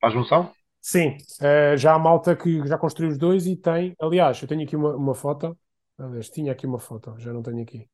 Faz 0.00 0.12
junção? 0.12 0.52
Sim, 0.80 1.16
eh, 1.40 1.76
já 1.76 1.94
há 1.94 1.98
malta 1.98 2.34
que 2.36 2.66
já 2.66 2.76
construiu 2.76 3.10
os 3.12 3.18
dois 3.18 3.46
e 3.46 3.56
tem. 3.56 3.94
Aliás, 4.00 4.40
eu 4.42 4.48
tenho 4.48 4.62
aqui 4.64 4.74
uma, 4.76 4.94
uma 4.96 5.14
foto. 5.14 5.56
Aliás, 5.98 6.28
tinha 6.28 6.52
aqui 6.52 6.66
uma 6.66 6.78
foto, 6.80 7.14
já 7.18 7.32
não 7.32 7.42
tenho 7.42 7.62
aqui. 7.62 7.88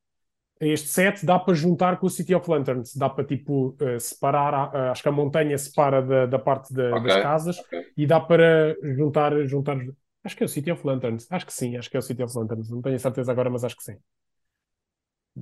Este 0.61 0.89
set 0.89 1.25
dá 1.25 1.39
para 1.39 1.55
juntar 1.55 1.99
com 1.99 2.07
o 2.07 2.11
City 2.11 2.35
of 2.35 2.51
Lanterns. 2.51 2.95
Dá 2.97 3.09
para 3.09 3.25
tipo 3.25 3.77
eh, 3.81 3.99
separar. 3.99 4.55
a- 4.55 4.91
acho 4.93 5.03
que 5.03 5.09
a 5.09 5.13
montanha 5.13 5.57
separa 5.59 6.03
da, 6.03 6.27
da 6.27 6.39
parte 6.39 6.73
da- 6.75 6.97
Ok, 6.97 7.07
das 7.07 7.17
casas 7.17 7.57
ok. 7.61 7.73
e 7.97 8.07
dá 8.07 8.21
para 8.21 8.77
juntar, 8.97 9.33
juntar. 9.47 9.77
Acho 10.25 10.37
que 10.37 10.43
é 10.43 10.47
o 10.47 10.49
City 10.49 10.71
of 10.73 10.85
Lanterns. 10.87 11.27
Acho 11.31 11.47
que 11.47 11.53
sim, 11.53 11.77
acho 11.77 11.89
que 11.91 11.97
é 11.97 12.01
o 12.01 12.03
City 12.03 12.23
of 12.23 12.37
Lanterns. 12.37 12.71
Não 12.71 12.83
tenho 12.83 12.99
certeza 12.99 13.31
agora, 13.33 13.51
mas 13.51 13.65
acho 13.65 13.77
que 13.77 13.85
sim. 13.85 13.97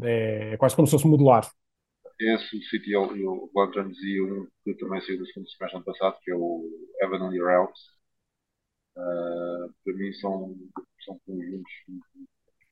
É, 0.03 0.53
é 0.55 0.57
quase 0.59 0.77
como 0.77 0.87
se 0.87 0.93
fosse 0.93 1.07
modular. 1.07 1.45
Esse, 2.21 2.59
o 2.59 2.63
City 2.69 2.95
of 2.95 3.15
o 3.25 3.51
Lanterns 3.55 3.97
e 4.03 4.21
um 4.21 4.47
que 4.63 4.75
também 4.75 5.01
saiu 5.01 5.17
do 5.19 5.27
segundo 5.27 5.49
semestre 5.49 5.77
ano 5.79 5.85
passado, 5.87 6.19
que 6.23 6.31
é 6.31 6.35
o 6.35 6.69
Heavenly 7.01 7.39
Realms. 7.43 7.81
Uh, 8.97 9.73
para 9.85 9.93
mim 9.95 10.13
são, 10.15 10.55
são 11.05 11.19
conjuntos. 11.27 11.73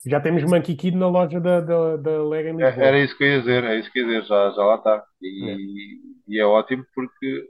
Já 0.07 0.21
temos 0.21 0.43
Monkey 0.45 0.77
Kid 0.77 0.97
na 0.97 1.09
loja 1.09 1.41
da, 1.41 1.61
da, 1.61 1.97
da 1.97 2.23
Lega 2.25 2.51
em 2.51 2.61
É- 2.61 2.67
Lisboa. 2.67 2.87
Era 2.87 2.99
isso 3.05 3.17
que 3.17 3.25
eu 3.25 3.29
ia 3.29 3.39
dizer, 3.41 3.65
é 3.65 3.79
isso 3.79 3.91
que 3.93 3.99
eu 4.01 4.11
ia 4.11 4.21
dizer, 4.21 4.29
já, 4.29 4.51
já 4.51 4.63
lá 4.65 4.75
está. 4.77 5.05
E, 5.23 5.99
e 6.29 6.39
é 6.41 6.45
ótimo 6.45 6.85
porque 6.95 7.49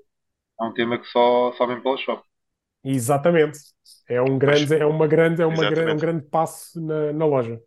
é 0.61 0.65
um 0.65 0.73
tema 0.75 0.99
que 0.99 1.07
só, 1.07 1.53
só 1.53 1.67
vem 1.67 1.81
pela 1.83 1.97
shop. 1.99 2.23
Exatamente. 2.85 3.59
É 4.09 4.21
um 4.21 4.39
grande, 4.39 4.75
é 4.75 4.87
uma 4.87 5.07
grande, 5.07 5.43
é 5.43 5.47
uma 5.47 5.69
gra- 5.71 5.91
é 5.91 5.95
um 5.95 5.99
grande 5.99 6.27
passo 6.27 6.81
na, 6.81 7.13
na 7.13 7.25
loja. 7.27 7.61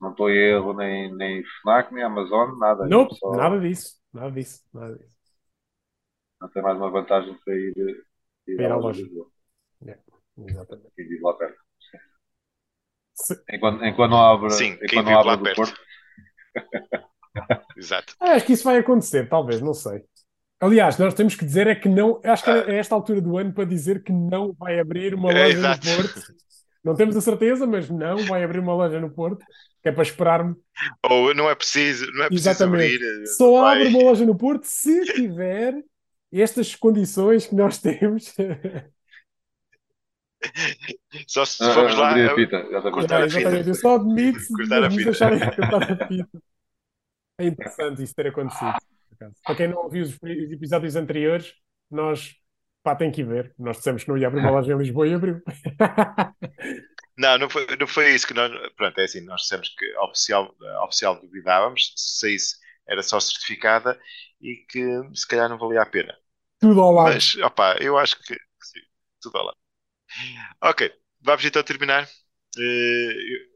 Não 0.00 0.10
estou 0.10 0.30
em 0.30 0.36
erro 0.36 0.74
nem, 0.74 1.14
nem 1.16 1.42
FNAC, 1.62 1.92
nem 1.94 2.04
Amazon, 2.04 2.58
nada. 2.58 2.86
Não, 2.86 3.08
Só- 3.10 3.30
nada 3.36 3.58
disso. 3.60 3.96
Nada 4.12 4.30
disso. 4.30 4.60
Nada 4.72 4.96
disso. 4.98 5.16
Não 6.40 6.48
tem 6.50 6.62
mais 6.62 6.76
uma 6.76 6.90
vantagem 6.90 7.34
para 7.44 7.54
ir, 7.54 7.72
ir, 8.46 8.60
Ir 8.60 8.64
à 8.66 8.76
loja. 8.76 8.98
de 8.98 9.04
Lisboa. 9.04 9.30
Exatamente. 10.38 10.90
Quem 10.94 11.08
vive 11.08 11.22
lá 11.22 11.32
perto. 11.34 11.65
Enquanto, 13.52 13.84
enquanto 13.84 14.10
não 14.12 14.20
abre, 14.24 14.50
Sim, 14.50 14.78
enquanto 14.82 15.04
quem 15.04 15.04
não 15.04 15.18
abre 15.18 15.36
do 15.36 15.42
perto. 15.44 15.56
Porto, 15.56 15.80
Exato. 17.76 18.14
Ah, 18.20 18.32
Acho 18.32 18.46
que 18.46 18.52
isso 18.52 18.64
vai 18.64 18.78
acontecer, 18.78 19.28
talvez, 19.28 19.60
não 19.60 19.74
sei. 19.74 20.04
Aliás, 20.60 20.98
nós 20.98 21.14
temos 21.14 21.34
que 21.34 21.44
dizer 21.44 21.66
é 21.66 21.74
que 21.74 21.88
não. 21.88 22.20
Acho 22.24 22.44
que 22.44 22.50
é 22.50 22.78
esta 22.78 22.94
altura 22.94 23.20
do 23.20 23.36
ano 23.38 23.52
para 23.52 23.64
dizer 23.64 24.02
que 24.02 24.12
não 24.12 24.52
vai 24.54 24.80
abrir 24.80 25.14
uma 25.14 25.30
É, 25.30 25.32
loja 25.32 25.64
no 25.64 25.76
exato. 25.76 25.86
Porto. 25.96 26.20
Não 26.84 26.94
temos 26.96 27.16
a 27.16 27.20
certeza, 27.20 27.66
mas 27.66 27.90
não 27.90 28.26
vai 28.26 28.44
abrir 28.44 28.60
uma 28.60 28.74
loja 28.74 29.00
no 29.00 29.10
Porto, 29.10 29.44
que 29.82 29.88
é 29.88 29.92
para 29.92 30.02
esperar-me. 30.02 30.56
Ou 31.08 31.34
não 31.34 31.48
é 31.50 31.54
preciso, 31.54 32.06
não 32.12 32.24
é 32.24 32.30
preciso 32.30 32.48
Exatamente. 32.50 32.96
abrir. 32.96 33.02
eh, 33.02 33.26
Só 33.26 33.60
vai. 33.60 33.82
abre 33.82 33.88
uma 33.88 34.02
loja 34.02 34.24
no 34.26 34.36
Porto 34.36 34.64
se 34.64 35.04
tiver 35.12 35.74
estas 36.32 36.74
condições 36.74 37.46
que 37.46 37.54
nós 37.54 37.78
temos. 37.78 38.32
Só 41.26 41.44
se 41.44 41.62
ah, 41.62 41.72
formos 41.72 41.96
lá. 41.96 42.10
a 42.14 42.34
fita. 42.34 42.62
Cortar 42.90 43.20
É, 43.20 43.24
a 43.24 43.30
fita. 43.30 43.68
Eu 43.68 43.74
só 43.74 43.96
admito 43.96 44.40
se 44.40 44.52
Cortar 44.52 44.84
a 44.84 44.90
fita. 44.90 45.04
deixarem 45.04 45.38
cortar 45.38 45.92
a 45.92 46.08
fita. 46.08 46.28
É 47.38 47.46
interessante 47.46 48.02
isso 48.02 48.14
ter 48.14 48.26
acontecido. 48.28 48.74
Para 49.44 49.54
quem 49.54 49.68
não 49.68 49.78
ouviu 49.78 50.02
os 50.02 50.14
os 50.14 50.52
episódios 50.52 50.96
anteriores, 50.96 51.52
nós 51.90 52.34
pá, 52.82 52.94
tem 52.94 53.10
que 53.10 53.20
ir 53.20 53.24
ver. 53.24 53.54
Nós 53.58 53.78
dissemos 53.78 54.04
que 54.04 54.08
não 54.10 54.18
ia 54.18 54.28
abrir 54.28 54.40
uma 54.40 54.50
loja 54.50 54.72
em 54.72 54.78
Lisboa 54.78 55.08
e 55.08 55.14
abriu. 55.14 55.42
Não, 57.18 57.38
não 57.38 57.48
foi, 57.48 57.66
não 57.80 57.86
foi 57.86 58.14
isso 58.14 58.26
que 58.26 58.34
nós. 58.34 58.52
Pronto, 58.76 58.98
é 59.00 59.04
assim, 59.04 59.22
nós 59.22 59.40
dissemos 59.40 59.70
que 59.70 59.96
oficial, 60.00 60.54
oficial 60.84 61.18
duvidávamos, 61.18 61.94
se 61.96 62.20
saísse 62.20 62.56
era 62.86 63.02
só 63.02 63.18
certificada 63.18 63.98
e 64.40 64.56
que 64.68 64.84
se 65.14 65.26
calhar 65.26 65.48
não 65.48 65.58
valia 65.58 65.82
a 65.82 65.86
pena. 65.86 66.14
Tudo 66.60 66.80
ao 66.80 66.92
lado. 66.92 67.14
Mas, 67.14 67.34
opá, 67.36 67.76
eu 67.80 67.98
acho 67.98 68.16
que 68.22 68.34
sim, 68.34 68.80
tudo 69.20 69.38
ao 69.38 69.44
lado. 69.46 69.56
Ok, 70.62 70.92
vamos 71.20 71.44
então 71.44 71.62
terminar. 71.62 72.08
Eh, 72.58 73.48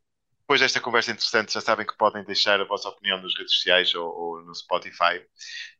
depois 0.43 0.61
desta 0.61 0.81
conversa 0.81 1.13
interessante, 1.13 1.53
já 1.55 1.61
sabem 1.61 1.87
que 1.87 1.97
podem 1.97 2.25
deixar 2.25 2.61
a 2.61 2.65
vossa 2.65 2.89
opinião 2.89 3.21
nas 3.23 3.35
redes 3.37 3.55
sociais 3.55 3.95
ou, 3.95 4.09
ou 4.13 4.43
no 4.43 4.55
Spotify. 4.55 5.25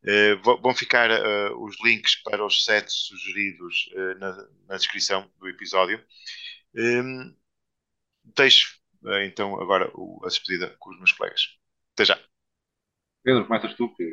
Eh, 0.05 0.35
vão 0.37 0.75
ficar 0.75 1.11
eh, 1.11 1.51
os 1.57 1.75
links 1.83 2.15
para 2.23 2.45
os 2.45 2.65
sets 2.65 2.93
sugeridos 3.07 3.89
na, 4.19 4.47
na 4.69 4.77
descrição 4.77 5.31
do 5.39 5.47
episódio. 5.49 6.03
Hum, 6.75 7.35
deixo 8.35 8.79
então 9.25 9.59
agora 9.61 9.91
a 10.23 10.27
despedida 10.27 10.75
com 10.79 10.91
os 10.91 10.97
meus 10.97 11.11
colegas. 11.13 11.41
Até 11.93 12.05
já. 12.05 12.30
Pedro, 13.23 13.45
começas 13.47 13.75
tu, 13.75 13.93
que 13.95 14.03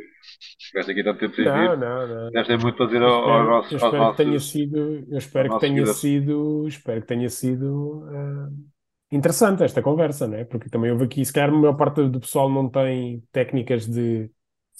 estiveste 0.60 0.92
aqui 0.92 1.04
tanto 1.04 1.20
tempo 1.20 1.34
sem 1.34 1.44
Não, 1.44 1.52
vir. 1.52 1.76
não, 1.76 2.06
não. 2.06 2.32
Deves 2.32 2.48
ter 2.48 2.58
muito 2.58 2.76
para 2.76 2.86
dizer 2.86 3.02
ao- 3.02 3.30
aos 3.30 3.46
espero, 3.46 3.48
nossos. 3.48 3.72
eu 3.72 3.78
espero 3.78 4.08
que 4.08 4.16
tenha 4.16 4.40
sido, 4.40 4.78
eu 5.10 5.18
espero 5.18 5.50
que 5.50 5.58
tenha 5.58 5.86
sido, 5.86 6.66
espero 6.68 7.00
que 7.02 7.06
tenha 7.08 7.28
sido 7.30 8.04
ah, 8.12 8.48
interessante 9.12 9.62
esta 9.64 9.82
conversa, 9.82 10.26
não 10.28 10.36
é? 10.38 10.44
Porque 10.44 10.68
também 10.70 10.90
houve 10.92 11.04
aqui, 11.04 11.24
se 11.24 11.32
calhar 11.32 11.50
a 11.50 11.52
maior 11.58 11.74
parte 11.76 12.06
do 12.08 12.20
pessoal 12.20 12.50
não 12.50 12.68
tem 12.70 13.22
técnicas 13.32 13.86
de, 13.86 14.30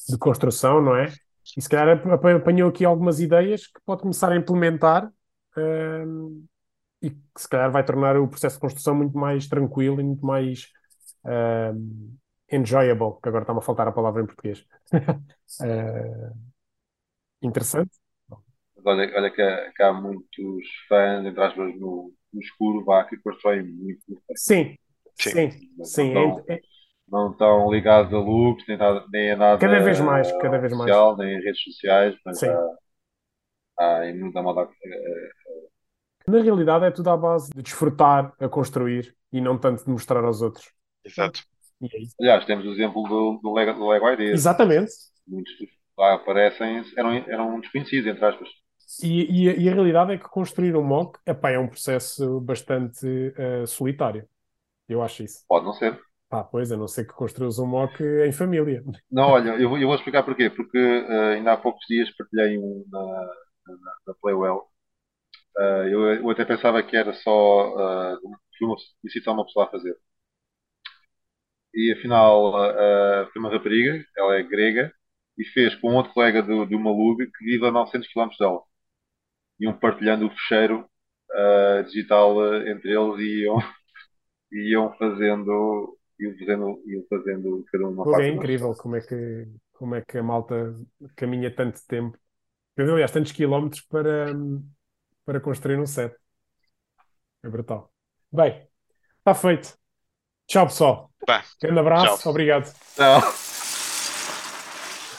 de 0.09 0.19
construção, 0.19 0.83
não 0.83 0.97
é? 0.97 1.19
E 1.57 1.63
se 1.63 1.69
calhar 1.69 1.89
ap- 1.99 2.07
ap- 2.09 2.27
apanhou 2.27 2.69
aqui 2.69 2.85
algumas 2.85 3.21
ideias 3.21 3.67
que 3.67 3.81
pode 3.87 4.03
começar 4.03 4.33
a 4.33 4.37
implementar, 4.37 5.11
hum, 5.57 6.45
e 7.03 7.11
que 7.11 7.19
se 7.39 7.49
calhar 7.49 7.71
vai 7.73 7.85
tornar 7.85 8.17
o 8.19 8.29
processo 8.29 8.57
de 8.57 8.61
construção 8.63 8.95
muito 8.95 9.17
mais 9.19 9.49
tranquilo 9.49 10.01
e 10.01 10.05
muito 10.05 10.25
mais 10.27 10.69
hum, 11.25 12.17
enjoyable, 12.51 13.21
que 13.23 13.29
agora 13.29 13.43
está-me 13.45 13.59
a 13.61 13.63
faltar 13.63 13.89
a 13.89 13.93
palavra 13.93 14.23
em 14.23 14.27
português. 14.27 14.65
Eh, 15.61 16.31
interessante. 17.41 17.99
Olha, 18.85 19.13
olha 19.17 19.31
que, 19.31 19.43
há- 19.43 19.73
que 19.73 19.83
há 19.83 19.93
muitos 19.93 20.67
fãs, 20.89 21.25
entre 21.27 21.43
aspas, 21.43 21.75
no, 21.79 22.13
no 22.33 22.41
escuro, 22.41 22.85
vá, 22.85 23.05
que 23.05 23.17
constroem 23.19 23.63
muito. 23.65 24.23
Sim, 24.35 24.77
Sim. 25.15 25.43
sim, 25.43 25.69
Não 25.77 25.91
sim. 25.93 26.43
É- 26.49 26.55
é- 26.55 26.63
Não 27.09 27.33
estão 27.33 27.71
ligados 27.73 28.13
a 28.15 28.19
loops, 28.19 28.65
nem, 28.69 28.77
nada, 28.79 29.05
nem 29.13 29.33
a 29.33 29.37
nada 29.37 29.65
Cada 29.65 29.79
vez 29.81 30.01
mais, 30.01 30.33
cada 30.33 30.59
vez 30.59 30.73
mais. 30.73 30.97
oficial, 30.97 31.17
nem 31.17 31.37
a 31.37 31.41
redes 31.41 31.63
sociais, 31.63 32.15
mas 32.25 32.39
Sim. 32.41 32.63
há, 33.79 33.97
há 34.01 34.07
em 34.07 34.19
muita 34.19 34.43
moda. 34.43 34.69
Na 36.29 36.41
realidade 36.41 36.85
é 36.85 36.91
tudo 36.93 37.11
à 37.11 37.17
base 37.17 37.51
de 37.53 37.61
desfrutar 37.63 38.33
a 38.39 38.49
construir 38.49 39.17
e 39.33 39.41
não 39.41 39.59
tanto 39.59 39.85
de 39.85 39.91
mostrar 39.91 40.25
aos 40.25 40.43
outros. 40.43 40.73
Exato. 41.05 41.41
É. 41.83 41.87
Aliás, 42.21 42.45
temos 42.45 42.67
o 42.67 42.73
exemplo 42.73 43.03
do, 43.05 43.41
do, 43.43 43.53
Lego, 43.55 43.75
do 43.79 43.89
Lego 43.89 44.11
Ideas. 44.11 44.39
Exatamente. 44.39 44.91
Muitos 45.27 45.53
lá 45.97 46.15
aparecem 46.15 46.83
eram, 46.97 47.13
eram 47.15 47.61
desconhecidos, 47.61 48.07
entre 48.07 48.25
aspas. 48.25 48.49
E, 49.03 49.45
e 49.45 49.49
a- 49.51 49.55
e 49.57 49.69
a 49.69 49.75
realidade 49.75 50.13
é 50.13 50.19
que 50.19 50.29
construir 50.29 50.75
um 50.77 50.83
mock 50.83 51.19
epá, 51.27 51.51
é 51.51 51.59
um 51.59 51.69
processo 51.69 52.41
bastante 52.41 53.07
eh, 53.37 53.67
solitário. 53.67 54.27
Eu 54.89 55.03
acho 55.03 55.23
isso. 55.23 55.45
Pode 55.49 55.67
não 55.67 55.73
ser. 55.75 56.01
Pá, 56.29 56.45
pois, 56.45 56.73
a 56.73 56.77
não 56.77 56.89
ser 56.89 57.07
que 57.07 57.13
construas 57.15 57.59
um 57.59 57.67
mock 57.67 58.03
em 58.03 58.33
família. 58.33 58.83
Não, 59.11 59.31
olha, 59.31 59.51
eu, 59.61 59.69
vou- 59.69 59.79
eu 59.79 59.87
vou 59.89 59.97
explicar 59.97 60.23
porquê. 60.23 60.51
Porque 60.51 60.79
eh, 60.79 61.35
ainda 61.35 61.53
há 61.53 61.57
poucos 61.57 61.85
dias 61.89 62.11
partilhei 62.17 62.59
um 62.59 62.85
na, 62.91 63.01
na, 63.01 63.77
na 64.09 64.15
Playwell. 64.21 64.63
Eh, 65.59 65.89
eu, 65.93 66.15
eu 66.17 66.31
até 66.31 66.45
pensava 66.45 66.83
que 66.83 66.97
era 66.97 67.13
só 67.15 67.31
uh, 68.15 68.19
uma, 68.63 68.77
conheci 69.03 69.23
só 69.23 69.33
uma 69.33 69.45
pessoa 69.45 69.67
a 69.67 69.71
fazer. 69.71 69.97
E 71.75 71.93
afinal 71.93 72.55
eh, 72.71 73.29
foi 73.33 73.41
uma 73.41 73.51
rapariga, 73.51 74.05
ela 74.17 74.37
é 74.37 74.43
grega, 74.43 74.93
e 75.39 75.45
fez 75.45 75.75
com 75.77 75.95
outro 75.95 76.13
colega 76.13 76.43
do, 76.43 76.67
do 76.67 76.79
Malug 76.81 77.27
que 77.27 77.45
vive 77.45 77.67
a 77.67 77.71
900 77.71 78.09
km 78.13 78.37
dela. 78.39 78.61
Iam 79.61 79.79
partilhando 79.79 80.27
o 80.27 80.31
fecheiro 80.31 80.89
eh, 81.33 81.83
digital 81.85 82.37
entre 82.67 82.93
eles 82.93 83.19
e 83.21 83.45
iam, 83.45 83.59
iam 84.53 84.95
fazendo. 84.99 85.97
Iam 86.21 86.37
fazendo, 86.39 86.83
iam 86.87 87.05
fazendo 87.09 87.65
cada 87.71 87.87
um 87.87 87.93
uma 87.93 88.05
Pô, 88.05 88.21
É 88.21 88.29
incrível 88.29 88.75
como 88.75 88.97
é 88.97 89.01
que, 89.01 89.49
como 89.73 89.95
é 89.95 90.03
que 90.03 90.19
a 90.19 90.23
malta 90.23 90.75
caminha 91.17 91.55
tanto 91.55 91.81
tempo. 91.87 92.19
Aliás, 92.77 93.13
tantos 93.13 93.33
quilómetros 93.33 93.83
para, 93.83 94.27
para 95.25 95.41
construir 95.41 95.79
um 95.79 95.87
set. 95.87 96.15
É 97.43 97.49
brutal. 97.49 97.93
Bem, 98.33 98.69
está 99.21 99.35
feito. 99.35 99.79
Tchau, 100.49 100.67
pessoal. 100.67 101.11
Vá. 101.27 101.43
Grande 101.61 101.79
abraço. 101.81 102.23
Tchau. 102.23 102.31
Obrigado. 102.31 102.73
Não. 102.97 103.21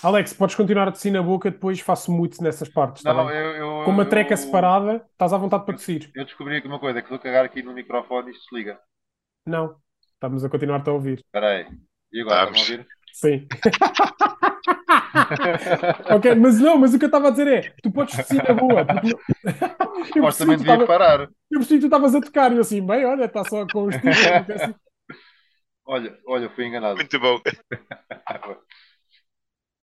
Alex, 0.02 0.34
podes 0.34 0.56
continuar 0.56 0.88
a 0.88 0.92
tossir 0.92 1.12
na 1.12 1.22
boca, 1.22 1.52
depois 1.52 1.80
faço 1.82 2.10
mute 2.12 2.42
nessas 2.42 2.70
partes, 2.70 3.02
está 3.02 3.14
Não, 3.14 3.28
bem? 3.28 3.36
eu, 3.36 3.52
eu, 3.56 3.84
Com 3.84 3.92
uma 3.92 4.06
treca 4.06 4.34
eu- 4.34 4.38
separada, 4.38 5.06
estás 5.12 5.34
à 5.34 5.38
vontade 5.38 5.66
para 5.66 5.74
tossir. 5.76 6.10
Eu 6.16 6.24
descobri 6.24 6.56
aqui 6.56 6.68
uma 6.68 6.80
coisa, 6.80 7.02
que 7.02 7.08
se 7.10 7.14
eu 7.14 7.20
cagar 7.20 7.44
aqui 7.44 7.62
no 7.62 7.74
microfone 7.74 8.32
isto 8.32 8.44
desliga. 8.50 8.80
Não, 9.46 9.76
estamos 10.14 10.44
a 10.46 10.50
continuar-te 10.50 10.90
a 10.90 10.94
ouvir. 10.94 11.20
Espera 11.20 11.50
aí. 11.50 11.68
E 12.14 12.22
agora, 12.22 12.46
Vamos. 12.46 12.62
estão 12.62 12.76
a 12.78 12.80
ouvir? 12.80 12.88
Sim. 13.12 13.48
ok, 16.16 16.36
mas 16.36 16.60
não, 16.62 16.78
mas 16.78 16.94
o 16.94 16.98
que 16.98 17.04
eu 17.04 17.08
estava 17.10 17.28
a 17.28 17.32
dizer 17.32 17.48
é, 17.48 17.74
tu 17.84 17.92
podes 17.92 18.16
tossir 18.16 18.42
na 18.48 18.54
boa. 18.54 18.80
Eu 18.80 18.86
percebi, 18.86 20.14
Supostamente 20.14 20.60
que 20.64 20.64
tu 20.64 20.72
devia 20.72 20.88
tava- 20.88 20.88
parar. 20.88 21.20
eu 21.24 21.60
percebi 21.60 21.76
que 21.76 21.80
tu 21.82 21.86
estavas 21.88 22.16
a 22.16 22.22
tocar 22.22 22.52
e 22.54 22.56
eu 22.56 22.62
assim, 22.62 22.82
bem, 22.86 23.06
olha, 23.06 23.26
está 23.26 23.44
só 23.44 23.68
com 23.68 23.84
os 23.88 23.96
tiros. 23.98 24.16
Olha, 25.92 26.16
olha, 26.28 26.50
fui 26.52 26.66
enganado. 26.66 26.98
Muito 26.98 27.20
bom. 27.20 27.42